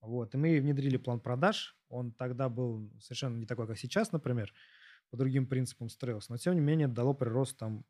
Вот. 0.00 0.34
И 0.34 0.38
мы 0.38 0.60
внедрили 0.60 0.96
план 0.96 1.20
продаж. 1.20 1.76
Он 1.88 2.12
тогда 2.12 2.48
был 2.48 2.90
совершенно 3.00 3.36
не 3.36 3.46
такой, 3.46 3.66
как 3.66 3.78
сейчас, 3.78 4.12
например, 4.12 4.52
по 5.10 5.16
другим 5.16 5.46
принципам 5.46 5.88
строился. 5.88 6.32
Но, 6.32 6.38
тем 6.38 6.54
не 6.54 6.60
менее, 6.60 6.88
дало 6.88 7.14
прирост 7.14 7.58
там 7.58 7.84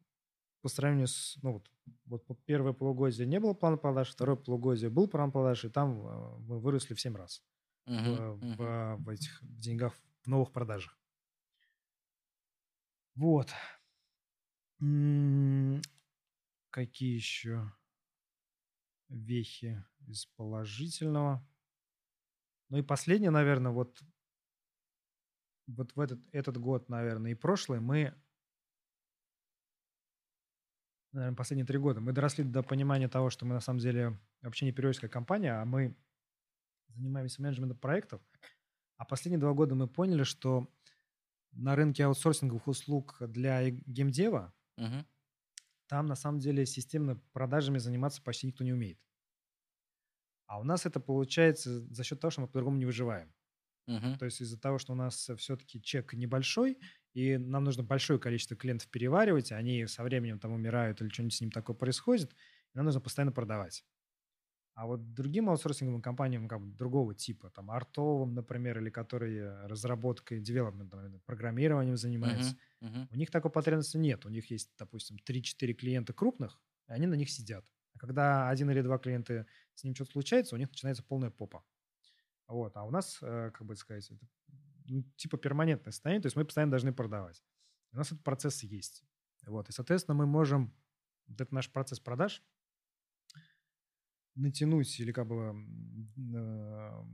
по 0.63 0.69
сравнению 0.69 1.09
с... 1.09 1.39
Ну, 1.43 1.63
вот, 2.07 2.25
вот 2.27 2.45
первое 2.45 2.73
полугодие 2.73 3.27
не 3.27 3.41
было 3.41 3.55
плана 3.55 3.77
продаж, 3.77 4.11
второе 4.11 4.37
полугодие 4.37 4.91
был 4.91 5.09
план 5.09 5.33
продаж, 5.33 5.65
и 5.65 5.69
там 5.69 6.07
э, 6.07 6.39
мы 6.41 6.61
выросли 6.61 6.95
в 6.95 7.01
7 7.01 7.17
раз 7.17 7.43
в, 7.87 7.93
мгм, 7.93 8.17
в- 8.41 8.45
мгм. 8.45 9.05
в 9.05 9.09
этих 9.09 9.43
в 9.43 9.61
деньгах, 9.61 9.95
в 10.23 10.27
новых 10.29 10.53
продажах. 10.53 10.99
Вот. 13.15 13.49
Какие 16.71 17.15
еще 17.15 17.73
вехи 19.09 19.85
из 20.07 20.27
положительного? 20.27 21.47
Ну 22.71 22.79
и 22.79 22.83
последнее, 22.83 23.31
наверное, 23.31 23.73
вот, 23.73 24.01
вот 25.67 25.95
в 25.95 26.01
этот, 26.01 26.21
этот 26.33 26.59
год, 26.59 26.89
наверное, 26.89 27.33
и 27.33 27.35
прошлый 27.35 27.81
мы, 27.81 28.15
наверное, 31.13 31.37
последние 31.37 31.67
три 31.67 31.79
года, 31.79 32.01
мы 32.01 32.13
доросли 32.13 32.45
до 32.45 32.63
понимания 32.63 33.09
того, 33.09 33.31
что 33.31 33.47
мы 33.47 33.55
на 33.55 33.61
самом 33.61 33.81
деле 33.81 34.19
вообще 34.43 34.67
не 34.67 34.73
периодическая 34.73 35.11
компания, 35.11 35.53
а 35.53 35.65
мы 35.65 35.97
занимаемся 36.89 37.43
менеджментом 37.43 37.79
проектов. 37.79 38.23
А 38.99 39.05
последние 39.07 39.41
два 39.41 39.55
года 39.55 39.75
мы 39.75 39.89
поняли, 39.89 40.25
что 40.25 40.69
на 41.53 41.77
рынке 41.77 42.05
аутсорсинговых 42.05 42.69
услуг 42.69 43.19
для 43.21 43.71
геймдева 43.71 44.55
Мгм. 44.77 45.05
там 45.87 46.07
на 46.07 46.15
самом 46.15 46.39
деле 46.39 46.65
системно 46.67 47.17
продажами 47.33 47.79
заниматься 47.79 48.23
почти 48.23 48.47
никто 48.47 48.65
не 48.65 48.73
умеет. 48.73 48.99
А 50.51 50.59
у 50.61 50.65
нас 50.65 50.85
это 50.85 50.99
получается 51.01 51.81
за 51.95 52.03
счет 52.05 52.19
того, 52.21 52.33
что 52.33 52.41
мы 52.41 52.49
по-другому 52.49 52.77
не 52.77 52.85
выживаем. 52.85 53.33
Мгм. 53.87 54.19
То 54.19 54.27
есть 54.27 54.41
из-за 54.43 54.61
того, 54.61 54.79
что 54.79 54.93
у 54.93 54.97
нас 54.97 55.31
все-таки 55.39 55.83
чек 55.83 56.15
небольшой, 56.15 56.79
и 57.15 57.39
нам 57.39 57.65
нужно 57.65 57.83
большое 57.85 58.19
количество 58.21 58.57
клиентов 58.57 58.89
переваривать, 58.91 59.53
они 59.53 59.87
со 59.87 60.03
временем 60.05 60.41
там 60.41 60.53
умирают 60.53 61.01
или 61.03 61.09
что-нибудь 61.11 61.35
с 61.35 61.41
ним 61.41 61.51
такое 61.53 61.77
происходит, 61.77 62.33
и 62.33 62.37
нам 62.79 62.87
нужно 62.87 63.01
постоянно 63.01 63.33
продавать. 63.33 63.85
А 64.75 64.87
вот 64.87 65.15
другим 65.15 65.51
аутсорсинговым 65.51 66.03
компаниям 66.03 66.49
как 66.49 66.61
бы 66.61 66.75
другого 66.77 67.15
типа, 67.15 67.51
там 67.51 67.71
артовым, 67.71 68.35
например, 68.35 68.79
или 68.81 68.91
которые 68.91 69.67
разработкой, 69.67 70.41
девелопментом, 70.41 71.21
программированием 71.27 71.97
занимаются, 71.97 72.55
Мгм. 72.55 72.59
Мгм. 72.81 73.09
у 73.11 73.17
них 73.17 73.31
такой 73.31 73.51
потребности 73.53 73.97
нет. 73.99 74.27
У 74.27 74.31
них 74.31 74.51
есть, 74.51 74.73
допустим, 74.79 75.19
3-4 75.19 75.75
клиента 75.75 76.13
крупных, 76.15 76.63
и 76.89 76.93
они 76.93 77.07
на 77.07 77.15
них 77.15 77.31
сидят. 77.31 77.67
Когда 78.01 78.49
один 78.49 78.71
или 78.71 78.81
два 78.81 78.97
клиента 78.97 79.47
с 79.75 79.85
ним 79.85 79.95
что-то 79.95 80.13
случается, 80.13 80.55
у 80.55 80.59
них 80.59 80.69
начинается 80.71 81.03
полная 81.03 81.31
попа. 81.31 81.63
Вот. 82.49 82.75
А 82.75 82.85
у 82.85 82.91
нас, 82.91 83.19
э, 83.21 83.51
как 83.53 83.67
бы 83.67 83.77
сказать, 83.77 84.11
это 84.11 84.27
ну, 84.87 85.03
типа 85.17 85.37
перманентное 85.37 85.93
состояние, 85.93 86.23
то 86.23 86.27
есть 86.27 86.37
мы 86.37 86.47
постоянно 86.47 86.71
должны 86.71 86.95
продавать. 86.95 87.45
У 87.93 87.99
нас 87.99 88.07
этот 88.07 88.25
процесс 88.25 88.63
есть. 88.63 89.05
Вот. 89.47 89.69
И, 89.69 89.73
соответственно, 89.73 90.15
мы 90.15 90.25
можем 90.25 90.75
вот 91.27 91.43
этот 91.43 91.53
наш 91.53 91.71
процесс 91.71 92.01
продаж 92.01 92.43
натянуть 94.35 94.99
или 94.99 95.13
как 95.13 95.27
бы 95.27 95.55
э, 96.35 97.05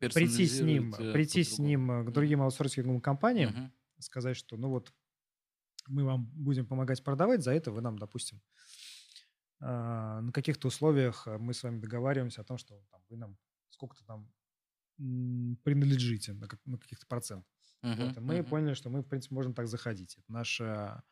прийти 0.00 0.46
с 0.46 0.60
ним, 0.62 0.92
прийти 1.12 1.44
с 1.44 1.58
ним 1.58 2.04
к 2.04 2.10
другим 2.10 2.42
аутсорсинговым 2.42 3.00
компаниям, 3.00 3.50
Мгм. 3.50 3.72
сказать, 4.00 4.36
что 4.36 4.56
ну 4.56 4.70
вот 4.70 4.92
мы 5.86 6.02
вам 6.02 6.26
будем 6.34 6.66
помогать 6.66 7.04
продавать, 7.04 7.44
за 7.44 7.52
это 7.52 7.70
вы 7.70 7.82
нам, 7.82 8.00
допустим, 8.00 8.42
на 9.66 10.32
каких-то 10.32 10.68
условиях 10.68 11.26
а, 11.26 11.38
мы 11.38 11.54
с 11.54 11.62
вами 11.62 11.80
договариваемся 11.80 12.42
о 12.42 12.44
том, 12.44 12.58
что 12.58 12.82
там, 12.90 13.02
вы 13.08 13.16
нам 13.16 13.38
сколько-то 13.70 14.04
там 14.04 14.32
принадлежите 14.96 16.32
на, 16.32 16.46
как- 16.48 16.60
на 16.64 16.78
каких-то 16.78 17.06
процентах. 17.06 17.52
Мгм. 17.82 18.04
Вот, 18.04 18.16
и 18.16 18.20
мы 18.20 18.38
Мгм. 18.38 18.46
поняли, 18.46 18.74
что 18.74 18.90
мы, 18.90 19.02
в 19.02 19.08
принципе, 19.08 19.34
можем 19.34 19.54
так 19.54 19.66
заходить. 19.68 20.16
Это 20.18 20.32
наше 20.32 20.64
а, 20.64 21.02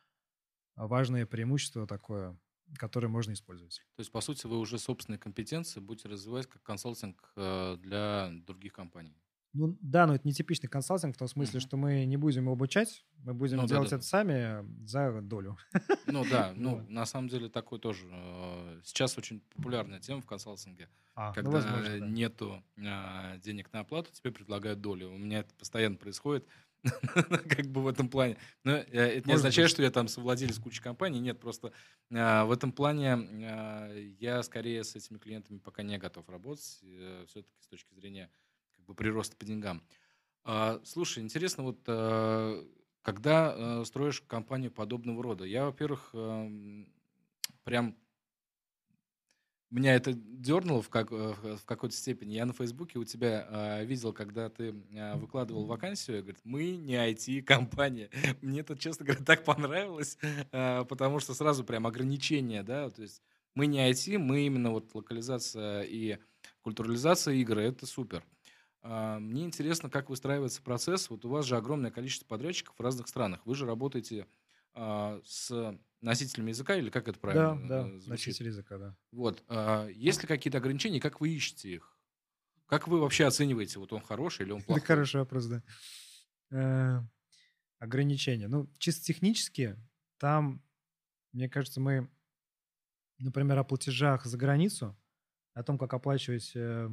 важное 0.76 1.26
преимущество 1.26 1.86
такое, 1.86 2.38
которое 2.78 3.08
можно 3.08 3.32
использовать. 3.32 3.82
То 3.96 4.00
есть, 4.00 4.12
по 4.12 4.20
сути, 4.20 4.46
вы 4.46 4.58
уже 4.58 4.78
собственные 4.78 5.18
компетенции 5.18 5.80
будете 5.80 6.08
развивать 6.08 6.46
как 6.46 6.62
консалтинг 6.62 7.32
э, 7.36 7.76
для 7.78 8.30
других 8.32 8.72
компаний. 8.72 9.20
Ну 9.54 9.76
да, 9.82 10.06
но 10.06 10.14
это 10.14 10.26
не 10.26 10.32
типичный 10.32 10.68
консалтинг 10.68 11.14
в 11.14 11.18
том 11.18 11.28
смысле, 11.28 11.58
Мгм. 11.58 11.66
что 11.66 11.76
мы 11.76 12.04
не 12.06 12.16
будем 12.16 12.44
его 12.44 12.52
обучать, 12.52 13.04
мы 13.18 13.34
будем 13.34 13.58
Ну, 13.58 13.66
делать 13.66 13.90
да-да-да. 13.90 13.96
это 13.96 14.04
сами 14.06 14.86
за 14.86 15.20
долю. 15.20 15.58
Ну 16.06 16.24
да, 16.28 16.52
ну 16.56 16.76
Вот. 16.76 16.88
на 16.88 17.04
самом 17.06 17.28
деле 17.28 17.48
такой 17.48 17.78
тоже 17.78 18.06
э, 18.10 18.80
сейчас 18.84 19.18
очень 19.18 19.40
популярная 19.54 20.00
тема 20.00 20.22
в 20.22 20.26
консалтинге. 20.26 20.88
А, 21.14 21.28
ну, 21.28 21.34
Когда 21.34 21.50
возможно, 21.50 21.98
да. 22.00 22.06
нету 22.06 22.64
а, 22.82 23.36
денег 23.38 23.70
на 23.74 23.80
оплату, 23.80 24.10
тебе 24.12 24.32
предлагают 24.32 24.80
долю. 24.80 25.10
У 25.12 25.18
меня 25.18 25.40
это 25.40 25.54
постоянно 25.54 25.96
происходит, 25.96 26.46
как 27.14 27.66
бы 27.66 27.82
в 27.82 27.86
этом 27.86 28.08
плане. 28.08 28.38
Но 28.64 28.72
э, 28.72 28.84
это 28.88 29.28
не 29.28 29.34
означает, 29.34 29.66
быть. 29.66 29.72
что 29.72 29.82
я 29.82 29.90
там 29.90 30.08
совладелец 30.08 30.58
кучи 30.58 30.80
компаний. 30.82 31.20
Нет, 31.20 31.38
просто 31.38 31.72
а, 32.10 32.46
в 32.46 32.50
этом 32.52 32.72
плане 32.72 34.16
я 34.18 34.42
скорее 34.42 34.82
с 34.82 34.96
этими 34.96 35.18
клиентами 35.18 35.58
пока 35.58 35.82
не 35.82 35.98
готов 35.98 36.26
работать, 36.30 36.62
все-таки 36.64 37.52
с 37.60 37.66
точки 37.68 37.92
зрения 37.94 38.30
как 38.82 38.88
бы 38.88 38.94
прироста 38.94 39.36
по 39.36 39.44
деньгам. 39.44 39.82
А, 40.44 40.80
Слушай, 40.84 41.22
интересно, 41.22 41.62
вот 41.62 41.78
а, 41.86 42.64
когда 43.02 43.54
а, 43.54 43.84
строишь 43.84 44.20
компанию 44.22 44.72
подобного 44.72 45.22
рода, 45.22 45.44
я, 45.44 45.66
во-первых, 45.66 46.10
ам, 46.12 46.88
прям 47.62 47.96
меня 49.70 49.94
это 49.94 50.12
дернуло 50.12 50.82
в, 50.82 50.90
как, 50.90 51.10
э, 51.12 51.34
в 51.56 51.64
какой-то 51.64 51.96
степени. 51.96 52.34
Я 52.34 52.44
на 52.44 52.52
Фейсбуке 52.52 52.98
у 52.98 53.04
тебя 53.04 53.46
э, 53.48 53.84
видел, 53.86 54.12
когда 54.12 54.50
ты 54.50 54.74
э, 54.90 55.16
выкладывал 55.16 55.64
вакансию, 55.64 56.16
я 56.16 56.22
говорю, 56.22 56.38
мы 56.44 56.72
не 56.76 56.94
IT-компания. 56.94 58.10
Мне 58.42 58.60
это, 58.60 58.76
честно 58.76 59.06
говоря, 59.06 59.24
так 59.24 59.44
понравилось, 59.44 60.18
э, 60.52 60.84
потому 60.84 61.20
что 61.20 61.32
сразу 61.32 61.64
прям 61.64 61.86
ограничения, 61.86 62.62
да, 62.62 62.90
то 62.90 63.00
есть 63.00 63.22
мы 63.54 63.66
не 63.66 63.90
IT, 63.90 64.18
мы 64.18 64.44
именно 64.44 64.72
вот 64.72 64.94
локализация 64.94 65.82
и 65.84 66.18
культурализация 66.60 67.34
игры, 67.36 67.62
это 67.62 67.86
супер. 67.86 68.22
А, 68.82 69.18
мне 69.18 69.44
интересно, 69.44 69.88
как 69.88 70.10
выстраивается 70.10 70.60
процесс. 70.62 71.08
Вот 71.10 71.24
у 71.24 71.28
вас 71.28 71.46
же 71.46 71.56
огромное 71.56 71.90
количество 71.90 72.26
подрядчиков 72.26 72.74
в 72.76 72.80
разных 72.82 73.08
странах. 73.08 73.40
Вы 73.46 73.54
же 73.54 73.64
работаете 73.66 74.26
а, 74.74 75.20
с 75.24 75.78
носителями 76.00 76.50
языка, 76.50 76.76
или 76.76 76.90
как 76.90 77.06
это 77.08 77.18
правильно 77.18 77.68
Да, 77.68 77.82
да, 77.82 77.88
э, 77.88 77.90
звучит? 77.92 78.08
носитель 78.08 78.46
языка, 78.46 78.78
да. 78.78 78.96
Вот. 79.12 79.42
а, 79.48 79.86
Есть 79.88 80.22
ли 80.22 80.26
какие-то 80.28 80.58
ограничения, 80.58 81.00
как 81.00 81.20
вы 81.20 81.28
ищете 81.30 81.70
их? 81.72 81.96
Как 82.66 82.88
вы 82.88 82.98
вообще 83.00 83.26
оцениваете, 83.26 83.78
вот 83.78 83.92
он 83.92 84.00
хороший 84.00 84.46
или 84.46 84.52
он 84.52 84.58
Это 84.58 84.66
плохой? 84.66 84.84
хороший 84.86 85.20
вопрос, 85.20 85.46
да. 85.46 85.62
Э, 86.50 87.00
Ограничения. 87.78 88.46
Ну, 88.48 88.68
чисто 88.78 89.04
технически, 89.04 89.76
там, 90.18 90.62
мне 91.32 91.48
кажется, 91.48 91.80
мы, 91.80 92.08
например, 93.18 93.58
о 93.58 93.64
платежах 93.64 94.24
за 94.24 94.38
границу, 94.38 94.96
о 95.54 95.62
том, 95.64 95.78
как 95.78 95.92
оплачивать 95.92 96.52
э, 96.54 96.88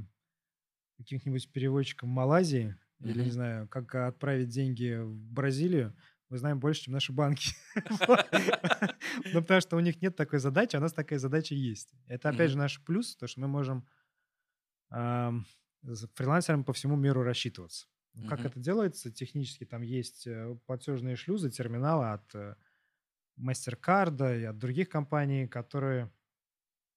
каким-нибудь 0.99 1.51
переводчикам 1.51 2.09
в 2.09 2.13
Малайзии, 2.13 2.75
или, 2.99 3.23
не 3.23 3.31
знаю, 3.31 3.67
как 3.69 3.95
отправить 3.95 4.49
деньги 4.49 4.97
в 5.01 5.31
Бразилию, 5.31 5.95
мы 6.29 6.37
знаем 6.37 6.59
больше, 6.59 6.83
чем 6.83 6.93
наши 6.93 7.11
банки. 7.11 7.51
Ну, 9.33 9.41
потому 9.41 9.61
что 9.61 9.75
у 9.75 9.79
них 9.79 10.01
нет 10.01 10.15
такой 10.15 10.39
задачи, 10.39 10.75
а 10.75 10.79
у 10.79 10.81
нас 10.81 10.93
такая 10.93 11.19
задача 11.19 11.55
есть. 11.55 11.93
Это, 12.07 12.29
опять 12.29 12.51
же, 12.51 12.57
наш 12.57 12.83
плюс, 12.83 13.15
то, 13.15 13.27
что 13.27 13.41
мы 13.41 13.47
можем 13.47 13.87
ам, 14.89 15.45
с 15.81 16.07
фрилансерами 16.13 16.63
по 16.63 16.73
всему 16.73 16.95
миру 16.95 17.23
рассчитываться. 17.23 17.87
Ну, 18.13 18.29
Как 18.29 18.45
это 18.45 18.59
делается? 18.59 19.11
Технически 19.11 19.65
там 19.65 19.81
есть 19.81 20.27
э, 20.27 20.57
платежные 20.65 21.15
шлюзы, 21.15 21.49
терминалы 21.49 22.11
от 22.11 22.35
э, 22.35 22.55
MasterCard 23.39 24.41
и 24.41 24.43
от 24.43 24.57
других 24.57 24.89
компаний, 24.89 25.47
которые, 25.47 26.11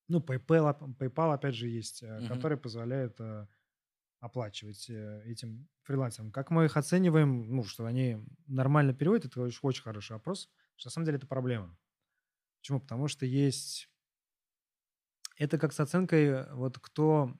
ну, 0.08 0.20
PayPal, 0.20 0.96
PayPal 0.98 1.34
опять 1.34 1.54
же 1.54 1.68
есть, 1.68 2.02
э, 2.02 2.26
которые 2.28 2.58
позволяют 2.58 3.18
оплачивать 4.22 4.88
э, 4.88 5.22
этим 5.26 5.68
фрилансерам. 5.82 6.30
Как 6.30 6.50
мы 6.50 6.64
их 6.66 6.76
оцениваем, 6.76 7.56
ну, 7.56 7.64
что 7.64 7.86
они 7.86 8.18
нормально 8.46 8.94
переводят, 8.94 9.26
это 9.26 9.40
очень, 9.42 9.58
очень 9.62 9.82
хороший 9.82 10.12
вопрос, 10.12 10.48
что 10.76 10.86
на 10.86 10.92
самом 10.92 11.06
деле 11.06 11.18
это 11.18 11.26
проблема. 11.26 11.76
Почему? 12.60 12.80
Потому 12.80 13.08
что 13.08 13.26
есть... 13.26 13.90
Это 15.36 15.58
как 15.58 15.72
с 15.72 15.80
оценкой, 15.80 16.26
э, 16.26 16.54
вот 16.54 16.78
кто 16.78 17.34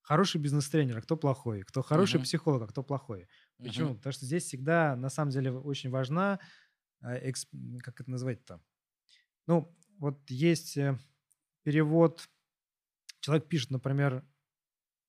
хороший 0.00 0.40
бизнес-тренер, 0.40 0.98
а 0.98 1.02
кто 1.02 1.16
плохой, 1.16 1.62
кто 1.62 1.82
хороший 1.82 2.16
Мгм. 2.16 2.24
психолог, 2.24 2.62
а 2.62 2.66
кто 2.66 2.82
плохой. 2.82 3.28
Почему? 3.58 3.90
Мгм. 3.90 3.98
Потому 3.98 4.12
что 4.12 4.26
здесь 4.26 4.42
всегда, 4.44 4.96
на 4.96 5.08
самом 5.08 5.30
деле, 5.30 5.52
очень 5.52 5.90
важна, 5.90 6.40
э, 7.00 7.14
экс- 7.30 7.46
м, 7.52 7.78
как 7.78 8.00
это 8.00 8.10
называть-то? 8.10 8.60
Ну, 9.46 9.78
вот 9.98 10.28
есть 10.30 10.76
перевод, 11.62 12.28
человек 13.20 13.48
пишет, 13.48 13.70
например, 13.70 14.26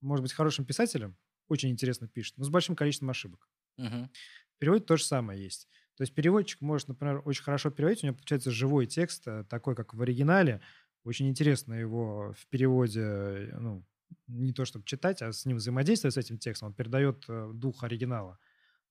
может 0.03 0.23
быть, 0.23 0.33
хорошим 0.33 0.65
писателем, 0.65 1.17
очень 1.47 1.69
интересно 1.69 2.07
пишет, 2.07 2.37
но 2.37 2.43
с 2.43 2.49
большим 2.49 2.75
количеством 2.75 3.09
ошибок. 3.09 3.49
Мгм. 3.77 4.09
В 4.55 4.59
переводе 4.59 4.83
то 4.83 4.97
же 4.97 5.03
самое 5.03 5.41
есть. 5.41 5.67
То 5.95 6.03
есть 6.03 6.13
переводчик 6.13 6.61
может, 6.61 6.87
например, 6.87 7.21
очень 7.25 7.43
хорошо 7.43 7.69
переводить, 7.69 8.03
у 8.03 8.07
него 8.07 8.15
получается 8.15 8.51
живой 8.51 8.85
текст, 8.87 9.27
э, 9.27 9.43
такой, 9.49 9.75
как 9.75 9.93
в 9.93 10.01
оригинале. 10.01 10.61
Очень 11.03 11.29
интересно 11.29 11.73
его 11.73 12.33
в 12.37 12.47
переводе, 12.47 13.01
э, 13.01 13.57
ну, 13.59 13.85
не 14.27 14.53
то 14.53 14.65
чтобы 14.65 14.85
читать, 14.85 15.21
а 15.21 15.31
с 15.31 15.45
ним 15.45 15.57
взаимодействовать, 15.57 16.15
с 16.15 16.17
этим 16.17 16.37
текстом. 16.37 16.69
Он 16.69 16.73
передает 16.73 17.25
э, 17.27 17.51
дух 17.53 17.83
оригинала. 17.83 18.39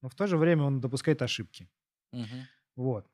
Но 0.01 0.09
в 0.09 0.15
то 0.15 0.27
же 0.27 0.37
время 0.37 0.65
он 0.65 0.81
допускает 0.81 1.23
ошибки. 1.23 1.69
Мгм. 2.13 2.47
Вот. 2.77 3.09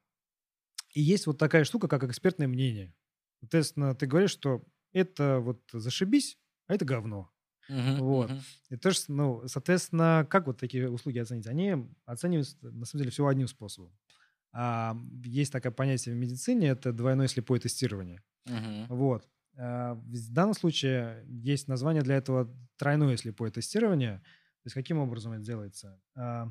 И 0.95 1.01
есть 1.01 1.27
вот 1.27 1.39
такая 1.39 1.65
штука, 1.65 1.89
как 1.89 2.05
экспертное 2.05 2.49
мнение. 2.49 2.95
Соответственно, 3.41 3.95
ты 3.95 4.07
говоришь, 4.07 4.31
что 4.31 4.65
это 4.93 5.39
вот 5.41 5.63
зашибись, 5.73 6.39
а 6.67 6.75
это 6.75 6.85
говно. 6.85 7.31
Мгм. 7.69 7.97
Вот. 7.97 8.31
Мгм. 8.31 8.45
И 8.71 8.77
тоже, 8.77 9.01
ну, 9.09 9.47
соответственно, 9.49 10.27
как 10.29 10.47
вот 10.47 10.59
такие 10.59 10.91
услуги 10.91 11.19
оценить? 11.19 11.47
Они 11.47 11.77
оцениваются, 12.07 12.57
на 12.63 12.85
самом 12.87 13.01
деле, 13.03 13.11
всего 13.11 13.29
одним 13.29 13.49
способом. 13.49 13.93
А, 14.53 14.97
есть 15.25 15.53
такое 15.53 15.73
понятие 15.73 16.15
в 16.15 16.19
медицине, 16.19 16.69
это 16.69 16.93
двойное 16.93 17.29
слепое 17.29 17.61
тестирование. 17.61 18.23
Мгм. 18.47 18.89
Вот. 18.89 19.29
А, 19.59 19.95
в 19.95 20.33
данном 20.33 20.55
случае 20.55 21.25
есть 21.29 21.69
название 21.69 22.03
для 22.03 22.17
этого 22.17 22.55
тройное 22.77 23.17
слепое 23.17 23.53
тестирование. 23.53 24.19
То 24.19 24.67
есть 24.67 24.75
каким 24.75 24.99
образом 24.99 25.33
это 25.33 25.43
делается? 25.45 26.01
А, 26.17 26.49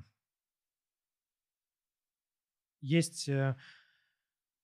Есть 2.81 3.27
э, 3.29 3.55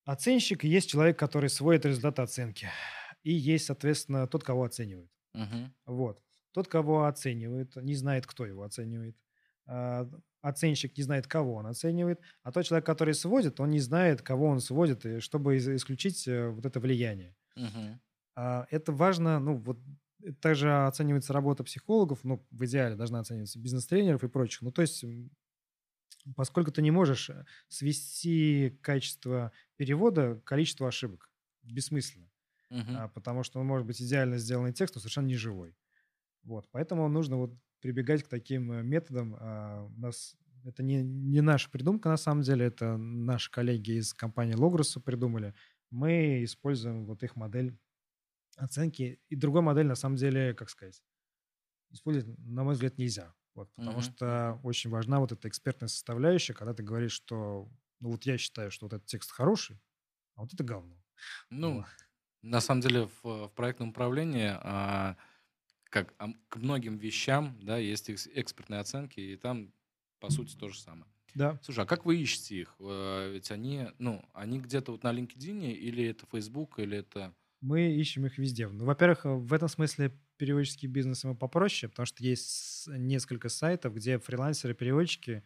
оценщик, 0.06 0.64
и 0.64 0.68
есть 0.68 0.90
человек, 0.90 1.18
который 1.18 1.50
сводит 1.50 1.86
результаты 1.86 2.22
оценки. 2.22 2.70
И 3.24 3.32
есть, 3.34 3.66
соответственно, 3.66 4.28
тот, 4.28 4.44
кого 4.44 4.64
оценивают. 4.64 5.10
Мгм. 5.34 5.74
Вот. 5.86 6.22
Тот, 6.54 6.68
кого 6.70 7.06
оценивает, 7.06 7.76
не 7.78 7.96
знает, 7.96 8.26
кто 8.28 8.46
его 8.46 8.64
оценивает. 8.64 9.18
А, 9.68 10.10
Оценщик 10.42 10.98
не 10.98 11.04
знает, 11.04 11.26
кого 11.28 11.56
он 11.56 11.68
оценивает. 11.68 12.20
А 12.44 12.52
тот 12.52 12.66
человек, 12.66 12.86
который 12.86 13.14
сводит, 13.14 13.60
он 13.62 13.70
не 13.72 13.80
знает, 13.80 14.22
кого 14.22 14.48
он 14.48 14.60
сводит, 14.60 15.24
чтобы 15.24 15.58
исключить 15.58 16.28
э, 16.28 16.50
вот 16.50 16.66
это 16.66 16.80
влияние. 16.82 17.36
А, 18.36 18.68
Это 18.72 18.92
важно, 18.92 19.40
ну, 19.40 19.58
вот 19.58 19.80
э, 20.24 20.34
также 20.34 20.72
оценивается 20.88 21.34
работа 21.34 21.64
психологов, 21.64 22.20
ну, 22.24 22.46
в 22.52 22.66
идеале 22.66 22.96
должна 22.96 23.20
оцениваться 23.20 23.60
бизнес-тренеров 23.60 24.24
и 24.24 24.28
прочих. 24.28 24.62
Ну, 24.62 24.72
то 24.72 24.82
есть, 24.82 25.04
поскольку 26.36 26.72
ты 26.72 26.82
не 26.82 26.92
можешь 26.92 27.30
э, 27.30 27.46
свести 27.68 28.78
качество 28.82 29.52
перевода 29.76 30.36
к 30.36 30.44
количеству 30.44 30.86
ошибок, 30.86 31.30
бессмысленно. 31.64 32.30
А, 32.94 33.08
потому 33.10 33.44
что 33.44 33.60
он 33.60 33.68
может 33.68 33.88
быть 33.88 34.02
идеально 34.02 34.38
сделанный 34.38 34.74
текст, 34.74 34.96
но 34.96 35.02
совершенно 35.02 35.28
не 35.28 35.36
живой. 35.36 35.76
Вот, 36.44 36.68
поэтому 36.72 37.08
нужно 37.08 37.38
вот 37.38 37.54
прибегать 37.80 38.24
к 38.24 38.28
таким 38.28 38.72
э, 38.72 38.84
методам. 38.84 39.36
А, 39.40 39.86
У 39.86 40.00
нас 40.00 40.36
это 40.66 40.84
не, 40.84 41.02
не 41.04 41.42
наша 41.42 41.70
придумка, 41.70 42.10
на 42.10 42.18
самом 42.18 42.42
деле, 42.42 42.66
это 42.66 42.98
наши 42.98 43.52
коллеги 43.52 43.92
из 44.00 44.14
компании 44.14 44.56
Logros 44.56 45.00
придумали. 45.02 45.54
Мы 45.90 46.44
используем 46.44 47.06
вот 47.06 47.24
их 47.24 47.36
модель 47.36 47.78
оценки. 48.58 49.22
И 49.30 49.36
другой 49.36 49.62
модель, 49.62 49.88
на 49.88 49.96
самом 49.96 50.18
деле, 50.18 50.54
как 50.54 50.70
сказать, 50.70 51.04
использовать, 51.92 52.38
на 52.40 52.64
мой 52.64 52.74
взгляд, 52.74 52.98
нельзя. 52.98 53.36
Вот, 53.56 53.74
потому 53.76 54.02
Мгм. 54.02 54.02
что 54.02 54.60
очень 54.64 54.90
важна 54.90 55.20
вот 55.20 55.32
эта 55.32 55.48
экспертная 55.48 55.88
составляющая, 55.90 56.54
когда 56.54 56.74
ты 56.74 56.84
говоришь, 56.84 57.14
что 57.14 57.70
ну 58.00 58.12
вот 58.12 58.26
я 58.26 58.38
считаю, 58.38 58.72
что 58.72 58.86
вот 58.88 58.94
этот 58.94 59.08
текст 59.08 59.32
хороший, 59.32 59.80
а 60.36 60.42
вот 60.44 60.54
это 60.54 60.64
говно. 60.64 61.04
Ну, 61.50 61.84
Вот. 61.84 61.88
на 62.42 62.62
самом 62.62 62.82
деле 62.82 63.08
в, 63.08 63.24
в 63.24 63.50
проектном 63.56 63.90
управлении 63.90 64.50
а, 64.54 65.18
как 65.94 66.16
к 66.50 66.58
многим 66.58 66.98
вещам, 66.98 67.58
да, 67.62 67.78
есть 67.78 68.10
экс- 68.10 68.28
экспертные 68.34 68.80
оценки, 68.82 69.20
и 69.20 69.36
там, 69.38 69.74
по 70.20 70.30
сути, 70.30 70.56
то 70.56 70.70
же 70.70 70.80
самое. 70.80 71.12
Да. 71.36 71.60
Слушай, 71.62 71.84
а 71.84 71.88
как 71.88 72.06
вы 72.06 72.18
ищете 72.22 72.58
их? 72.62 72.76
Э, 72.80 73.32
Ведь 73.34 73.52
они, 73.52 73.90
ну, 74.00 74.24
они 74.34 74.60
где-то 74.60 74.92
вот 74.92 75.04
на 75.04 75.14
LinkedIn, 75.14 75.72
или 75.72 76.06
это 76.06 76.26
Facebook, 76.28 76.80
или 76.80 76.98
это... 76.98 77.36
Мы 77.62 77.94
ищем 77.96 78.26
их 78.26 78.38
везде. 78.38 78.68
Ну, 78.68 78.84
во-первых, 78.86 79.22
в 79.24 79.54
этом 79.54 79.70
смысле 79.70 80.20
переводческий 80.38 80.88
бизнес 80.90 81.24
ему 81.24 81.36
попроще, 81.38 81.90
потому 81.90 82.06
что 82.06 82.22
есть 82.24 82.88
несколько 82.88 83.48
сайтов, 83.48 83.94
где 83.96 84.20
фрилансеры-переводчики 84.20 85.44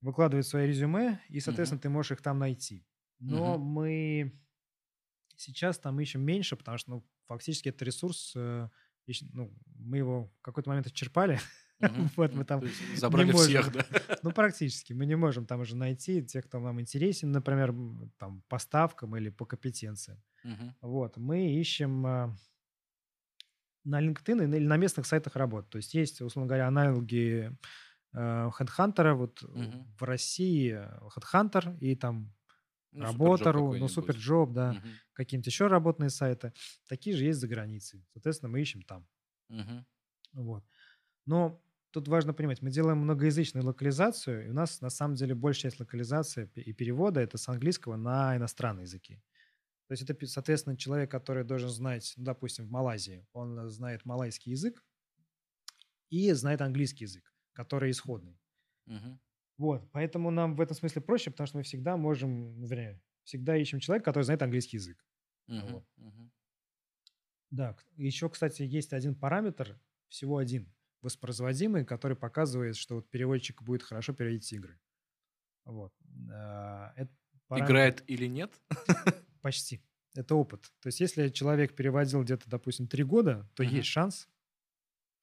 выкладывают 0.00 0.46
свои 0.46 0.66
резюме, 0.66 1.20
и, 1.28 1.40
соответственно, 1.40 1.80
ты 1.80 1.88
можешь 1.88 2.12
их 2.12 2.22
там 2.22 2.38
найти. 2.38 2.86
Но 3.18 3.58
Мгм. 3.58 3.58
мы 3.58 4.40
сейчас 5.36 5.78
там 5.78 6.00
ищем 6.00 6.22
меньше, 6.22 6.56
потому 6.56 6.78
что, 6.78 6.90
ну, 6.90 7.08
фактически 7.26 7.68
это 7.68 7.84
ресурс, 7.84 8.32
э, 8.36 8.68
ну, 9.32 9.52
мы 9.78 9.98
его 9.98 10.30
в 10.38 10.42
какой-то 10.42 10.68
момент 10.70 10.86
исчерпали. 10.86 11.38
Мгм. 11.80 12.10
Вот 12.16 12.34
мы 12.34 12.44
там 12.44 12.62
забрали 12.96 13.32
всех, 13.32 13.72
да? 13.72 13.84
Ну, 14.22 14.32
практически. 14.32 14.92
Мы 14.92 15.06
не 15.06 15.16
можем 15.16 15.46
там 15.46 15.60
уже 15.60 15.76
найти 15.76 16.22
тех, 16.22 16.44
кто 16.44 16.60
нам 16.60 16.78
интересен, 16.80 17.32
например, 17.32 17.74
там, 18.18 18.42
по 18.48 18.58
ставкам 18.58 19.16
или 19.16 19.30
по 19.30 19.46
компетенциям. 19.46 20.18
Вот, 20.82 21.16
мы 21.16 21.60
ищем 21.60 22.06
а, 22.06 22.36
на 23.84 24.00
LinkedIn 24.00 24.56
или 24.56 24.66
на 24.66 24.76
местных 24.76 25.06
сайтах 25.06 25.36
работ. 25.36 25.70
То 25.70 25.78
есть 25.78 25.94
есть, 25.94 26.20
условно 26.20 26.48
говоря, 26.48 26.68
аналоги 26.68 27.50
э, 28.12 28.50
HeadHunter. 28.58 29.14
Вот 29.14 29.42
Мгм. 29.42 29.86
в 29.98 30.02
России 30.02 30.78
HeadHunter 31.16 31.78
и 31.78 31.96
там 31.96 32.32
Ну, 32.92 33.04
Работа.ру, 33.04 33.74
ну. 33.74 33.88
Суперджоb, 33.88 34.52
да, 34.52 34.78
Мгм. 34.78 35.00
какие-нибудь 35.12 35.46
еще 35.46 35.66
работные 35.68 36.10
сайты. 36.10 36.52
Такие 36.88 37.16
же 37.16 37.24
есть 37.24 37.40
за 37.40 37.48
границей. 37.48 38.06
Соответственно, 38.12 38.50
мы 38.50 38.60
ищем 38.60 38.82
там. 38.82 39.08
Мгм. 39.48 39.84
Вот. 40.32 40.64
Но 41.26 41.62
тут 41.92 42.08
важно 42.08 42.34
понимать, 42.34 42.62
мы 42.62 42.70
делаем 42.70 42.98
многоязычную 43.00 43.66
локализацию, 43.66 44.46
и 44.46 44.50
у 44.50 44.54
нас 44.54 44.80
на 44.80 44.90
самом 44.90 45.14
деле 45.16 45.34
большая 45.34 45.70
часть 45.72 45.80
локализации 45.80 46.50
и 46.56 46.72
перевода 46.72 47.20
это 47.20 47.38
с 47.38 47.48
английского 47.48 47.96
на 47.96 48.36
иностранные 48.36 48.84
языки. 48.84 49.22
То 49.88 49.92
есть 49.94 50.02
это, 50.08 50.26
соответственно, 50.26 50.76
человек, 50.76 51.10
который 51.10 51.44
должен 51.44 51.70
знать, 51.70 52.14
ну, 52.16 52.24
допустим, 52.24 52.66
в 52.66 52.70
Малайзии, 52.70 53.26
он 53.32 53.68
знает 53.70 54.04
малайский 54.06 54.52
язык 54.52 54.84
и 56.10 56.30
знает 56.32 56.60
английский 56.60 57.04
язык, 57.04 57.32
который 57.52 57.90
исходный. 57.90 58.38
Мгм. 58.86 59.18
Вот, 59.60 59.86
поэтому 59.92 60.30
нам 60.30 60.56
в 60.56 60.60
этом 60.62 60.74
смысле 60.74 61.02
проще, 61.02 61.30
потому 61.30 61.46
что 61.46 61.58
мы 61.58 61.64
всегда 61.64 61.98
можем, 61.98 62.58
ну, 62.58 62.66
вернее, 62.66 62.98
всегда 63.24 63.58
ищем 63.58 63.78
человека, 63.78 64.06
который 64.06 64.24
знает 64.24 64.40
английский 64.40 64.78
язык. 64.78 65.04
Угу, 65.48 65.66
вот. 65.68 65.84
угу. 65.98 66.30
Да, 67.50 67.76
еще, 67.96 68.30
кстати, 68.30 68.62
есть 68.62 68.94
один 68.94 69.14
параметр, 69.14 69.78
всего 70.08 70.38
один, 70.38 70.72
воспроизводимый, 71.02 71.84
который 71.84 72.16
показывает, 72.16 72.74
что 72.74 72.94
вот 72.94 73.10
переводчик 73.10 73.60
будет 73.60 73.82
хорошо 73.82 74.14
переводить 74.14 74.50
игры. 74.50 74.80
Вот. 75.66 75.92
А, 76.32 76.94
это 76.96 77.12
параметр... 77.46 77.70
Играет 77.70 78.04
или 78.06 78.24
нет? 78.28 78.58
Почти. 79.42 79.82
Это 80.14 80.36
опыт. 80.36 80.72
То 80.80 80.86
есть 80.86 81.00
если 81.00 81.28
человек 81.28 81.76
переводил 81.76 82.22
где-то, 82.22 82.48
допустим, 82.48 82.88
три 82.88 83.04
года, 83.04 83.46
то 83.54 83.62
uh-huh. 83.62 83.76
есть 83.76 83.88
шанс, 83.88 84.26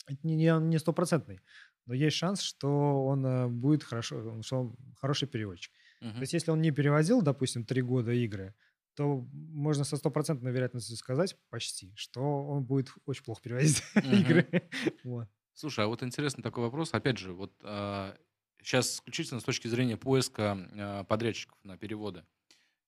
это 0.05 0.19
не, 0.21 0.35
не 0.35 0.77
стопроцентный, 0.77 1.41
но 1.87 1.93
есть 1.93 2.17
шанс, 2.17 2.41
что 2.41 3.05
он 3.05 3.25
э, 3.25 3.47
будет 3.47 3.83
хорошо, 3.83 4.41
что 4.43 4.59
он 4.59 4.75
хороший 4.95 5.27
переводчик. 5.27 5.73
Uh-huh. 6.01 6.13
То 6.13 6.19
есть 6.19 6.33
если 6.33 6.51
он 6.51 6.61
не 6.61 6.71
переводил, 6.71 7.21
допустим, 7.21 7.65
три 7.65 7.81
года 7.81 8.11
игры, 8.11 8.53
то 8.93 9.25
можно 9.31 9.83
со 9.83 9.97
стопроцентной 9.97 10.51
вероятностью 10.51 10.95
сказать 10.97 11.37
почти, 11.49 11.93
что 11.95 12.21
он 12.21 12.63
будет 12.63 12.89
очень 13.05 13.23
плохо 13.23 13.41
переводить 13.41 13.81
uh-huh. 13.95 14.19
игры. 14.19 14.69
вот. 15.03 15.27
Слушай, 15.53 15.85
а 15.85 15.87
вот 15.87 16.03
интересный 16.03 16.43
такой 16.43 16.63
вопрос. 16.63 16.93
Опять 16.93 17.17
же, 17.17 17.33
вот 17.33 17.51
а, 17.63 18.15
сейчас 18.61 18.95
исключительно 18.95 19.39
с 19.39 19.43
точки 19.43 19.67
зрения 19.67 19.97
поиска 19.97 20.55
а, 20.55 21.03
подрядчиков 21.05 21.57
на 21.63 21.77
переводы. 21.77 22.23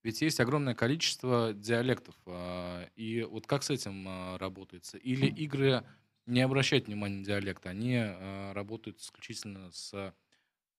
Ведь 0.04 0.22
есть 0.22 0.40
огромное 0.40 0.76
количество 0.76 1.54
диалектов. 1.54 2.16
А, 2.26 2.88
и 2.96 3.24
вот 3.24 3.48
как 3.48 3.64
с 3.64 3.70
этим 3.70 4.06
а, 4.08 4.38
работается? 4.38 4.98
Или 4.98 5.26
игры 5.26 5.84
не 6.30 6.42
обращают 6.42 6.88
внимания 6.88 7.18
на 7.18 7.26
диалект, 7.26 7.66
они 7.66 7.96
а, 7.98 8.54
работают 8.54 9.00
исключительно 9.00 9.72
с 9.72 10.14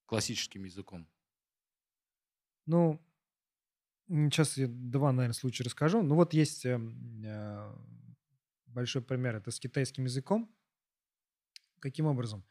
классическим 0.06 0.64
языком? 0.64 1.08
Ну, 2.66 3.00
сейчас 4.08 4.56
я 4.56 4.66
два, 4.68 5.12
наверное, 5.12 5.34
случая 5.34 5.64
расскажу. 5.64 6.02
Ну 6.02 6.14
вот 6.14 6.34
есть 6.34 6.64
э, 6.66 6.78
большой 8.66 9.02
пример, 9.02 9.36
это 9.36 9.50
с 9.50 9.60
китайским 9.60 10.04
языком. 10.04 10.54
Каким 11.80 12.06
образом? 12.06 12.44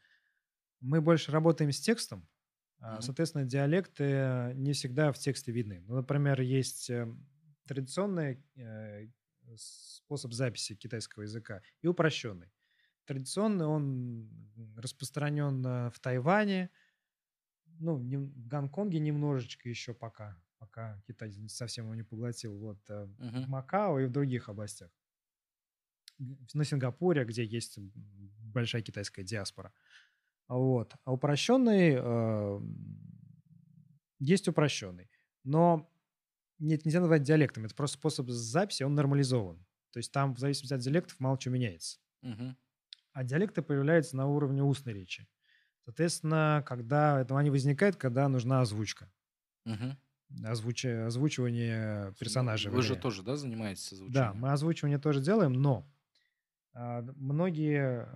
Мы 0.80 1.00
больше 1.00 1.30
работаем 1.30 1.70
с 1.72 1.80
текстом, 1.80 2.28
mm-hmm. 2.80 3.00
соответственно, 3.02 3.44
диалекты 3.44 4.52
не 4.54 4.72
всегда 4.72 5.12
в 5.12 5.18
тексте 5.18 5.52
видны. 5.52 5.80
Ну, 5.86 5.96
например, 5.96 6.40
есть 6.40 6.90
э, 6.90 7.06
традиционный 7.66 8.42
э, 8.56 9.08
способ 9.56 10.32
записи 10.32 10.74
китайского 10.74 11.22
языка 11.22 11.62
и 11.82 11.86
упрощенный. 11.86 12.50
Традиционный 13.10 13.66
он 13.66 14.30
распространен 14.76 15.90
в 15.90 15.98
Тайване, 16.00 16.70
ну, 17.80 17.96
в 17.96 18.46
Гонконге 18.46 19.00
немножечко 19.00 19.68
еще 19.68 19.94
пока, 19.94 20.40
пока 20.58 21.02
Китай 21.08 21.32
совсем 21.48 21.86
его 21.86 21.96
не 21.96 22.04
поглотил, 22.04 22.56
вот, 22.56 22.78
uh-huh. 22.88 23.46
в 23.46 23.48
Макао 23.48 23.98
и 23.98 24.06
в 24.06 24.12
других 24.12 24.48
областях. 24.48 24.92
На 26.54 26.64
Сингапуре, 26.64 27.24
где 27.24 27.44
есть 27.44 27.80
большая 28.38 28.80
китайская 28.80 29.24
диаспора. 29.24 29.72
Вот. 30.46 30.94
А 31.02 31.12
упрощенный 31.12 31.96
э, 31.96 32.60
есть 34.20 34.46
упрощенный. 34.46 35.10
Но 35.42 35.92
нет, 36.60 36.84
нельзя 36.84 37.00
назвать 37.00 37.24
диалектом. 37.24 37.64
Это 37.64 37.74
просто 37.74 37.98
способ 37.98 38.28
записи, 38.28 38.84
он 38.84 38.94
нормализован. 38.94 39.66
То 39.90 39.98
есть 39.98 40.12
там, 40.12 40.36
в 40.36 40.38
зависимости 40.38 40.74
от 40.74 40.80
диалектов, 40.80 41.18
мало 41.18 41.36
чего 41.38 41.56
меняется. 41.56 41.98
Угу. 42.22 42.54
А 43.12 43.24
диалекты 43.24 43.62
появляются 43.62 44.16
на 44.16 44.26
уровне 44.26 44.62
устной 44.62 44.92
речи. 44.92 45.26
Соответственно, 45.84 46.62
когда 46.66 47.20
это 47.20 47.36
они 47.36 47.50
возникают, 47.50 47.96
когда 47.96 48.28
нужна 48.28 48.60
озвучка. 48.60 49.10
Угу. 49.64 50.44
Озвуч... 50.44 50.84
Озвучивание 50.84 52.14
персонажей. 52.18 52.70
Вы 52.70 52.82
же 52.82 52.96
тоже, 52.96 53.22
да, 53.22 53.36
занимаетесь 53.36 53.92
озвучиванием? 53.92 54.32
Да, 54.32 54.32
мы 54.34 54.52
озвучивание 54.52 54.98
тоже 54.98 55.20
делаем, 55.20 55.54
но 55.54 55.90
а, 56.72 57.02
многие, 57.16 58.06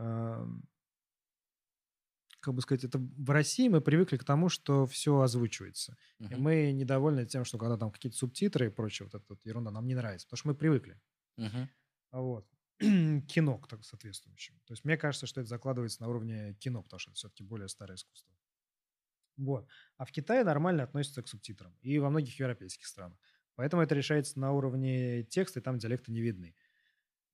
как 2.40 2.54
бы 2.54 2.60
сказать, 2.60 2.84
это 2.84 2.98
в 2.98 3.30
России 3.30 3.68
мы 3.68 3.80
привыкли 3.80 4.16
к 4.16 4.24
тому, 4.24 4.48
что 4.48 4.86
все 4.86 5.20
озвучивается. 5.20 5.96
Uh-huh. 6.20 6.34
И 6.34 6.36
мы 6.36 6.72
недовольны 6.72 7.26
тем, 7.26 7.44
что 7.44 7.58
когда 7.58 7.76
там 7.76 7.90
какие-то 7.90 8.16
субтитры 8.16 8.66
и 8.66 8.70
прочее, 8.70 9.08
вот 9.10 9.20
эта 9.20 9.24
вот 9.28 9.44
ерунда 9.44 9.72
нам 9.72 9.86
не 9.86 9.94
нравится, 9.94 10.26
потому 10.26 10.38
что 10.38 10.48
мы 10.48 10.54
привыкли. 10.54 11.00
Uh-huh. 11.38 11.68
Вот. 12.12 12.46
кино 13.28 13.60
так, 13.68 13.84
соответствующим. 13.84 14.54
То 14.66 14.72
есть 14.72 14.84
мне 14.84 14.96
кажется, 14.96 15.26
что 15.26 15.40
это 15.40 15.48
закладывается 15.48 16.02
на 16.02 16.08
уровне 16.08 16.54
кино, 16.60 16.82
потому 16.82 16.98
что 16.98 17.10
это 17.10 17.16
все-таки 17.16 17.42
более 17.42 17.68
старое 17.68 17.96
искусство. 17.96 18.34
Вот. 19.36 19.68
А 19.96 20.04
в 20.04 20.12
Китае 20.12 20.44
нормально 20.44 20.84
относятся 20.84 21.22
к 21.22 21.28
субтитрам. 21.28 21.74
И 21.80 21.98
во 21.98 22.10
многих 22.10 22.38
европейских 22.38 22.86
странах. 22.86 23.18
Поэтому 23.56 23.82
это 23.82 23.94
решается 23.94 24.38
на 24.38 24.52
уровне 24.52 25.24
текста, 25.24 25.60
и 25.60 25.62
там 25.62 25.78
диалекты 25.78 26.12
не 26.12 26.20
видны. 26.20 26.54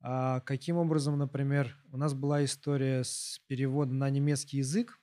А 0.03 0.41
каким 0.41 0.77
образом, 0.77 1.19
например, 1.19 1.77
у 1.93 1.97
нас 1.97 2.15
была 2.15 2.45
история 2.45 3.05
с 3.05 3.41
переводом 3.47 3.99
на 3.99 4.09
немецкий 4.09 4.59
язык, 4.59 4.99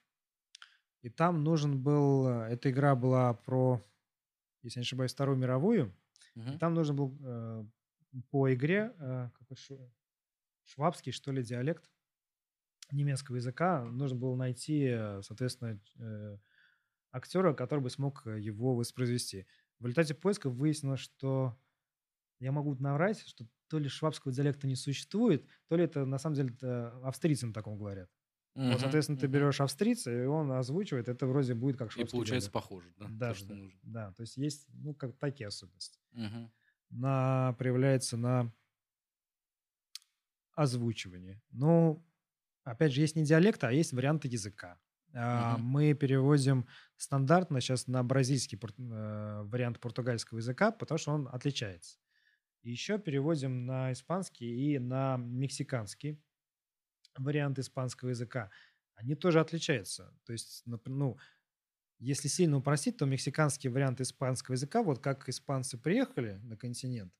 и 1.01 1.09
там 1.09 1.43
нужен 1.43 1.81
был, 1.81 2.27
эта 2.27 2.71
игра 2.71 2.95
была 2.95 3.33
про, 3.33 3.81
если 4.63 4.79
не 4.79 4.83
ошибаюсь, 4.83 5.13
Вторую 5.13 5.37
мировую, 5.37 5.95
uh-huh. 6.35 6.55
и 6.55 6.57
там 6.57 6.73
нужен 6.73 6.95
был 6.95 7.15
э, 7.21 7.65
по 8.31 8.51
игре 8.53 8.93
э, 8.97 9.29
какой 9.33 9.57
швабский, 10.67 11.11
что 11.11 11.31
ли, 11.31 11.43
диалект 11.43 11.89
немецкого 12.91 13.37
языка, 13.37 13.83
нужно 13.83 14.17
было 14.17 14.35
найти, 14.35 14.95
соответственно, 15.21 15.79
э, 15.97 16.37
актера, 17.11 17.53
который 17.53 17.79
бы 17.79 17.89
смог 17.89 18.25
его 18.25 18.75
воспроизвести. 18.75 19.45
В 19.79 19.85
результате 19.85 20.13
поиска 20.13 20.49
выяснилось, 20.49 20.99
что 20.99 21.57
я 22.39 22.51
могу 22.51 22.75
наврать, 22.75 23.25
что 23.27 23.47
то 23.67 23.79
ли 23.79 23.89
швабского 23.89 24.33
диалекта 24.33 24.67
не 24.67 24.75
существует, 24.75 25.45
то 25.67 25.75
ли 25.75 25.83
это 25.83 26.05
на 26.05 26.17
самом 26.17 26.35
деле 26.35 26.55
австрийцы 27.03 27.47
на 27.47 27.53
таком 27.53 27.77
говорят. 27.77 28.09
Uh-huh, 28.55 28.71
вот, 28.71 28.79
соответственно, 28.79 29.17
uh-huh. 29.17 29.21
ты 29.21 29.27
берешь 29.27 29.61
австрийца, 29.61 30.11
и 30.11 30.25
он 30.25 30.51
озвучивает, 30.51 31.09
это 31.09 31.27
вроде 31.27 31.53
будет 31.53 31.77
как 31.77 31.91
швабский 31.91 32.09
И 32.09 32.11
получается 32.11 32.49
диалект. 32.49 32.53
похоже, 32.53 32.93
да? 32.97 33.05
Да, 33.09 33.33
то, 33.33 33.45
да, 33.45 33.55
да, 33.83 34.11
то 34.13 34.21
есть 34.21 34.37
есть, 34.37 34.67
ну, 34.73 34.95
как 34.95 35.15
такие 35.17 35.47
особенности. 35.47 35.99
Uh-huh. 36.13 36.49
На, 36.89 37.53
проявляется 37.59 38.17
на 38.17 38.51
озвучивании. 40.57 41.39
Ну, 41.51 42.03
опять 42.63 42.91
же, 42.91 43.01
есть 43.01 43.15
не 43.15 43.23
диалект, 43.23 43.63
а 43.63 43.71
есть 43.71 43.93
варианты 43.93 44.27
языка. 44.27 44.79
Uh-huh. 45.13 45.57
Мы 45.59 45.93
переводим 45.93 46.67
стандартно 46.97 47.61
сейчас 47.61 47.87
на 47.87 48.03
бразильский 48.03 48.59
э, 48.59 49.41
вариант 49.43 49.79
португальского 49.79 50.39
языка, 50.39 50.71
потому 50.71 50.97
что 50.97 51.11
он 51.13 51.29
отличается. 51.31 51.97
Еще 52.63 52.99
переводим 52.99 53.65
на 53.65 53.93
испанский 53.93 54.73
и 54.73 54.79
на 54.79 55.17
мексиканский 55.17 56.19
вариант 57.17 57.59
испанского 57.59 58.09
языка. 58.09 58.51
Они 58.95 59.15
тоже 59.15 59.39
отличаются. 59.39 60.13
То 60.25 60.33
есть, 60.33 60.63
ну, 60.65 61.17
если 61.99 62.27
сильно 62.27 62.57
упростить, 62.57 62.97
то 62.97 63.05
мексиканский 63.05 63.69
вариант 63.69 64.01
испанского 64.01 64.55
языка, 64.55 64.83
вот 64.83 64.99
как 64.99 65.29
испанцы 65.29 65.77
приехали 65.77 66.39
на 66.43 66.57
континент, 66.57 67.13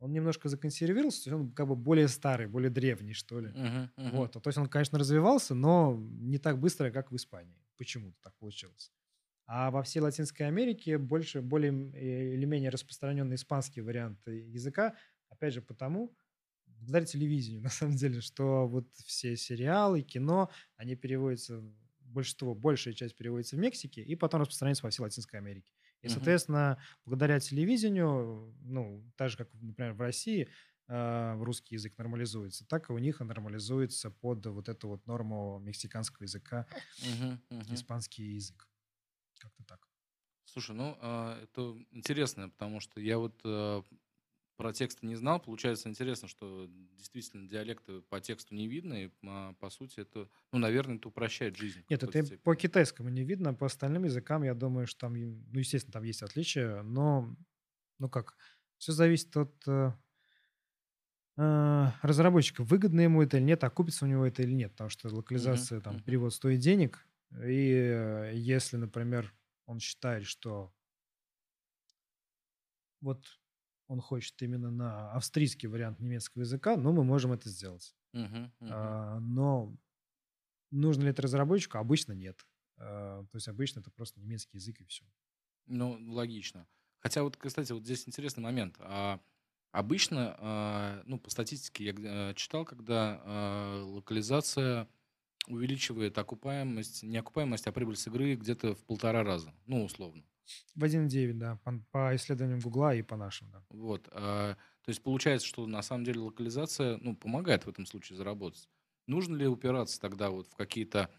он 0.00 0.12
немножко 0.12 0.48
законсервировался, 0.48 1.24
то 1.24 1.30
есть 1.30 1.40
он 1.42 1.52
как 1.52 1.66
бы 1.66 1.76
более 1.76 2.08
старый, 2.08 2.46
более 2.46 2.70
древний, 2.70 3.14
что 3.14 3.40
ли. 3.40 3.48
Uh-huh, 3.48 3.88
uh-huh. 3.96 4.10
Вот. 4.16 4.32
То 4.32 4.42
есть 4.46 4.58
он, 4.58 4.68
конечно, 4.68 4.98
развивался, 4.98 5.54
но 5.54 5.96
не 5.96 6.38
так 6.38 6.58
быстро, 6.58 6.90
как 6.90 7.10
в 7.10 7.16
Испании. 7.16 7.60
Почему-то 7.76 8.16
так 8.22 8.34
получилось. 8.38 8.92
А 9.46 9.70
во 9.70 9.82
всей 9.82 10.00
Латинской 10.00 10.46
Америке 10.46 10.98
больше, 10.98 11.40
более 11.40 11.72
э, 11.94 12.34
или 12.34 12.44
менее 12.44 12.70
распространенный 12.70 13.36
испанский 13.36 13.80
вариант 13.80 14.20
языка, 14.26 14.94
опять 15.30 15.54
же 15.54 15.62
потому, 15.62 16.14
благодаря 16.66 17.06
телевидению, 17.06 17.62
на 17.62 17.70
самом 17.70 17.96
деле, 17.96 18.20
что 18.20 18.68
вот 18.68 18.86
все 18.94 19.36
сериалы, 19.36 20.02
кино, 20.02 20.50
они 20.76 20.94
переводятся, 20.94 21.62
большинство, 22.00 22.54
большая 22.54 22.94
часть 22.94 23.16
переводится 23.16 23.56
в 23.56 23.58
Мексике 23.58 24.02
и 24.02 24.14
потом 24.14 24.42
распространяется 24.42 24.84
во 24.84 24.90
всей 24.90 25.02
Латинской 25.02 25.40
Америке. 25.40 25.72
И, 26.02 26.08
соответственно, 26.08 26.78
благодаря 27.04 27.40
телевидению, 27.40 28.54
ну, 28.62 29.04
так 29.16 29.30
же, 29.30 29.36
как, 29.36 29.48
например, 29.54 29.94
в 29.94 30.00
России, 30.00 30.48
э, 30.86 31.36
русский 31.40 31.74
язык 31.74 31.98
нормализуется, 31.98 32.66
так 32.66 32.88
и 32.88 32.92
у 32.92 32.98
них 32.98 33.20
он 33.20 33.28
нормализуется 33.28 34.10
под 34.10 34.46
вот 34.46 34.68
эту 34.68 34.88
вот 34.88 35.06
норму 35.06 35.58
мексиканского 35.58 36.24
языка, 36.24 36.66
испанский 37.70 38.34
язык. 38.34 38.68
Как-то 39.38 39.64
так. 39.64 39.88
Слушай, 40.44 40.74
ну 40.74 40.96
а, 41.00 41.40
это 41.42 41.76
интересно, 41.90 42.48
потому 42.48 42.80
что 42.80 43.00
я 43.00 43.18
вот 43.18 43.38
э, 43.44 43.82
про 44.58 44.72
тексты 44.72 45.06
не 45.06 45.14
знал. 45.14 45.40
Получается 45.40 45.88
интересно, 45.88 46.26
что 46.26 46.68
действительно 46.96 47.48
диалекты 47.48 48.02
по 48.02 48.20
тексту 48.20 48.56
не 48.56 48.66
видно, 48.66 49.04
и 49.04 49.10
а, 49.24 49.54
по 49.54 49.70
сути 49.70 50.00
это, 50.00 50.28
ну, 50.52 50.58
наверное, 50.58 50.96
это 50.96 51.08
упрощает 51.08 51.56
жизнь. 51.56 51.84
Нет, 51.88 52.02
это 52.02 52.24
степени. 52.24 52.38
по 52.38 52.56
китайскому 52.56 53.08
не 53.08 53.22
видно, 53.22 53.54
по 53.54 53.66
остальным 53.66 54.04
языкам 54.04 54.42
я 54.42 54.54
думаю, 54.54 54.88
что 54.88 55.06
там, 55.06 55.14
ну, 55.14 55.58
естественно, 55.58 55.92
там 55.92 56.02
есть 56.02 56.22
отличия, 56.22 56.82
но, 56.82 57.34
ну 58.00 58.10
как, 58.10 58.36
все 58.78 58.90
зависит 58.90 59.36
от 59.36 59.54
э, 59.68 59.92
э, 61.36 61.86
разработчика, 62.02 62.64
выгодно 62.64 63.02
ему 63.02 63.22
это 63.22 63.36
или 63.36 63.44
нет, 63.44 63.62
окупится 63.62 64.06
у 64.06 64.08
него 64.08 64.26
это 64.26 64.42
или 64.42 64.52
нет, 64.52 64.72
потому 64.72 64.90
что 64.90 65.08
локализация, 65.08 65.78
uh-huh, 65.78 65.82
там, 65.82 65.96
uh-huh. 65.96 66.02
перевод 66.02 66.34
стоит 66.34 66.58
денег, 66.58 67.06
и 67.30 67.70
э, 67.70 68.32
если, 68.34 68.76
например, 68.76 69.32
он 69.66 69.78
считает, 69.78 70.26
что 70.26 70.74
вот 73.00 73.24
он 73.88 74.00
хочет 74.00 74.40
именно 74.42 74.70
на 74.70 75.12
австрийский 75.12 75.68
вариант 75.68 76.00
немецкого 76.00 76.42
языка, 76.42 76.76
ну, 76.76 76.92
мы 76.92 77.04
можем 77.04 77.32
это 77.32 77.48
сделать. 77.48 77.96
Мгм, 78.12 78.52
мгм. 78.60 78.72
А, 78.72 79.18
но 79.20 79.76
нужно 80.70 81.04
ли 81.04 81.10
это 81.10 81.22
разработчику? 81.22 81.78
Обычно 81.78 82.12
нет. 82.12 82.46
А, 82.76 83.24
то 83.24 83.36
есть 83.36 83.48
обычно 83.48 83.80
это 83.80 83.90
просто 83.90 84.20
немецкий 84.20 84.58
язык 84.58 84.80
и 84.80 84.84
все. 84.84 85.04
Ну, 85.66 85.98
логично. 86.12 86.66
Хотя 87.00 87.22
вот, 87.22 87.36
кстати, 87.36 87.72
вот 87.72 87.84
здесь 87.84 88.06
интересный 88.08 88.42
момент. 88.42 88.76
А, 88.80 89.20
обычно, 89.72 90.36
а, 90.38 91.02
ну, 91.06 91.18
по 91.18 91.30
статистике 91.30 91.84
я 91.84 92.30
э, 92.30 92.34
читал, 92.34 92.64
когда 92.64 93.20
а, 93.24 93.84
локализация 93.84 94.88
увеличивает 95.46 96.18
окупаемость, 96.18 97.02
не 97.02 97.18
окупаемость, 97.18 97.66
а 97.66 97.72
прибыль 97.72 97.96
с 97.96 98.06
игры 98.06 98.34
где-то 98.34 98.74
в 98.74 98.84
полтора 98.84 99.24
раза, 99.24 99.54
ну, 99.66 99.84
условно. 99.84 100.24
В 100.74 100.84
1.9, 100.84 101.32
да, 101.34 101.56
по, 101.64 101.82
по 101.90 102.16
исследованиям 102.16 102.60
Гугла 102.60 102.94
и 102.94 103.02
по 103.02 103.16
нашим, 103.16 103.50
да. 103.50 103.62
Вот. 103.70 104.08
а, 104.12 104.54
то 104.54 104.90
есть 104.90 105.02
получается, 105.02 105.46
что 105.46 105.66
на 105.66 105.82
самом 105.82 106.04
деле 106.04 106.20
локализация, 106.20 106.98
ну, 107.02 107.14
помогает 107.14 107.66
в 107.66 107.68
этом 107.68 107.84
случае 107.84 108.16
заработать. 108.16 108.68
Нужно 109.06 109.36
ли 109.36 109.46
упираться 109.46 110.00
тогда 110.00 110.30
вот 110.30 110.46
в 110.48 110.54
какие-то 110.54 111.10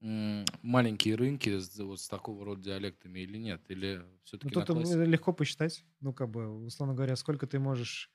маленькие 0.00 1.14
рынки 1.14 1.58
с, 1.58 1.78
вот 1.78 2.00
с 2.00 2.08
такого 2.08 2.44
рода 2.44 2.60
диалектами 2.60 3.20
или 3.20 3.38
нет? 3.38 3.62
Или 3.68 3.96
Ну, 3.96 4.18
все-таки 4.24 4.54
тут 4.54 4.68
э, 4.70 5.04
легко 5.06 5.32
посчитать. 5.32 5.84
Ну, 6.00 6.12
как 6.12 6.28
бы, 6.28 6.66
условно 6.66 6.94
говоря, 6.94 7.16
сколько 7.16 7.46
ты 7.46 7.58
можешь... 7.58 8.10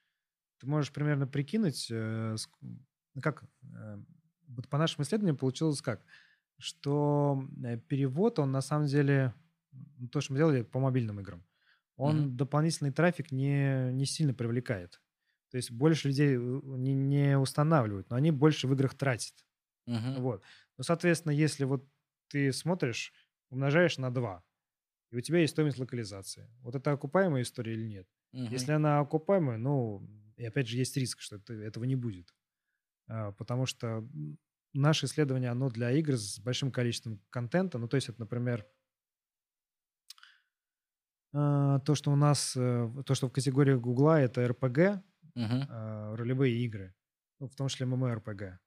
Ты 0.59 0.67
можешь 0.67 0.91
примерно 0.91 1.25
прикинуть, 1.25 1.87
э, 1.89 2.35
ну, 3.15 3.21
как... 3.21 3.43
э, 3.63 3.97
вот 4.47 4.67
по 4.67 4.77
нашим 4.77 5.03
исследованиям 5.03 5.37
получилось 5.37 5.81
как? 5.81 6.05
Что 6.59 7.43
э, 7.63 7.77
перевод, 7.77 8.37
он 8.37 8.51
на 8.51 8.61
самом 8.61 8.85
деле... 8.85 9.33
То, 10.11 10.21
что 10.21 10.33
мы 10.33 10.39
делали 10.39 10.61
по 10.63 10.79
мобильным 10.79 11.19
играм, 11.19 11.45
он 11.97 12.15
Мгм. 12.19 12.37
дополнительный 12.37 12.91
трафик 12.91 13.31
не, 13.31 13.91
не 13.93 14.05
сильно 14.05 14.33
привлекает. 14.33 15.01
То 15.51 15.57
есть 15.57 15.71
больше 15.71 16.09
людей 16.09 16.37
не, 16.37 16.93
не 16.93 17.37
устанавливают, 17.37 18.09
но 18.09 18.15
они 18.17 18.31
больше 18.31 18.67
в 18.67 18.73
играх 18.73 18.95
тратят. 18.95 19.45
Вот. 20.15 20.43
Ну, 20.77 20.83
соответственно, 20.83 21.31
если 21.33 21.65
вот 21.65 21.87
ты 22.29 22.51
смотришь, 22.53 23.13
умножаешь 23.49 23.97
на 23.97 24.11
2, 24.13 24.43
и 25.11 25.17
у 25.17 25.21
тебя 25.21 25.39
есть 25.39 25.53
стоимость 25.53 25.79
локализации. 25.79 26.49
Вот 26.61 26.75
это 26.75 26.91
окупаемая 26.91 27.43
история 27.43 27.73
или 27.73 27.87
нет? 27.87 28.07
Если 28.49 28.71
она 28.71 28.99
окупаемая, 28.99 29.57
ну, 29.57 30.07
и 30.37 30.45
опять 30.45 30.67
же 30.67 30.77
есть 30.77 30.97
риск, 30.97 31.21
что 31.21 31.37
это- 31.37 31.53
этого 31.53 31.83
не 31.85 31.95
будет. 31.95 32.33
А, 33.07 33.31
Потому 33.33 33.65
что 33.65 34.07
наше 34.73 35.05
исследование, 35.07 35.49
оно 35.49 35.69
для 35.69 35.91
игр 35.91 36.15
с 36.17 36.39
большим 36.39 36.71
количеством 36.71 37.21
контента. 37.29 37.77
Ну, 37.77 37.87
то 37.87 37.95
есть 37.95 38.09
это, 38.09 38.19
например, 38.21 38.67
то, 41.31 41.93
что 41.95 42.11
у 42.11 42.15
нас, 42.15 42.55
э, 42.55 42.89
то, 43.05 43.13
что 43.15 43.27
в 43.27 43.31
категории 43.31 43.75
Гугла, 43.75 44.19
это 44.19 44.41
RPG, 44.45 45.01
а, 45.69 46.15
ролевые 46.15 46.57
игры, 46.65 46.95
ну, 47.39 47.47
в 47.47 47.55
том 47.55 47.67
числе 47.67 47.85
MMORPG, 47.85 48.57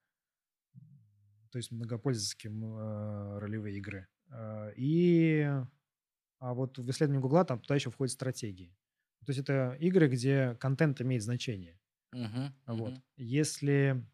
то 1.50 1.58
есть 1.58 1.70
многопользовательские 1.70 2.52
а, 2.54 3.40
ролевые 3.40 3.76
игры. 3.76 4.08
А, 4.30 4.70
И 4.76 5.46
а 6.38 6.54
вот 6.54 6.78
в 6.78 6.90
исследовании 6.90 7.22
Гугла 7.22 7.44
там 7.44 7.60
туда 7.60 7.74
еще 7.74 7.90
входят 7.90 8.12
стратегии. 8.12 8.76
То 9.26 9.30
есть 9.30 9.40
это 9.40 9.76
игры, 9.78 10.08
где 10.08 10.56
контент 10.58 11.00
имеет 11.00 11.22
значение. 11.22 11.80
Вот. 12.66 13.00
Если 13.16 14.04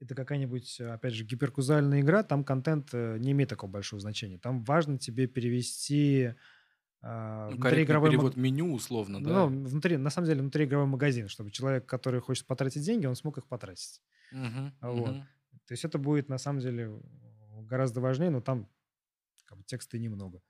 это 0.00 0.14
какая-нибудь, 0.14 0.80
опять 0.80 1.14
же, 1.14 1.24
гиперкузальная 1.24 2.00
игра, 2.00 2.22
там 2.22 2.44
контент 2.44 2.90
э, 2.92 3.16
не 3.18 3.32
имеет 3.32 3.48
такого 3.48 3.70
большого 3.70 4.00
значения. 4.00 4.38
Там 4.38 4.62
важно 4.64 4.98
тебе 4.98 5.26
перевести 5.26 6.24
а, 6.24 6.36
Ну, 7.50 7.58
корректный 7.58 7.96
внутриигровой 7.96 8.08
маг- 8.08 8.10
перевод 8.16 8.36
меню 8.36 8.72
условно, 8.74 9.22
да? 9.22 9.48
ну, 9.48 9.64
внутри, 9.68 9.96
на 9.98 10.10
самом 10.10 10.26
деле, 10.26 10.40
внутриигровой 10.40 10.86
магазин, 10.86 11.28
чтобы 11.28 11.50
человек, 11.50 11.86
который 11.86 12.20
хочет 12.20 12.46
потратить 12.46 12.82
деньги, 12.82 13.06
он 13.06 13.14
смог 13.14 13.36
их 13.38 13.46
потратить. 13.46 14.02
Мгм, 14.32 14.74
Вот. 14.80 15.10
мгм. 15.16 15.26
То 15.66 15.72
есть 15.72 15.84
это 15.84 15.98
будет, 15.98 16.28
на 16.28 16.38
самом 16.38 16.60
деле, 16.60 17.00
гораздо 17.62 18.00
важнее, 18.00 18.30
но 18.30 18.40
там 18.40 18.68
как 19.44 19.58
бы, 19.58 19.64
текста 19.64 19.96
и 19.96 20.00
немного. 20.00 20.40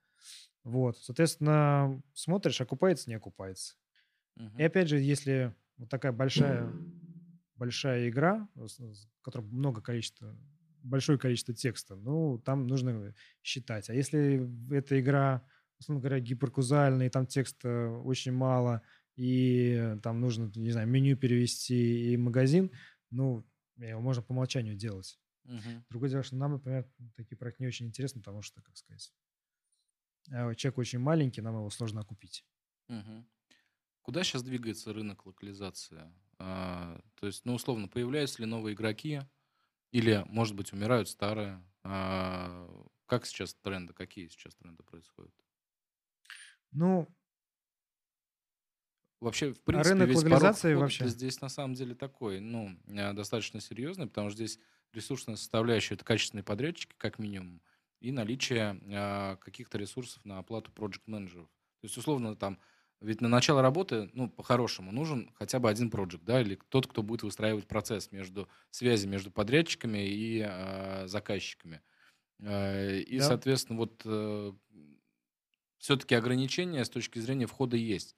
Вот, 0.62 0.96
соответственно, 0.98 2.00
смотришь, 2.14 2.60
окупается, 2.60 3.10
не 3.10 3.16
окупается. 3.16 3.74
Мгм. 4.36 4.56
И 4.58 4.62
опять 4.62 4.88
же, 4.88 4.98
если 4.98 5.54
вот 5.76 5.88
такая 5.90 6.12
большая, 6.12 6.72
большая 7.56 8.08
игра, 8.08 8.48
с- 8.56 8.78
в 8.78 9.22
которой 9.22 9.42
много 9.46 9.80
количества, 9.82 10.36
большое 10.82 11.18
количество 11.18 11.54
текста, 11.54 11.96
ну, 11.96 12.38
там 12.38 12.66
нужно 12.66 13.14
считать. 13.42 13.90
А 13.90 13.94
если 13.94 14.48
эта 14.74 15.00
игра, 15.00 15.42
условно 15.78 16.00
говоря, 16.00 16.20
гиперкузальная, 16.20 17.06
и 17.06 17.10
там 17.10 17.26
текста 17.26 17.90
очень 18.04 18.32
мало, 18.32 18.82
и 19.16 19.96
там 20.02 20.20
нужно, 20.20 20.50
не 20.54 20.70
знаю, 20.70 20.88
меню 20.88 21.16
перевести 21.16 22.12
и 22.12 22.16
магазин, 22.16 22.72
ну, 23.10 23.46
его 23.76 24.00
можно 24.00 24.22
по 24.22 24.32
умолчанию 24.32 24.74
делать. 24.76 25.18
Мгм. 25.44 25.84
Другое 25.90 26.10
дело, 26.10 26.22
что 26.22 26.36
нам, 26.36 26.52
например, 26.52 26.88
такие 27.16 27.38
проекты 27.38 27.62
не 27.64 27.68
очень 27.68 27.86
интересны, 27.86 28.20
потому 28.20 28.42
что, 28.42 28.62
как 28.62 28.76
сказать, 28.76 29.12
э, 30.30 30.54
чек 30.54 30.76
очень 30.78 30.98
маленький, 30.98 31.40
нам 31.40 31.54
его 31.56 31.70
сложно 31.70 32.00
окупить. 32.02 32.44
Мгм. 32.88 33.28
Куда 34.02 34.24
сейчас 34.24 34.42
двигается 34.42 34.92
рынок 34.92 35.26
локализации? 35.26 36.12
А, 36.38 37.00
то 37.16 37.26
есть, 37.26 37.44
ну, 37.46 37.54
условно, 37.54 37.88
появляются 37.88 38.42
ли 38.42 38.46
новые 38.46 38.74
игроки? 38.74 39.22
Или, 39.92 40.24
может 40.28 40.56
быть, 40.56 40.72
умирают 40.72 41.08
старые? 41.10 41.64
А, 41.84 42.68
как 43.06 43.26
сейчас 43.26 43.54
тренды? 43.54 43.94
Какие 43.94 44.28
сейчас 44.28 44.56
тренды 44.56 44.82
происходят? 44.84 45.34
Ну, 46.74 47.06
Вообще, 49.20 49.52
в 49.54 49.60
принципе, 49.62 49.94
рынок 49.94 50.08
весь 50.08 50.16
локализации 50.18 50.74
вообще? 50.74 51.06
здесь 51.08 51.40
на 51.40 51.48
самом 51.48 51.74
деле 51.74 51.94
такой, 51.94 52.40
ну, 52.40 52.76
э, 52.88 53.12
достаточно 53.14 53.60
серьезный, 53.60 54.06
потому 54.06 54.28
что 54.28 54.36
здесь 54.36 54.58
ресурсная 54.92 55.36
составляющая– 55.36 55.94
это 55.96 56.04
качественные 56.04 56.44
подрядчики, 56.44 56.94
как 56.98 57.18
минимум, 57.18 57.62
и 58.00 58.12
наличие 58.12 58.78
э, 58.82 59.36
каких-то 59.40 59.78
ресурсов 59.78 60.24
на 60.24 60.38
оплату 60.38 60.72
проект 60.72 61.06
менеджеров 61.06 61.48
То 61.80 61.84
есть, 61.86 61.96
условно, 61.96 62.36
там, 62.36 62.58
ведь 63.00 63.20
на 63.22 63.28
начало 63.28 63.62
работы, 63.62 64.10
ну, 64.12 64.28
по-хорошему, 64.28 64.92
нужен 64.92 65.30
хотя 65.34 65.58
бы 65.58 65.70
один 65.70 65.90
проект, 65.90 66.22
да, 66.22 66.42
или 66.42 66.58
тот, 66.68 66.86
кто 66.86 67.02
будет 67.02 67.22
выстраивать 67.22 67.66
процесс 67.66 68.12
между 68.12 68.48
связи 68.70 69.06
между 69.06 69.30
подрядчиками 69.30 70.06
и 70.06 70.44
э, 70.46 71.06
заказчиками. 71.06 71.80
Э, 72.40 72.98
и, 72.98 73.20
Да. 73.20 73.28
соответственно, 73.28 73.78
вот 73.78 74.02
все-таки 75.84 76.14
ограничения 76.14 76.82
с 76.84 76.90
точки 76.90 77.18
зрения 77.18 77.46
входа 77.46 77.76
есть. 77.76 78.16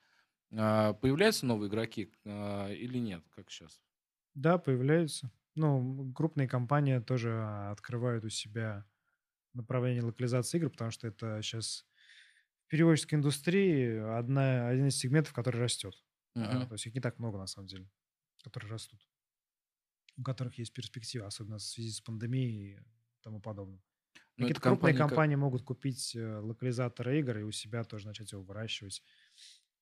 А, 0.57 0.95
Появляются 0.95 1.47
новые 1.47 1.69
игроки 1.71 2.13
а, 2.27 2.71
или 2.73 2.99
нет, 2.99 3.25
как 3.31 3.51
сейчас? 3.51 3.83
Да, 4.35 4.59
появляются. 4.59 5.31
Ну, 5.55 6.13
крупные 6.15 6.49
компании 6.49 6.99
тоже 6.99 7.33
а, 7.33 7.71
открывают 7.73 8.25
у 8.25 8.29
себя 8.29 8.87
направление 9.55 10.03
локализации 10.05 10.59
игр, 10.59 10.71
потому 10.71 10.91
что 10.93 11.09
это 11.09 11.43
сейчас 11.43 11.87
в 12.67 12.71
переводческой 12.71 13.17
индустрии 13.17 13.99
одна, 14.19 14.69
один 14.69 14.89
из 14.89 14.99
сегментов, 14.99 15.35
который 15.35 15.61
растет. 15.63 15.95
А, 16.41 16.63
Мгм. 16.63 16.69
То 16.69 16.75
есть 16.75 16.87
их 16.87 16.95
не 16.95 17.01
так 17.01 17.19
много, 17.19 17.39
на 17.39 17.47
самом 17.47 17.69
деле, 17.69 17.91
которые 18.45 18.73
растут. 18.73 19.09
У 20.19 20.23
которых 20.23 20.59
есть 20.59 20.73
перспектива, 20.75 21.27
особенно 21.27 21.57
в 21.59 21.63
связи 21.63 21.91
с 21.91 22.01
пандемией 22.03 22.81
и 22.81 22.83
тому 23.23 23.41
подобное. 23.41 23.83
Ну, 24.37 24.45
Какие-то 24.45 24.61
крупные 24.61 24.95
компании 24.95 25.35
как- 25.35 25.41
могут 25.41 25.63
купить 25.63 26.15
э, 26.15 26.39
локализатор 26.39 27.09
игр 27.11 27.39
и 27.39 27.43
у 27.43 27.53
себя 27.53 27.85
тоже 27.85 28.07
начать 28.07 28.33
его 28.33 28.43
выращивать. 28.43 29.03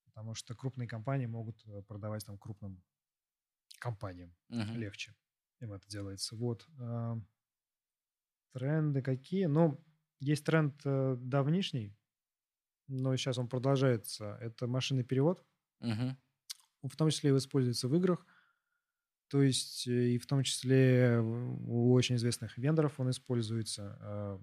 Потому 0.05 0.35
что 0.35 0.55
крупные 0.55 0.87
компании 0.87 1.27
могут 1.27 1.61
э, 1.67 1.83
продавать 1.83 2.25
там 2.25 2.39
крупным 2.39 2.83
компаниям 3.81 4.35
Мгм. 4.49 4.77
легче 4.77 5.15
им 5.61 5.73
это 5.73 5.89
делается. 5.89 6.37
Вот. 6.37 6.67
а, 6.79 7.19
Тренды 8.53 9.03
какие? 9.03 9.47
Ну, 9.47 9.85
есть 10.21 10.45
тренд 10.45 10.81
э, 10.85 11.17
давнишний, 11.19 11.97
но 12.87 13.17
сейчас 13.17 13.39
он 13.39 13.49
продолжается. 13.49 14.39
Это 14.41 14.67
машинный 14.69 15.03
перевод. 15.05 15.45
Мгм. 15.81 16.17
В 16.83 16.97
том 16.97 17.11
числе 17.11 17.31
и 17.31 17.37
используется 17.37 17.89
в 17.89 17.97
играх. 17.97 18.25
То 19.35 19.43
есть 19.43 19.89
э, 19.89 20.11
и 20.11 20.19
в 20.19 20.27
том 20.27 20.45
числе 20.45 21.19
у 21.19 21.93
очень 21.93 22.15
известных 22.15 22.57
вендоров 22.57 23.01
он 23.01 23.11
используется. 23.11 23.99
а, 24.01 24.41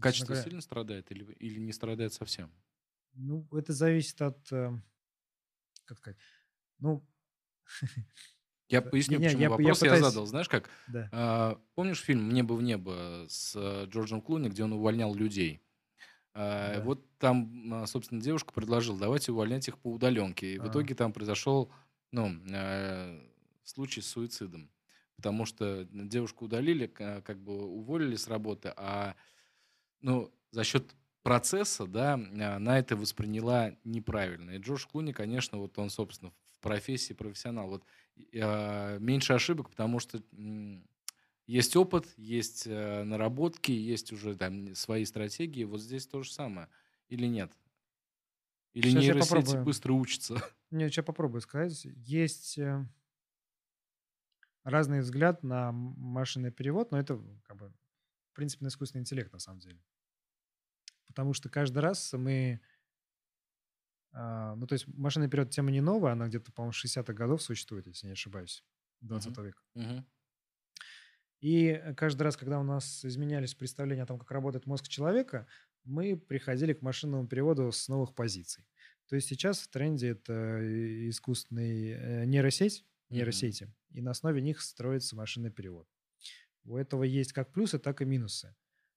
Качество 0.00 0.32
говоря, 0.32 0.42
сильно 0.42 0.60
страдает 0.60 1.12
или, 1.12 1.22
или 1.34 1.60
не 1.60 1.72
страдает 1.72 2.12
совсем? 2.12 2.50
Ну, 3.12 3.46
это 3.52 3.72
зависит 3.72 4.20
от, 4.22 4.50
э, 4.50 4.72
как 5.84 5.98
сказать, 5.98 6.18
ну, 6.80 7.06
Я 8.68 8.82
поясню, 8.82 9.18
Не-не, 9.18 9.28
почему 9.28 9.40
я- 9.42 9.44
я 9.46 9.50
вопрос 9.50 9.82
я, 9.82 9.90
пытаюсь- 9.90 10.04
задал. 10.04 10.26
Знаешь 10.26 10.48
как? 10.48 10.68
да. 10.88 11.08
А, 11.12 11.60
помнишь 11.76 12.00
фильм 12.02 12.30
«Небо 12.30 12.54
в 12.54 12.62
небо» 12.62 13.24
с 13.28 13.54
э, 13.54 13.86
Джорджем 13.88 14.20
Клуни, 14.20 14.48
где 14.48 14.64
он 14.64 14.72
увольнял 14.72 15.14
людей? 15.14 15.62
А, 16.32 16.78
Да. 16.78 16.84
Вот 16.84 17.18
там, 17.18 17.72
а, 17.72 17.86
собственно, 17.86 18.20
девушка 18.20 18.52
предложила, 18.52 18.98
давайте 18.98 19.30
увольнять 19.30 19.68
их 19.68 19.78
по 19.78 19.92
удаленке. 19.92 20.54
И 20.54 20.58
в 20.58 20.64
А. 20.64 20.68
итоге 20.70 20.96
там 20.96 21.12
произошел 21.12 21.70
ну, 22.10 22.30
э, 22.52 23.20
случай 23.64 24.00
с 24.00 24.06
суицидом. 24.06 24.70
Потому 25.16 25.46
что 25.46 25.84
девушку 25.90 26.46
удалили, 26.46 26.86
ка- 26.86 27.22
как 27.22 27.38
бы 27.38 27.64
уволили 27.64 28.16
с 28.16 28.28
работы, 28.28 28.72
а 28.76 29.16
ну, 30.00 30.32
за 30.50 30.64
счет 30.64 30.94
процесса, 31.22 31.86
да, 31.86 32.14
она 32.14 32.78
это 32.78 32.96
восприняла 32.96 33.76
неправильно. 33.84 34.52
И 34.52 34.58
Джош 34.58 34.86
Клуни, 34.86 35.12
конечно, 35.12 35.58
вот 35.58 35.78
он, 35.78 35.90
собственно, 35.90 36.30
в 36.30 36.60
профессии 36.60 37.14
профессионал. 37.14 37.68
Вот 37.68 37.84
э, 38.32 38.98
меньше 38.98 39.32
ошибок, 39.32 39.70
потому 39.70 40.00
что 40.00 40.22
есть 41.46 41.76
опыт, 41.76 42.06
есть 42.16 42.66
э, 42.66 43.04
наработки, 43.04 43.72
есть 43.72 44.12
уже 44.12 44.36
там 44.36 44.74
свои 44.74 45.04
стратегии. 45.04 45.64
Вот 45.64 45.80
здесь 45.80 46.06
то 46.06 46.22
же 46.22 46.32
самое. 46.32 46.68
Или 47.08 47.26
нет? 47.26 47.52
Или 48.74 48.90
Сейчас 48.90 49.04
нейросети 49.04 49.56
быстро 49.62 49.92
учатся? 49.92 50.42
Нет, 50.70 50.92
сейчас 50.92 51.04
попробую 51.04 51.40
сказать. 51.40 51.84
Есть 51.84 52.58
э, 52.58 52.84
разный 54.64 55.00
взгляд 55.00 55.42
на 55.42 55.72
машинный 55.72 56.50
перевод, 56.50 56.90
но 56.90 56.98
это 56.98 57.20
как 57.44 57.56
бы 57.56 57.72
в 58.32 58.34
принципе 58.34 58.64
на 58.64 58.68
искусственный 58.68 59.02
интеллект 59.02 59.32
на 59.32 59.38
самом 59.38 59.60
деле. 59.60 59.80
Потому 61.06 61.32
что 61.34 61.48
каждый 61.48 61.78
раз 61.78 62.12
мы... 62.14 62.60
А, 64.12 64.54
ну, 64.56 64.66
то 64.66 64.72
есть 64.72 64.86
машинный 64.88 65.28
перевод 65.28 65.50
тема 65.50 65.70
не 65.70 65.80
новая, 65.80 66.12
она 66.12 66.28
где-то, 66.28 66.50
по-моему, 66.52 66.72
60-х 66.72 67.12
годов 67.12 67.42
существует, 67.42 67.86
если 67.86 68.06
не 68.06 68.12
ошибаюсь, 68.12 68.64
20 69.00 69.32
uh-huh. 69.32 69.44
века. 69.44 69.62
Uh-huh. 69.76 70.04
И 71.40 71.94
каждый 71.96 72.22
раз, 72.22 72.36
когда 72.36 72.58
у 72.58 72.62
нас 72.62 73.04
изменялись 73.04 73.54
представления 73.54 74.04
о 74.04 74.06
том, 74.06 74.18
как 74.18 74.30
работает 74.30 74.66
мозг 74.66 74.88
человека, 74.88 75.46
мы 75.84 76.16
приходили 76.16 76.72
к 76.72 76.80
машинному 76.80 77.26
переводу 77.26 77.70
с 77.70 77.88
новых 77.88 78.14
позиций. 78.14 78.64
То 79.08 79.16
есть 79.16 79.28
сейчас 79.28 79.58
в 79.60 79.68
тренде 79.68 80.08
это 80.08 80.60
искусственный 81.10 81.90
э, 81.90 82.24
нейросеть, 82.24 82.86
нейросети, 83.14 83.64
mm-hmm. 83.64 83.98
и 83.98 84.02
на 84.02 84.10
основе 84.10 84.40
них 84.40 84.60
строится 84.60 85.16
машинный 85.16 85.50
перевод. 85.50 85.88
У 86.64 86.76
этого 86.76 87.02
есть 87.04 87.32
как 87.32 87.52
плюсы, 87.52 87.78
так 87.78 88.02
и 88.02 88.04
минусы. 88.04 88.54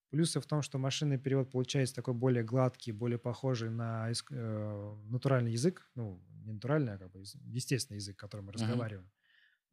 Плюсы 0.10 0.40
в 0.40 0.46
том, 0.46 0.62
что 0.62 0.78
машинный 0.78 1.18
перевод 1.18 1.52
получается 1.52 1.96
такой 1.96 2.14
более 2.14 2.44
гладкий, 2.44 2.94
более 2.94 3.20
похожий 3.20 3.70
на 3.70 4.10
э, 4.10 4.96
натуральный 5.10 5.52
язык, 5.52 5.90
ну, 5.96 6.24
не 6.46 6.54
натуральный, 6.54 6.94
а 6.94 6.98
как 6.98 7.12
бы 7.12 7.24
естественный 7.44 7.98
язык, 7.98 8.16
которым 8.18 8.46
мы 8.46 8.52
mm-hmm. 8.52 8.62
разговариваем. 8.62 9.12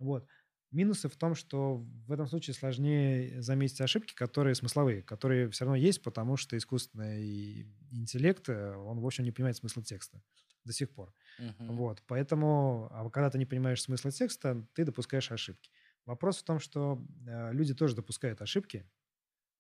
Вот. 0.01 0.27
Минусы 0.75 1.09
в 1.09 1.15
том, 1.15 1.37
что 1.37 1.77
в 1.77 2.11
этом 2.11 2.27
случае 2.27 2.55
сложнее 2.55 3.41
заметить 3.41 3.81
ошибки, 3.81 4.13
которые 4.13 4.57
смысловые, 4.57 5.03
которые 5.03 5.49
все 5.51 5.65
равно 5.65 5.77
есть, 5.77 6.03
потому 6.03 6.37
что 6.37 6.57
искусственный 6.57 7.69
интеллект, 7.93 8.49
э, 8.49 8.75
он, 8.75 8.99
в 8.99 9.07
общем, 9.07 9.23
не 9.23 9.31
понимает 9.31 9.57
смысл 9.57 9.83
текста 9.83 10.21
до 10.65 10.73
сих 10.73 10.91
пор. 10.91 11.15
Uh-huh. 11.39 11.77
Вот, 11.77 12.03
поэтому, 12.09 12.89
а 12.91 13.09
когда 13.11 13.31
ты 13.31 13.39
не 13.39 13.47
понимаешь 13.47 13.83
смысла 13.83 14.11
текста, 14.11 14.67
ты 14.75 14.85
допускаешь 14.85 15.31
ошибки. 15.31 15.71
Вопрос 16.07 16.39
в 16.39 16.43
том, 16.43 16.59
что 16.59 17.01
э, 17.25 17.53
люди 17.53 17.73
тоже 17.73 17.95
допускают 17.95 18.43
ошибки, 18.43 18.85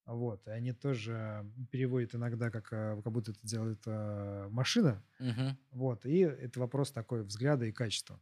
вот, 0.06 0.44
и 0.48 0.50
они 0.50 0.72
тоже 0.72 1.48
переводят 1.70 2.16
иногда, 2.16 2.50
как, 2.50 2.72
э, 2.72 3.00
как 3.04 3.12
будто 3.12 3.30
это 3.30 3.46
делает 3.46 3.82
э, 3.86 4.48
машина. 4.50 5.00
Uh-huh. 5.20 5.54
Вот, 5.70 6.06
и 6.06 6.18
это 6.18 6.58
вопрос 6.58 6.90
такой 6.90 7.22
взгляда 7.22 7.66
и 7.66 7.72
качества 7.72 8.20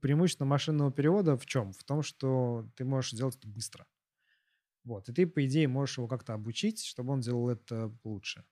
преимущество 0.00 0.44
машинного 0.44 0.92
перевода 0.92 1.36
в 1.36 1.46
чем? 1.46 1.72
В 1.72 1.84
том, 1.84 2.02
что 2.02 2.68
ты 2.76 2.84
можешь 2.84 3.12
делать 3.12 3.36
это 3.36 3.48
быстро. 3.48 3.86
Вот. 4.84 5.08
И 5.08 5.12
ты, 5.12 5.26
по 5.26 5.44
идее, 5.44 5.68
можешь 5.68 5.98
его 5.98 6.08
как-то 6.08 6.34
обучить, 6.34 6.84
чтобы 6.84 7.12
он 7.12 7.20
делал 7.20 7.50
это 7.50 7.92
лучше. 8.04 8.44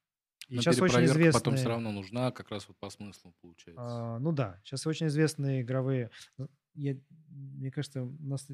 И 0.48 0.56
Но 0.56 0.62
сейчас 0.62 0.80
очень 0.80 1.04
известные... 1.04 1.32
потом 1.32 1.56
все 1.56 1.68
равно 1.68 1.90
нужна 1.90 2.30
как 2.30 2.50
раз 2.50 2.68
вот 2.68 2.76
по 2.78 2.90
смыслу, 2.90 3.34
получается. 3.40 3.82
А, 3.82 4.18
ну 4.18 4.32
да. 4.32 4.60
Сейчас 4.64 4.86
очень 4.86 5.08
известные 5.08 5.62
игровые... 5.62 6.10
Ну, 6.36 6.48
я, 6.74 6.96
мне 7.28 7.70
кажется, 7.70 8.02
у 8.04 8.16
нас 8.20 8.46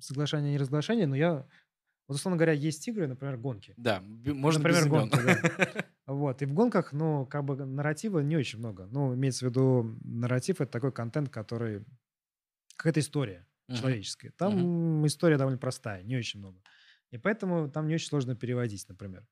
соглашение 0.00 0.52
не 0.52 0.58
разглашение, 0.58 1.06
но 1.06 1.14
я... 1.14 1.46
Вот, 2.10 2.16
условно 2.16 2.36
говоря, 2.36 2.54
есть 2.54 2.88
игры, 2.88 3.06
например, 3.06 3.36
гонки. 3.36 3.72
Да, 3.76 4.02
можно 4.02 4.60
Например, 4.60 4.88
гонки, 4.88 5.16
да. 5.24 5.84
Вот. 6.06 6.42
И 6.42 6.44
в 6.44 6.52
гонках, 6.52 6.92
ну, 6.92 7.24
как 7.24 7.44
бы 7.44 7.64
нарратива 7.64 8.18
не 8.18 8.36
очень 8.36 8.58
много. 8.58 8.88
Ну, 8.90 9.14
имеется 9.14 9.46
в 9.46 9.48
виду, 9.48 9.96
нарратив— 10.02 10.56
это 10.60 10.72
такой 10.72 10.90
контент, 10.90 11.28
который... 11.28 11.84
Какая-то 12.74 12.98
история 12.98 13.46
uh-huh. 13.68 13.76
человеческая. 13.76 14.32
Там 14.32 15.04
uh-huh. 15.04 15.06
история 15.06 15.36
довольно 15.36 15.58
простая, 15.58 16.02
не 16.02 16.16
очень 16.16 16.40
много. 16.40 16.60
И 17.12 17.16
поэтому 17.16 17.70
там 17.70 17.86
не 17.86 17.94
очень 17.94 18.08
сложно 18.08 18.34
переводить, 18.34 18.88
например. 18.88 19.20
Э, 19.20 19.24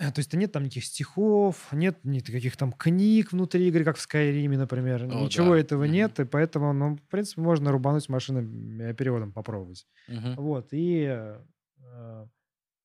то 0.00 0.18
есть 0.18 0.32
нет 0.32 0.50
там 0.50 0.62
никаких 0.62 0.86
стихов, 0.86 1.68
нет 1.72 2.02
никаких 2.04 2.56
там 2.56 2.72
книг 2.72 3.32
внутри 3.32 3.68
игры, 3.68 3.84
как 3.84 3.98
в 3.98 4.00
Скайриме, 4.00 4.56
например. 4.56 5.04
О, 5.04 5.24
Ничего 5.24 5.50
да. 5.50 5.60
этого 5.60 5.84
mm-hmm. 5.84 5.88
нет, 5.90 6.20
и 6.20 6.24
поэтому, 6.24 6.72
ну, 6.72 6.96
в 6.96 7.08
принципе, 7.08 7.42
можно 7.42 7.70
рубануть 7.70 8.08
машинным 8.08 8.80
э, 8.80 8.94
переводом, 8.94 9.30
попробовать. 9.32 9.86
Mm-hmm. 10.08 10.36
Вот, 10.36 10.68
и 10.72 11.04
э, 11.06 12.26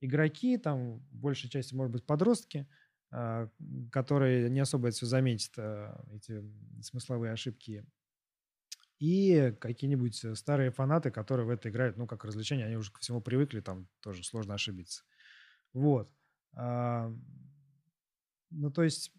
игроки, 0.01 0.57
там, 0.57 0.99
большей 1.11 1.49
части, 1.49 1.73
может 1.73 1.93
быть, 1.93 2.05
подростки, 2.05 2.67
э, 3.13 3.47
которые 3.93 4.49
не 4.49 4.59
особо 4.59 4.89
это 4.89 4.97
все 4.97 5.05
заметят, 5.05 5.53
э, 5.57 5.95
эти 6.11 6.43
смысловые 6.81 7.31
ошибки. 7.31 7.85
И 8.99 9.53
какие-нибудь 9.61 10.37
старые 10.37 10.71
фанаты, 10.71 11.11
которые 11.11 11.45
в 11.45 11.49
это 11.49 11.69
играют, 11.69 11.95
ну, 11.95 12.07
как 12.07 12.25
развлечение, 12.25 12.65
они 12.65 12.75
уже 12.75 12.91
ко 12.91 12.99
всему 12.99 13.21
привыкли, 13.21 13.61
там 13.61 13.87
тоже 14.01 14.25
сложно 14.25 14.53
ошибиться. 14.53 15.03
Вот. 15.71 16.11
А, 16.55 17.13
ну, 18.49 18.71
то 18.71 18.83
есть 18.83 19.11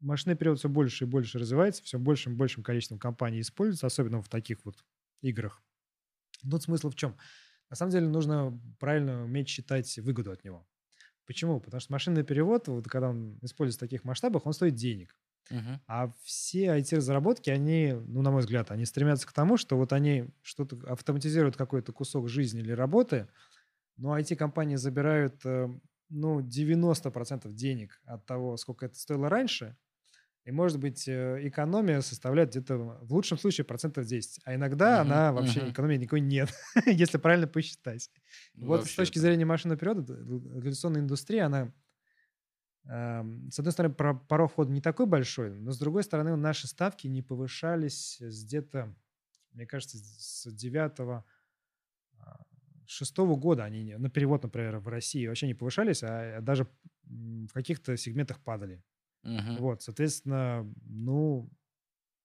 машинный 0.00 0.36
перевод 0.36 0.58
все 0.58 0.68
больше 0.68 1.04
и 1.04 1.06
больше 1.06 1.38
развивается, 1.38 1.82
все 1.82 1.98
большим 1.98 2.34
и 2.34 2.36
большим 2.36 2.62
количеством 2.62 2.98
компаний 2.98 3.40
используется, 3.40 3.86
особенно 3.86 4.22
в 4.22 4.28
таких 4.28 4.64
вот 4.64 4.84
играх. 5.20 5.62
Тут 6.48 6.62
смысл 6.62 6.90
в 6.90 6.94
чем? 6.94 7.16
На 7.68 7.76
самом 7.76 7.92
деле 7.92 8.08
нужно 8.08 8.58
правильно 8.78 9.24
уметь 9.24 9.48
считать 9.48 9.98
выгоду 9.98 10.32
от 10.32 10.44
него. 10.44 10.66
Почему? 11.26 11.60
Потому 11.60 11.80
что 11.80 11.92
машинный 11.92 12.24
перевод, 12.24 12.66
вот 12.68 12.88
когда 12.88 13.10
он 13.10 13.38
используется 13.42 13.78
в 13.78 13.88
таких 13.88 14.04
масштабах, 14.04 14.46
он 14.46 14.52
стоит 14.52 14.74
денег. 14.74 15.16
Uh-huh. 15.50 15.78
А 15.86 16.12
все 16.22 16.76
IT-разработки, 16.78 17.50
они, 17.50 17.92
ну, 17.92 18.22
на 18.22 18.30
мой 18.30 18.40
взгляд, 18.40 18.70
они 18.70 18.84
стремятся 18.84 19.26
к 19.26 19.32
тому, 19.32 19.56
что 19.56 19.76
вот 19.76 19.92
они 19.92 20.28
что-то 20.42 20.76
автоматизируют 20.90 21.56
какой-то 21.56 21.92
кусок 21.92 22.28
жизни 22.28 22.60
или 22.60 22.72
работы, 22.72 23.28
но 23.96 24.18
IT-компании 24.18 24.76
забирают 24.76 25.44
э, 25.44 25.68
ну, 26.10 26.40
90% 26.40 27.50
денег 27.52 28.00
от 28.04 28.26
того, 28.26 28.56
сколько 28.56 28.86
это 28.86 28.98
стоило 28.98 29.28
раньше, 29.28 29.76
и, 30.44 30.52
может 30.52 30.78
быть, 30.78 31.06
э, 31.06 31.46
экономия 31.46 32.00
составляет 32.00 32.50
где-то 32.50 32.76
в 32.76 33.12
лучшем 33.12 33.38
случае 33.38 33.64
процентов 33.64 34.06
10. 34.06 34.40
А 34.44 34.54
иногда 34.54 34.96
uh-huh, 34.96 35.00
она 35.02 35.32
вообще 35.32 35.60
uh-huh. 35.60 35.72
экономии 35.72 35.96
никакой 35.96 36.20
нет, 36.20 36.48
если 36.86 37.18
правильно 37.18 37.46
посчитать. 37.46 38.10
Ну, 38.54 38.66
вот 38.66 38.86
с 38.86 38.94
точки 38.94 39.18
зрения 39.18 39.44
машинного 39.44 39.78
перевода, 39.78 40.14
революционная 40.14 41.02
индустрия, 41.02 41.46
она, 41.46 41.72
э, 42.88 43.22
с 43.50 43.58
одной 43.58 43.72
стороны, 43.72 43.94
порог 43.94 44.52
входа 44.52 44.72
не 44.72 44.80
такой 44.80 45.06
большой, 45.06 45.50
но 45.50 45.72
с 45.72 45.78
другой 45.78 46.04
стороны, 46.04 46.34
наши 46.36 46.66
ставки 46.66 47.06
не 47.06 47.22
повышались 47.22 48.16
где-то, 48.20 48.94
мне 49.52 49.66
кажется, 49.66 49.98
с 49.98 50.50
9 50.50 51.22
шестого 52.90 53.36
года 53.36 53.64
они 53.64 53.94
на 53.94 54.10
перевод, 54.10 54.42
например, 54.42 54.78
в 54.78 54.88
России 54.88 55.26
вообще 55.26 55.46
не 55.46 55.54
повышались, 55.54 56.02
а 56.02 56.40
даже 56.40 56.66
в 57.04 57.52
каких-то 57.52 57.96
сегментах 57.96 58.40
падали. 58.40 58.82
Uh-huh. 59.24 59.58
Вот, 59.58 59.82
соответственно, 59.82 60.66
ну, 60.84 61.50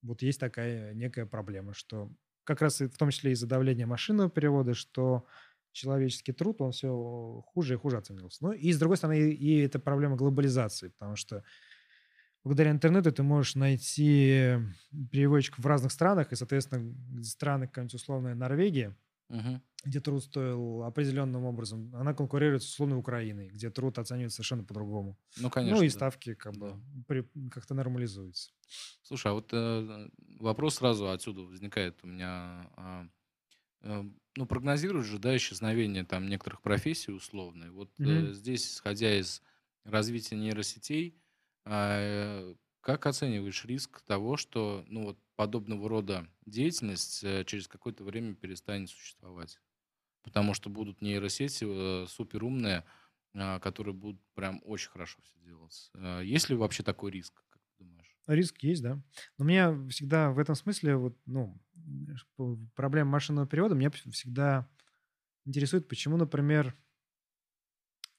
вот 0.01 0.21
есть 0.21 0.39
такая 0.39 0.93
некая 0.93 1.25
проблема, 1.25 1.73
что 1.73 2.11
как 2.43 2.61
раз 2.61 2.79
в 2.79 2.97
том 2.97 3.09
числе 3.09 3.31
из-за 3.33 3.47
давления 3.47 3.85
машинного 3.85 4.29
перевода, 4.29 4.73
что 4.73 5.25
человеческий 5.71 6.31
труд, 6.31 6.61
он 6.61 6.71
все 6.71 7.43
хуже 7.47 7.73
и 7.73 7.77
хуже 7.77 7.97
оценивался. 7.97 8.45
Ну 8.45 8.51
и, 8.53 8.71
с 8.71 8.79
другой 8.79 8.97
стороны, 8.97 9.19
и, 9.19 9.33
и 9.33 9.59
это 9.59 9.77
проблема 9.77 10.15
глобализации, 10.15 10.89
потому 10.89 11.15
что 11.15 11.43
благодаря 12.43 12.71
интернету 12.71 13.11
ты 13.11 13.23
можешь 13.23 13.55
найти 13.55 14.57
переводчиков 15.11 15.63
в 15.63 15.67
разных 15.67 15.91
странах, 15.91 16.31
и, 16.31 16.35
соответственно, 16.35 16.95
страны, 17.23 17.67
какая-нибудь 17.67 17.95
условная 17.95 18.35
Норвегия, 18.35 18.95
uh-huh 19.29 19.59
где 19.85 19.99
труд 19.99 20.23
стоил 20.23 20.83
определенным 20.83 21.45
образом, 21.45 21.93
она 21.95 22.13
конкурирует 22.13 22.63
с 22.63 22.69
условной 22.69 22.97
Украиной, 22.97 23.49
где 23.49 23.69
труд 23.69 23.99
оценивается 23.99 24.37
совершенно 24.37 24.63
по-другому. 24.63 25.17
Ну, 25.37 25.49
конечно. 25.49 25.77
Ну, 25.77 25.83
и 25.83 25.89
ставки 25.89 26.33
как 26.33 26.57
бы 26.57 26.81
при, 27.07 27.21
как-то 27.51 27.75
нормализуются. 27.75 28.51
Слушай, 29.03 29.31
а 29.31 29.35
вот 29.35 29.49
э, 29.53 30.09
вопрос 30.39 30.75
сразу 30.75 31.09
отсюда 31.09 31.41
возникает 31.41 31.99
у 32.03 32.07
меня. 32.07 32.69
Э, 32.77 33.07
э, 33.81 34.03
ну, 34.35 34.45
прогнозируешь 34.47 35.05
же, 35.05 35.19
да, 35.19 35.37
исчезновение 35.37 36.03
там 36.03 36.27
некоторых 36.27 36.61
профессий 36.61 37.11
условные. 37.11 37.69
Вот 37.69 37.91
mm-hmm. 37.99 38.31
э, 38.31 38.33
здесь, 38.33 38.67
исходя 38.67 39.17
из 39.17 39.43
развития 39.83 40.35
нейросетей, 40.35 41.21
э, 41.65 42.55
как 42.81 43.05
оцениваешь 43.05 43.65
риск 43.65 44.01
того, 44.01 44.35
что 44.35 44.83
ну, 44.87 45.03
вот, 45.03 45.19
подобного 45.35 45.89
рода 45.89 46.27
деятельность 46.45 47.23
э, 47.23 47.43
через 47.45 47.67
какое-то 47.67 48.03
время 48.03 48.35
перестанет 48.35 48.89
существовать? 48.89 49.59
потому 50.25 50.55
что 50.55 50.69
будут 50.69 51.01
нейросети 51.01 51.65
э, 51.65 52.07
суперумные, 52.07 52.83
э, 53.35 53.59
которые 53.59 53.93
будут 53.93 54.19
прям 54.33 54.59
очень 54.65 54.89
хорошо 54.89 55.19
все 55.23 55.39
делать. 55.39 55.91
Э, 55.93 56.21
есть 56.23 56.49
ли 56.49 56.55
вообще 56.55 56.83
такой 56.83 57.11
риск, 57.11 57.43
как 57.49 57.61
ты 57.61 57.83
думаешь? 57.83 58.17
Риск 58.27 58.63
есть, 58.63 58.81
да. 58.81 59.01
Но 59.37 59.45
меня 59.45 59.87
всегда 59.89 60.31
в 60.31 60.39
этом 60.39 60.55
смысле, 60.55 60.97
вот, 60.97 61.15
ну, 61.27 61.61
проблема 62.73 63.11
машинного 63.11 63.47
перевода 63.47 63.75
меня 63.75 63.91
всегда 63.91 64.67
интересует, 65.45 65.87
почему, 65.87 66.17
например, 66.17 66.75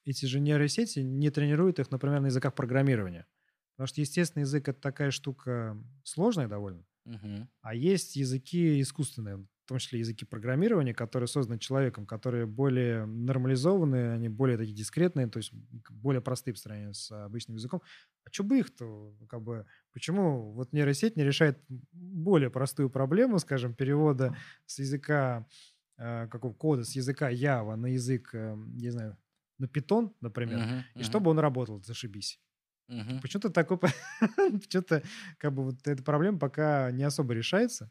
эти 0.05 0.27
же 0.27 0.39
нейросети 0.39 1.01
не 1.01 1.31
тренируют 1.31 1.81
их, 1.81 1.91
например, 1.91 2.21
на 2.21 2.27
языках 2.27 2.55
программирования. 2.55 3.27
Потому 3.75 3.89
что 3.89 4.01
естественный 4.01 4.43
язык— 4.43 4.69
это 4.69 4.81
такая 4.81 5.11
штука 5.11 5.77
сложная 6.05 6.47
довольно. 6.47 6.87
Мгм. 7.07 7.49
А 7.63 7.75
есть 7.75 8.17
языки 8.17 8.81
искусственные, 8.81 9.37
в 9.39 9.69
том 9.69 9.79
числе 9.79 9.99
языки 9.99 10.25
программирования, 10.25 10.95
которые 10.95 11.27
созданы 11.27 11.59
человеком, 11.59 12.07
которые 12.07 12.47
более 12.47 13.07
нормализованные, 13.07 14.13
они 14.13 14.29
более 14.29 14.57
такие 14.57 14.77
дискретные, 14.77 15.27
то 15.27 15.39
есть 15.39 15.53
более 15.91 16.21
простые 16.21 16.55
по 16.55 16.61
сравнению 16.61 16.95
с 16.95 17.11
обычным 17.11 17.57
языком. 17.57 17.83
А 18.25 18.31
что 18.31 18.45
бы 18.45 18.59
их-то, 18.61 19.17
как 19.29 19.43
бы, 19.43 19.67
почему 19.93 20.53
вот 20.53 20.73
нейросеть 20.73 21.17
не 21.17 21.25
решает 21.25 21.61
более 21.93 22.51
простую 22.51 22.91
проблему, 22.91 23.39
скажем, 23.41 23.75
перевода 23.75 24.37
с 24.67 24.79
языка, 24.79 25.47
э, 25.99 26.29
какого 26.29 26.53
кода, 26.55 26.85
с 26.85 26.95
языка 26.95 27.33
Java 27.33 27.75
на 27.77 27.87
язык, 27.87 28.31
э, 28.35 28.55
не 28.57 28.91
знаю, 28.91 29.19
на 29.59 29.65
Python, 29.67 30.13
например, 30.21 30.65
Мгм, 30.65 30.91
и 30.99 31.03
мгм, 31.03 31.03
чтобы 31.03 31.31
он 31.31 31.39
работал, 31.41 31.83
зашибись. 31.83 32.41
Мгм. 32.89 33.22
Почему-то 33.22 33.51
такой, 33.51 33.78
почему-то 34.61 35.03
как 35.39 35.53
бы 35.55 35.64
вот 35.64 35.87
эта 35.87 36.03
проблема 36.03 36.39
пока 36.39 36.91
не 36.93 37.05
особо 37.05 37.34
решается, 37.34 37.91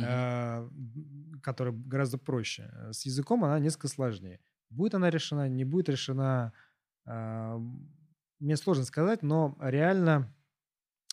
а, 0.00 0.62
м, 0.70 1.40
которая 1.42 1.74
гораздо 1.74 2.18
проще. 2.18 2.70
Э, 2.72 2.92
С 2.92 3.06
языком 3.06 3.44
она 3.44 3.58
несколько 3.60 3.88
сложнее. 3.88 4.40
Будет 4.70 4.94
она 4.94 5.10
решена, 5.10 5.48
не 5.48 5.64
будет 5.64 5.88
решена, 5.88 6.52
м, 7.06 7.90
мне 8.40 8.56
сложно 8.56 8.84
сказать, 8.84 9.22
но 9.22 9.56
реально 9.60 10.34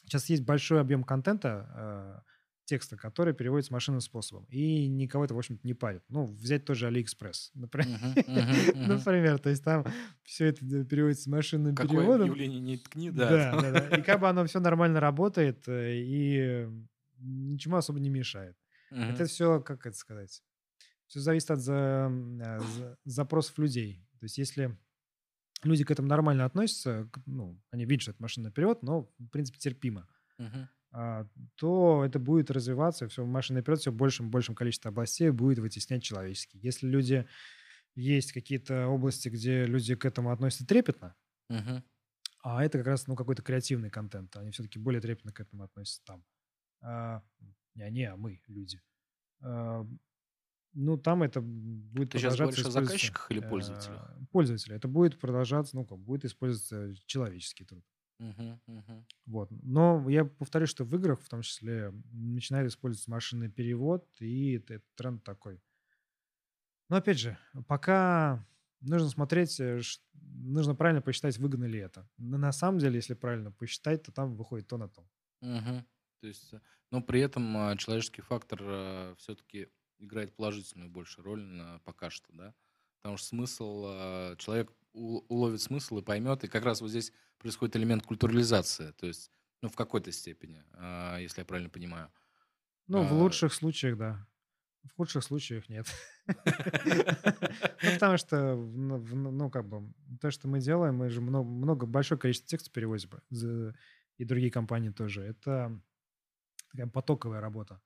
сейчас 0.05 0.29
есть 0.29 0.43
большой 0.43 0.81
объем 0.81 1.03
контента, 1.03 1.67
а, 1.75 2.23
текста, 2.65 2.97
который 2.97 3.33
переводится 3.33 3.71
машинным 3.71 4.01
способом. 4.01 4.45
И 4.49 4.87
никого 4.87 5.23
это, 5.25 5.33
в 5.33 5.37
общем-то, 5.37 5.65
не 5.65 5.73
парит. 5.73 6.03
Ну, 6.09 6.25
взять 6.25 6.65
тоже 6.65 6.87
AliExpress, 6.89 7.51
например. 7.53 7.99
Мгм, 7.99 8.09
мгм, 8.27 8.55
мгм. 8.75 8.87
Например, 8.97 9.39
то 9.39 9.49
есть 9.49 9.63
там 9.63 9.85
все 10.23 10.45
это 10.47 10.61
переводится 10.85 11.29
машинным 11.29 11.75
Какое 11.75 11.89
переводом. 11.97 12.31
объявление 12.31 12.59
не 12.59 12.77
ткни, 12.77 13.11
да. 13.11 13.29
Да, 13.29 13.61
да, 13.61 13.71
да. 13.89 13.97
И 13.97 14.01
как 14.01 14.19
бы 14.19 14.27
оно 14.29 14.45
все 14.45 14.59
нормально 14.59 14.99
работает, 14.99 15.67
э, 15.67 15.93
и 15.97 16.67
ничему 17.19 17.77
особо 17.77 17.99
не 17.99 18.09
мешает. 18.09 18.57
Это 18.91 19.25
все, 19.25 19.61
как 19.61 19.85
это 19.85 19.95
сказать, 19.97 20.43
все 21.07 21.19
зависит 21.19 21.51
от 21.51 21.59
за- 21.59 22.09
э, 22.11 22.59
за- 22.59 22.97
запросов 23.05 23.57
людей. 23.59 24.05
То 24.19 24.25
есть 24.25 24.37
если 24.37 24.77
люди 25.63 25.83
к 25.83 25.91
этому 25.91 26.07
нормально 26.07 26.45
относятся, 26.45 27.09
ну, 27.25 27.59
они 27.71 27.85
видят, 27.85 28.03
что 28.03 28.11
это 28.11 28.21
машинный 28.21 28.51
перевод, 28.51 28.83
но, 28.83 29.03
в 29.19 29.27
принципе, 29.31 29.59
терпимо, 29.59 30.07
Мгм. 30.37 30.67
А, 30.95 31.27
то 31.55 32.03
это 32.05 32.19
будет 32.19 32.51
развиваться, 32.51 33.07
все 33.09 33.25
машинный 33.25 33.61
перевод 33.61 33.81
все 33.81 33.91
большим 33.91 34.31
большим 34.31 34.55
количеством 34.55 34.91
областей 34.91 35.29
будет 35.29 35.59
вытеснять 35.59 36.03
человеческий. 36.03 36.59
Если 36.59 36.87
люди 36.87 37.27
есть 37.95 38.33
какие-то 38.33 38.87
области, 38.87 39.29
где 39.29 39.65
люди 39.65 39.95
к 39.95 40.05
этому 40.05 40.31
относятся 40.31 40.65
трепетно, 40.67 41.15
Мгм. 41.49 41.83
а 42.43 42.63
это 42.63 42.77
как 42.77 42.87
раз 42.87 43.07
ну, 43.07 43.15
какой-то 43.15 43.41
креативный 43.41 43.89
контент. 43.89 44.35
Они 44.37 44.51
все-таки 44.51 44.79
более 44.79 45.01
трепетно 45.01 45.31
к 45.33 45.39
этому 45.39 45.63
относятся 45.63 46.01
там. 46.05 46.25
А, 46.81 47.23
не 47.75 47.83
они, 47.83 48.03
а 48.05 48.15
мы, 48.17 48.41
люди. 48.47 48.81
А, 49.41 49.85
ну, 50.73 50.97
там 50.97 51.23
это 51.23 51.41
будет 51.41 52.11
Ты 52.11 52.19
продолжаться 52.19 52.61
говоришь 52.61 52.65
о 52.65 52.71
заказчиках 52.71 53.31
или 53.31 53.41
э, 53.41 53.49
пользователях? 53.49 54.11
Пользователи. 54.31 54.75
Это 54.75 54.87
будет 54.87 55.19
продолжаться, 55.19 55.75
ну, 55.75 55.85
как 55.85 55.99
будет 55.99 56.25
использоваться 56.25 56.93
человеческий 57.07 57.65
труд. 57.65 57.85
Мгм, 58.19 58.61
мгм. 58.67 59.05
Вот. 59.25 59.49
Но 59.51 60.07
я 60.09 60.23
повторю, 60.25 60.67
что 60.67 60.83
в 60.85 60.95
играх 60.95 61.19
в 61.21 61.27
том 61.29 61.41
числе 61.41 61.91
начинает 62.11 62.67
использоваться 62.69 63.11
машинный 63.11 63.49
перевод, 63.49 64.07
и 64.19 64.53
это, 64.53 64.81
тренд 64.95 65.23
такой. 65.23 65.61
Но 66.89 66.97
опять 66.97 67.19
же, 67.19 67.37
пока 67.67 68.45
нужно 68.81 69.09
смотреть, 69.09 69.59
э, 69.59 69.81
нужно 70.13 70.75
правильно 70.75 71.01
посчитать, 71.01 71.37
выгодно 71.37 71.65
ли 71.65 71.79
это. 71.79 72.07
Но 72.17 72.37
на 72.37 72.51
самом 72.51 72.79
деле, 72.79 72.95
если 72.95 73.13
правильно 73.15 73.51
посчитать, 73.51 74.03
то 74.03 74.11
там 74.11 74.35
выходит 74.35 74.67
то 74.67 74.77
на 74.77 74.87
то. 74.87 75.07
Мгм. 75.41 75.85
То 76.21 76.27
есть, 76.27 76.53
э, 76.53 76.61
но 76.91 77.01
при 77.01 77.21
этом 77.21 77.55
а, 77.57 77.75
человеческий 77.77 78.21
фактор 78.21 79.15
все-таки 79.17 79.69
играет 79.97 80.35
положительную 80.35 80.89
больше 80.89 81.21
роль 81.21 81.43
на, 81.43 81.79
пока 81.79 82.09
что, 82.09 82.31
да? 82.33 82.53
Потому 83.01 83.17
что 83.17 83.27
смысл, 83.27 83.83
человек 84.37 84.71
уловит 84.93 85.61
смысл 85.61 85.99
и 85.99 86.01
поймет, 86.01 86.43
и 86.43 86.47
как 86.47 86.63
раз 86.65 86.81
вот 86.81 86.89
здесь 86.89 87.11
происходит 87.45 87.75
элемент 87.75 88.03
культурализации, 88.03 88.91
то 88.93 89.05
есть, 89.05 89.31
ну, 89.61 89.69
в 89.69 89.75
какой-то 89.75 90.11
степени, 90.11 90.63
а, 90.73 91.19
если 91.19 91.41
я 91.41 91.45
правильно 91.45 91.69
понимаю. 91.69 92.09
Ну, 92.87 93.03
в 93.03 93.11
А. 93.11 93.15
лучших 93.15 93.53
случаях, 93.53 93.97
да. 93.97 94.27
В 94.83 94.95
худших 94.95 95.23
случаях 95.23 95.69
нет. 95.69 95.85
Ну, 97.83 97.91
потому 97.93 98.17
что, 98.17 98.55
ну, 98.55 98.97
ну, 99.31 99.49
как 99.51 99.67
бы, 99.67 99.93
то, 100.19 100.31
что 100.31 100.47
мы 100.47 100.59
делаем, 100.59 100.95
мы 100.95 101.09
же 101.09 101.21
много, 101.21 101.85
большое 101.85 102.19
количество 102.19 102.49
текста 102.49 102.71
перевозим, 102.71 103.11
и 104.17 104.25
другие 104.25 104.49
компании 104.51 104.89
тоже. 104.89 105.21
Это 105.21 105.79
такая 106.71 106.87
потоковая 106.87 107.41
работа. 107.41 107.79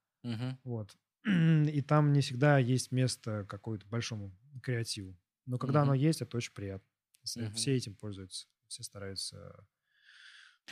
Вот. 0.64 0.98
И 1.26 1.82
там 1.82 2.14
не 2.14 2.22
всегда 2.22 2.60
есть 2.60 2.92
место 2.94 3.46
какому-то 3.50 3.86
большому 3.88 4.32
креативу. 4.64 5.18
Но 5.46 5.58
когда 5.58 5.82
оно 5.82 5.94
есть, 5.94 6.22
это 6.22 6.38
очень 6.38 6.54
приятно. 6.54 6.88
Все 7.24 7.76
этим 7.76 7.96
пользуются. 7.96 8.48
Все 8.70 8.84
стараются 8.84 9.68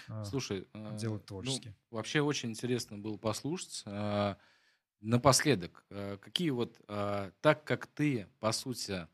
а, 0.07 0.29
Слушай, 0.29 0.67
а, 0.73 0.91
делать 0.93 1.25
ну, 1.41 1.53
творчески. 1.55 1.73
вообще 1.91 2.21
очень 2.21 2.49
интересно 2.49 2.97
было 2.97 3.17
послушать. 3.17 3.83
А, 3.85 4.37
Напоследок, 5.01 5.85
а, 5.91 6.17
какие 6.17 6.49
вот, 6.51 6.81
так 6.87 7.63
как 7.65 7.87
ты, 7.87 8.27
по 8.39 8.51
сути, 8.51 9.07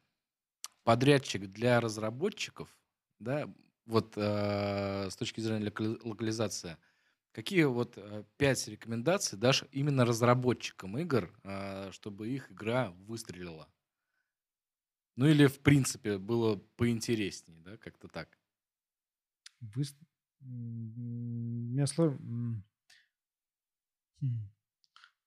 подрядчик 0.84 1.52
для 1.52 1.82
разработчиков, 1.82 2.78
да, 3.20 3.54
вот 3.86 4.16
с 4.18 5.16
точки 5.18 5.42
зрения 5.42 5.66
локали- 5.66 6.00
локализации, 6.04 6.78
какие 7.34 7.66
вот 7.66 7.98
пять 8.38 8.68
рекомендаций 8.68 9.38
дашь 9.40 9.66
именно 9.72 10.06
разработчикам 10.06 10.98
игр, 11.00 11.34
чтобы 11.92 12.30
их 12.30 12.52
игра 12.52 12.92
выстрелила? 12.92 13.70
Ну 15.16 15.28
или, 15.28 15.48
в 15.48 15.60
принципе, 15.60 16.18
было 16.18 16.56
поинтереснее, 16.56 17.60
да, 17.62 17.78
как-то 17.78 18.08
так. 18.08 18.38
У 20.42 20.50
меня 20.50 21.88
сложно... 21.88 22.64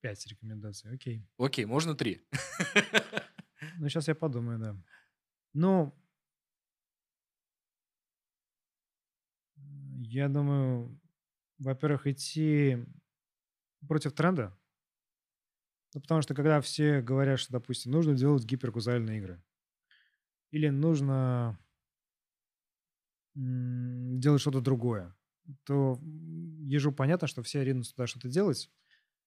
Пять 0.00 0.26
рекомендаций, 0.26 0.92
окей. 0.92 1.26
Окей, 1.38 1.64
можно 1.64 1.94
три. 1.94 2.26
Ну, 3.78 3.88
сейчас 3.88 4.06
я 4.06 4.14
подумаю, 4.14 4.58
да. 4.58 4.76
Ну, 5.54 5.98
я 9.56 10.28
думаю, 10.28 11.00
во-первых, 11.58 12.06
идти 12.06 12.86
против 13.88 14.12
тренда. 14.12 14.56
Ну, 15.94 16.00
потому 16.00 16.20
что 16.20 16.34
когда 16.34 16.60
все 16.60 17.00
говорят, 17.00 17.40
что, 17.40 17.52
допустим, 17.52 17.92
нужно 17.92 18.14
делать 18.14 18.44
гиперказуальные 18.44 19.18
игры, 19.18 19.42
или 20.50 20.68
нужно 20.68 21.58
делать 23.36 24.40
что-то 24.40 24.60
другое, 24.60 25.14
то 25.64 26.00
ежу 26.02 26.92
понятно, 26.92 27.28
что 27.28 27.42
все 27.42 27.64
ринутся 27.64 27.94
туда 27.94 28.06
что-то 28.06 28.28
делать, 28.28 28.70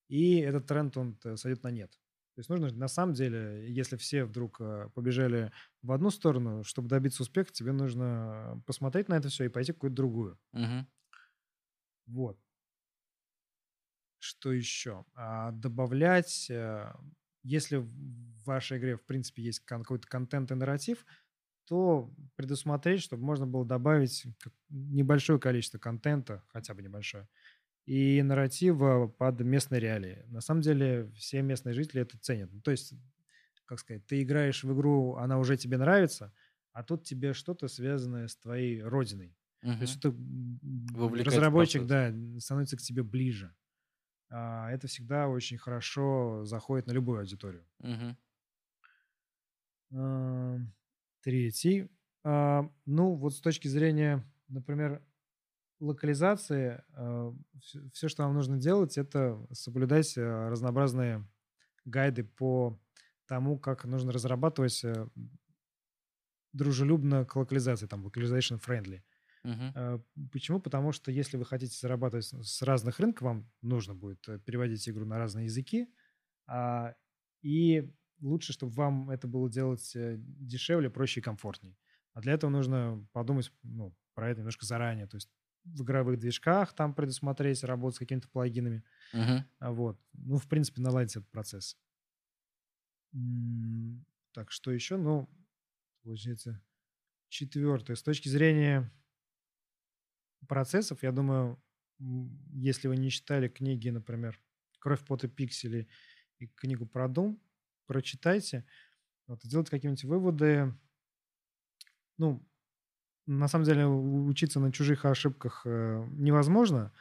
и 0.10 0.38
этот 0.40 0.68
тренд, 0.68 0.98
он 0.98 1.16
т- 1.16 1.38
сойдет 1.38 1.64
на 1.64 1.72
нет. 1.72 1.92
То 2.36 2.40
есть 2.40 2.50
нужно, 2.50 2.70
на 2.74 2.88
самом 2.88 3.14
деле, 3.14 3.66
если 3.74 3.98
все 3.98 4.26
вдруг 4.26 4.62
э, 4.62 4.90
побежали 4.96 5.52
в 5.84 5.92
одну 5.92 6.10
сторону, 6.12 6.64
чтобы 6.64 6.88
добиться 6.90 7.24
успеха, 7.24 7.52
тебе 7.54 7.74
нужно 7.74 8.64
посмотреть 8.68 9.10
на 9.10 9.16
это 9.16 9.30
все 9.30 9.46
и 9.46 9.50
пойти 9.50 9.72
в 9.74 9.76
какую-то 9.76 9.96
другую. 9.98 10.40
Мгм. 10.54 10.88
Вот. 12.08 12.38
Что 14.20 14.52
еще? 14.52 15.06
А, 15.16 15.52
добавлять, 15.52 16.50
э, 16.50 16.92
если 17.44 17.78
в 17.78 18.44
вашей 18.46 18.78
игре, 18.78 18.98
в 18.98 19.06
принципе, 19.06 19.42
есть 19.44 19.62
какой-то 19.62 20.08
контент 20.08 20.52
и 20.52 20.56
нарратив, 20.56 21.06
то 21.70 22.14
предусмотреть, 22.36 23.02
чтобы 23.04 23.24
можно 23.26 23.48
было 23.48 23.66
добавить 23.66 24.26
небольшое 24.70 25.40
количество 25.40 25.80
контента, 25.80 26.44
хотя 26.50 26.74
бы 26.76 26.84
небольшое, 26.84 27.30
и 27.86 28.22
нарратива 28.24 29.08
под 29.08 29.42
местные 29.42 29.82
реалии. 29.82 30.26
На 30.28 30.42
самом 30.42 30.62
деле 30.62 31.12
все 31.16 31.42
местные 31.44 31.74
жители 31.74 32.02
это 32.04 32.20
ценят. 32.20 32.52
Ну, 32.54 32.62
то 32.62 32.72
есть, 32.72 32.94
как 33.66 33.80
сказать, 33.80 34.06
ты 34.08 34.22
играешь 34.24 34.64
в 34.64 34.74
игру, 34.74 35.16
она 35.16 35.40
уже 35.40 35.58
тебе 35.58 35.78
нравится, 35.78 36.34
а 36.74 36.84
тут 36.84 37.06
тебе 37.06 37.34
что-то 37.34 37.68
связанное 37.68 38.28
с 38.28 38.38
твоей 38.38 38.82
родиной. 38.84 39.38
То 39.78 39.84
Мгм. 39.84 39.86
есть 39.86 40.06
это 40.06 40.14
разработчик, 41.24 41.86
процесс. 41.86 41.86
да, 41.86 42.14
становится 42.40 42.78
к 42.78 42.82
тебе 42.82 43.04
ближе. 43.04 43.56
А, 44.30 44.72
Это 44.72 44.88
всегда 44.88 45.28
очень 45.30 45.58
хорошо 45.58 46.46
заходит 46.46 46.88
на 46.88 46.94
любую 46.94 47.20
аудиторию. 47.20 47.68
Мгм. 47.80 48.16
А, 51.20 51.24
Третий. 51.24 51.90
А, 52.24 52.70
Ну, 52.86 53.16
вот 53.16 53.34
с 53.34 53.42
точки 53.42 53.68
зрения, 53.68 54.26
например, 54.48 55.04
локализации, 55.80 56.84
все, 57.94 58.10
что 58.10 58.24
вам 58.24 58.36
нужно 58.36 58.58
делать, 58.58 58.98
это 58.98 59.48
соблюдать 59.54 60.18
а, 60.18 60.50
разнообразные 60.50 61.28
гайды 61.86 62.24
по 62.24 62.80
тому, 63.28 63.60
как 63.60 63.86
нужно 63.86 64.12
разрабатывать 64.12 64.84
э, 64.84 65.08
дружелюбно 66.54 67.26
к 67.26 67.36
локализации, 67.36 67.88
там, 67.88 68.06
localization 68.06 68.60
friendly. 68.60 69.02
Э, 69.76 70.00
Почему? 70.32 70.60
Потому 70.62 70.92
что 70.94 71.12
если 71.12 71.38
вы 71.38 71.46
хотите 71.46 71.78
зарабатывать 71.80 72.26
с 72.28 72.62
разных 72.64 73.00
рынков, 73.00 73.24
вам 73.24 73.52
нужно 73.62 73.96
будет 73.96 74.28
э, 74.30 74.40
переводить 74.40 74.88
игру 74.90 75.06
на 75.06 75.18
разные 75.20 75.46
языки. 75.46 75.90
а, 76.48 76.96
И 77.44 77.94
лучше, 78.22 78.54
чтобы 78.54 78.74
вам 78.74 79.10
это 79.10 79.28
было 79.28 79.50
делать 79.50 79.96
э, 79.96 80.16
дешевле, 80.20 80.90
проще 80.90 81.20
и 81.20 81.24
комфортнее. 81.24 81.76
А 82.14 82.22
для 82.22 82.34
этого 82.34 82.50
нужно 82.50 83.06
подумать 83.14 83.52
ну, 83.64 83.96
про 84.14 84.30
это 84.30 84.40
немножко 84.40 84.66
заранее. 84.66 85.08
То 85.08 85.16
есть 85.16 85.30
в 85.64 85.84
игровых 85.84 86.20
движках 86.20 86.74
там 86.74 86.94
предусмотреть, 86.94 87.64
работать 87.64 87.96
с 87.98 88.00
какими-то 88.00 88.28
плагинами. 88.30 88.84
А 89.60 89.72
Вот. 89.72 90.00
Ну, 90.14 90.38
в 90.38 90.48
принципе, 90.48 90.82
наладить 90.82 91.16
этот 91.16 91.30
процесс. 91.30 91.78
Так, 94.34 94.52
что 94.52 94.72
еще? 94.72 94.98
Ну, 94.98 95.30
получается, 96.04 96.62
четвертое. 97.30 97.96
С 97.96 98.04
точки 98.04 98.30
зрения 98.30 98.92
процессов, 100.48 101.04
я 101.04 101.12
думаю, 101.12 101.62
если 102.54 102.88
вы 102.88 102.98
не 102.98 103.10
читали 103.10 103.48
книги, 103.48 103.90
например, 103.90 104.40
«Кровь, 104.80 105.04
пот 105.06 105.24
и 105.24 105.28
пиксели» 105.28 105.88
и 106.38 106.48
книгу 106.48 106.86
про 106.86 107.08
Doom, 107.10 107.38
прочитайте, 107.90 108.66
вот, 109.28 109.42
сделайте 109.44 109.72
какие-нибудь 109.72 110.06
выводы. 110.06 110.74
Ну, 112.20 112.46
на 113.28 113.48
самом 113.48 113.66
деле, 113.66 113.88
учиться 113.88 114.60
на 114.60 114.72
чужих 114.72 115.06
ошибках 115.06 115.64
э, 115.66 116.06
невозможно, 116.12 116.94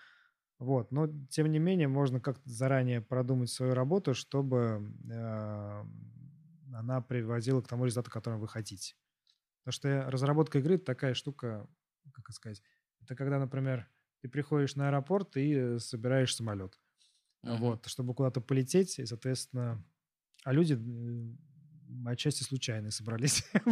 вот, 0.58 0.92
но 0.92 1.08
тем 1.30 1.50
не 1.50 1.58
менее 1.58 1.88
можно 1.88 2.20
как-то 2.20 2.48
заранее 2.50 3.02
продумать 3.02 3.50
свою 3.50 3.74
работу, 3.74 4.14
чтобы 4.14 4.92
э, 5.10 5.84
она 6.74 7.00
приводила 7.02 7.60
к 7.62 7.68
тому 7.68 7.86
результату, 7.86 8.10
который 8.10 8.38
вы 8.38 8.48
хотите. 8.48 8.96
Потому 9.64 9.72
что 9.72 10.10
разработка 10.10 10.58
игры 10.60 10.76
это 10.76 10.86
такая 10.86 11.14
штука, 11.14 11.68
как 12.12 12.30
сказать, 12.32 12.62
это 13.00 13.16
когда, 13.16 13.38
например, 13.38 13.88
ты 14.22 14.28
приходишь 14.28 14.76
на 14.76 14.88
аэропорт 14.88 15.36
и 15.36 15.54
э, 15.54 15.78
собираешь 15.78 16.34
самолет. 16.34 16.80
Мгм. 17.42 17.58
Вот, 17.58 17.86
чтобы 17.86 18.14
куда-то 18.14 18.40
полететь, 18.40 18.98
и, 18.98 19.06
соответственно, 19.06 19.84
а 20.44 20.52
люди 20.52 20.78
отчасти 22.06 22.42
случайно 22.42 22.90
собрались. 22.90 23.44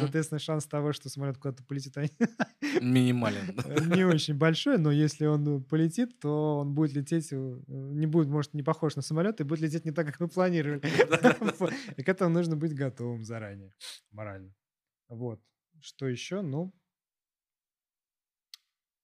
Соответственно, 0.00 0.38
шанс 0.38 0.66
того, 0.66 0.92
что 0.92 1.08
самолет 1.08 1.38
куда-то 1.38 1.62
полетит, 1.64 1.96
они- 1.96 2.10
Минимален. 2.80 3.54
не 3.96 4.04
очень 4.04 4.34
большой, 4.34 4.78
но 4.78 4.90
если 4.90 5.26
он 5.26 5.62
полетит, 5.64 6.18
то 6.18 6.58
он 6.58 6.74
будет 6.74 6.92
лететь, 6.92 7.32
э, 7.32 7.36
не 7.68 8.06
будет, 8.06 8.28
может, 8.28 8.54
не 8.54 8.62
похож 8.62 8.96
на 8.96 9.02
самолет, 9.02 9.40
и 9.40 9.44
будет 9.44 9.60
лететь 9.60 9.84
не 9.84 9.92
так, 9.92 10.06
как 10.06 10.20
вы 10.20 10.28
планировали. 10.28 10.80
И 11.96 12.02
к 12.02 12.08
этому 12.08 12.34
нужно 12.34 12.56
быть 12.56 12.74
готовым 12.74 13.24
заранее, 13.24 13.72
морально. 14.10 14.54
Вот. 15.08 15.40
Что 15.80 16.06
еще? 16.06 16.40
Ну, 16.40 16.72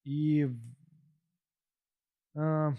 и 0.04 0.48
а, 2.34 2.74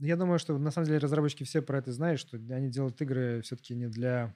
я 0.00 0.16
думаю, 0.16 0.38
что 0.38 0.58
на 0.58 0.70
самом 0.70 0.86
деле 0.86 0.98
разработчики 0.98 1.44
все 1.44 1.62
про 1.62 1.78
это 1.78 1.92
знают, 1.92 2.20
что 2.20 2.36
они 2.36 2.70
делают 2.70 3.00
игры 3.02 3.40
все-таки 3.42 3.74
не 3.74 3.88
для... 3.88 4.34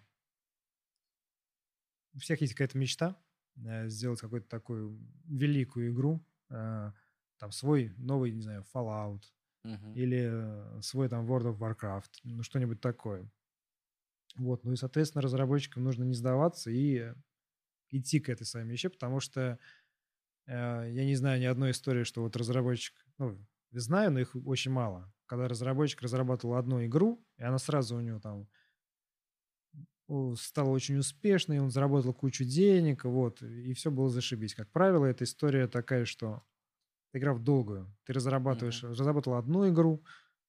У 2.15 2.19
всех 2.19 2.41
есть 2.41 2.55
какая-то 2.55 2.79
мечта 2.79 3.17
э, 3.57 3.89
сделать 3.89 4.21
какую-то 4.21 4.49
такую 4.49 5.01
великую 5.25 5.93
игру, 5.93 6.25
э, 6.51 6.93
там 7.39 7.51
свой 7.53 7.93
новый, 7.97 8.31
не 8.33 8.43
знаю, 8.43 8.65
Fallout 8.73 9.23
Мгм. 9.65 9.95
или 9.95 10.81
свой 10.83 11.09
там 11.09 11.27
World 11.31 11.57
of 11.57 11.59
Warcraft, 11.59 12.11
ну 12.25 12.43
что-нибудь 12.43 12.81
такое. 12.81 13.31
Вот, 14.37 14.65
ну 14.65 14.73
и, 14.73 14.77
соответственно, 14.77 15.23
разработчикам 15.23 15.85
нужно 15.85 16.03
не 16.05 16.15
сдаваться 16.15 16.71
и 16.71 17.13
идти 17.91 18.21
к 18.21 18.31
этой 18.31 18.45
своей 18.47 18.67
мечте, 18.67 18.91
потому 18.91 19.21
что 19.21 19.59
э, 20.47 20.53
я 20.93 21.07
не 21.07 21.17
знаю 21.17 21.41
ни 21.41 21.47
одной 21.47 21.73
истории, 21.73 22.05
что 22.05 22.23
вот 22.23 22.37
разработчик, 22.37 22.97
ну, 23.19 23.47
знаю, 23.73 24.13
но 24.13 24.21
их 24.21 24.37
очень 24.37 24.73
мало. 24.73 25.14
Когда 25.27 25.49
разработчик 25.49 26.03
разрабатывал 26.03 26.57
одну 26.57 26.85
игру, 26.85 27.25
и 27.39 27.43
она 27.43 27.59
сразу 27.59 27.97
у 27.97 28.01
него 28.01 28.21
там 28.21 28.47
стала 30.37 30.69
очень 30.69 30.99
успешной, 30.99 31.61
он 31.61 31.71
заработал 31.71 32.13
кучу 32.13 32.45
денег, 32.45 33.05
вот, 33.05 33.43
и 33.43 33.73
все 33.73 33.91
было 33.91 34.11
зашибись. 34.11 34.55
Как 34.55 34.71
правило, 34.71 35.07
эта 35.07 35.25
история 35.25 35.67
такая, 35.67 36.05
что 36.05 36.43
игра 37.15 37.35
в 37.35 37.43
долгую. 37.43 37.95
Ты 38.05 38.13
разрабатываешь, 38.13 38.83
разработал 38.83 39.35
одну 39.35 39.69
игру, 39.71 40.05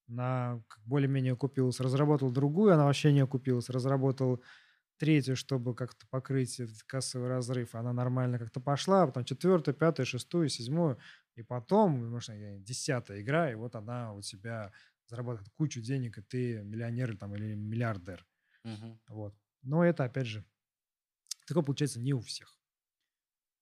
она 0.08 0.62
более-менее 0.86 1.34
окупилась, 1.34 1.80
разработал 1.80 2.32
другую, 2.32 2.74
она 2.74 2.86
вообще 2.86 3.14
не 3.14 3.22
окупилась, 3.22 3.70
разработал 3.70 4.44
третью, 4.98 5.36
чтобы 5.36 5.76
как-то 5.76 6.06
покрыть 6.10 6.62
кассовый 6.88 7.30
разрыв, 7.30 7.76
она 7.76 7.94
нормально 7.94 8.40
как-то 8.40 8.60
пошла, 8.62 9.04
а 9.04 9.08
потом 9.08 9.26
четвертую, 9.26 9.76
пятую, 9.76 10.06
шестую, 10.06 10.50
седьмую, 10.50 11.00
и 11.36 11.44
потом, 11.44 12.10
может, 12.10 12.30
я- 12.36 12.58
десятая 12.60 13.22
игра, 13.22 13.52
и 13.52 13.56
вот 13.56 13.76
она 13.76 14.14
у 14.14 14.22
тебя 14.22 14.72
зарабатывает 15.08 15.50
кучу 15.54 15.82
денег, 15.82 16.18
и 16.18 16.22
ты 16.22 16.64
миллионер 16.64 17.18
там, 17.18 17.36
или 17.36 17.54
миллиардер. 17.56 18.26
Мгм. 18.64 18.98
Вот. 19.10 19.36
Но 19.64 19.84
это, 19.86 20.06
опять 20.06 20.28
же, 20.28 20.46
такое 21.48 21.64
получается 21.64 22.00
не 22.00 22.14
у 22.14 22.20
всех. 22.22 22.60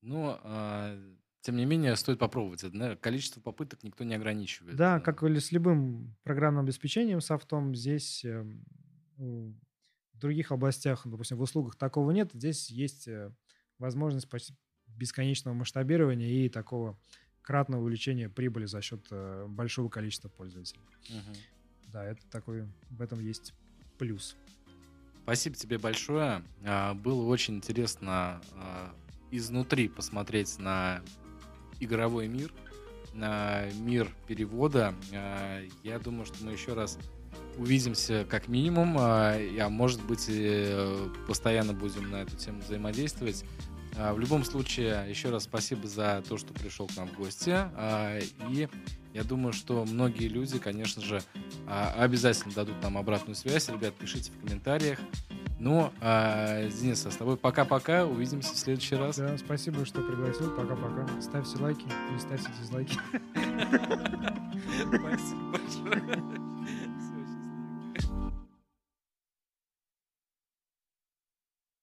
Но, 0.01 0.39
а, 0.43 0.97
тем 1.41 1.55
не 1.55 1.65
менее, 1.65 1.95
стоит 1.95 2.19
попробовать. 2.19 2.63
Это, 2.63 2.75
наверное, 2.75 2.97
количество 2.99 3.39
попыток 3.41 3.83
никто 3.83 4.03
не 4.03 4.15
ограничивает. 4.15 4.75
Да, 4.75 4.99
как 4.99 5.23
и 5.23 5.39
с 5.39 5.51
любым 5.51 6.15
программным 6.23 6.65
обеспечением 6.65 7.21
софтом, 7.21 7.75
здесь 7.75 8.23
эм, 8.25 8.65
в 9.17 10.17
других 10.17 10.51
областях, 10.51 11.05
допустим, 11.05 11.37
в 11.37 11.41
услугах 11.41 11.75
такого 11.75 12.11
нет. 12.11 12.31
Здесь 12.33 12.69
есть 12.69 13.07
э, 13.07 13.33
возможность 13.77 14.29
почти 14.29 14.55
бесконечного 14.87 15.55
масштабирования 15.55 16.27
и 16.45 16.49
такого 16.49 16.99
кратного 17.43 17.81
увеличения 17.83 18.29
прибыли 18.29 18.65
за 18.65 18.81
счет 18.81 19.05
э, 19.11 19.45
большого 19.47 19.89
количества 19.89 20.29
пользователей. 20.29 20.81
мгм. 21.09 21.35
Да, 21.91 22.03
это 22.05 22.21
такой, 22.31 22.67
в 22.89 23.01
этом 23.01 23.19
есть 23.19 23.53
плюс. 23.99 24.35
Спасибо 25.23 25.55
тебе 25.55 25.77
большое. 25.77 26.43
А, 26.65 26.93
Было 26.95 27.25
очень 27.27 27.57
интересно 27.57 28.41
а, 28.55 28.93
изнутри 29.31 29.87
посмотреть 29.87 30.57
на 30.57 31.01
игровой 31.79 32.27
мир, 32.27 32.51
на 33.13 33.69
мир 33.73 34.09
перевода. 34.27 34.95
А, 35.13 35.61
Я 35.83 35.99
думаю, 35.99 36.25
что 36.25 36.43
мы 36.43 36.53
еще 36.53 36.73
раз 36.73 36.97
увидимся 37.57 38.25
как 38.29 38.47
минимум, 38.47 38.95
а 38.97 39.37
может 39.69 40.03
быть 40.03 40.25
и 40.27 40.33
э, 40.39 41.07
постоянно 41.27 41.73
будем 41.73 42.09
на 42.09 42.23
эту 42.23 42.35
тему 42.35 42.61
взаимодействовать. 42.61 43.45
А, 43.97 44.13
В 44.13 44.19
любом 44.19 44.43
случае, 44.43 45.05
еще 45.09 45.29
раз 45.29 45.43
спасибо 45.43 45.87
за 45.87 46.23
то, 46.27 46.37
что 46.37 46.53
пришел 46.53 46.87
к 46.87 46.95
нам 46.95 47.07
в 47.07 47.13
гости. 47.17 47.51
А, 47.53 48.19
И 48.49 48.67
я 49.13 49.23
думаю, 49.23 49.53
что 49.53 49.85
многие 49.85 50.27
люди, 50.27 50.57
конечно 50.59 51.01
же, 51.01 51.21
а, 51.67 51.93
обязательно 51.97 52.53
дадут 52.53 52.81
нам 52.81 52.97
обратную 52.97 53.35
связь. 53.35 53.69
Ребят, 53.69 53.93
пишите 53.95 54.31
в 54.31 54.39
комментариях. 54.41 54.99
Ну, 55.59 55.93
а, 56.01 56.67
Денис, 56.69 57.05
а 57.05 57.11
с 57.11 57.15
тобой 57.15 57.37
пока-пока. 57.37 58.05
Увидимся 58.05 58.53
в 58.53 58.57
следующий 58.57 58.95
раз. 58.95 59.17
Да, 59.17 59.37
спасибо, 59.37 59.85
что 59.85 60.01
пригласил. 60.01 60.49
Пока-пока. 60.55 61.07
Ставьте 61.21 61.57
лайки, 61.59 61.85
не 62.11 62.19
ставьте 62.19 62.49
дизлайки. 62.59 62.97
Спасибо 64.87 65.51
большое. 65.51 66.52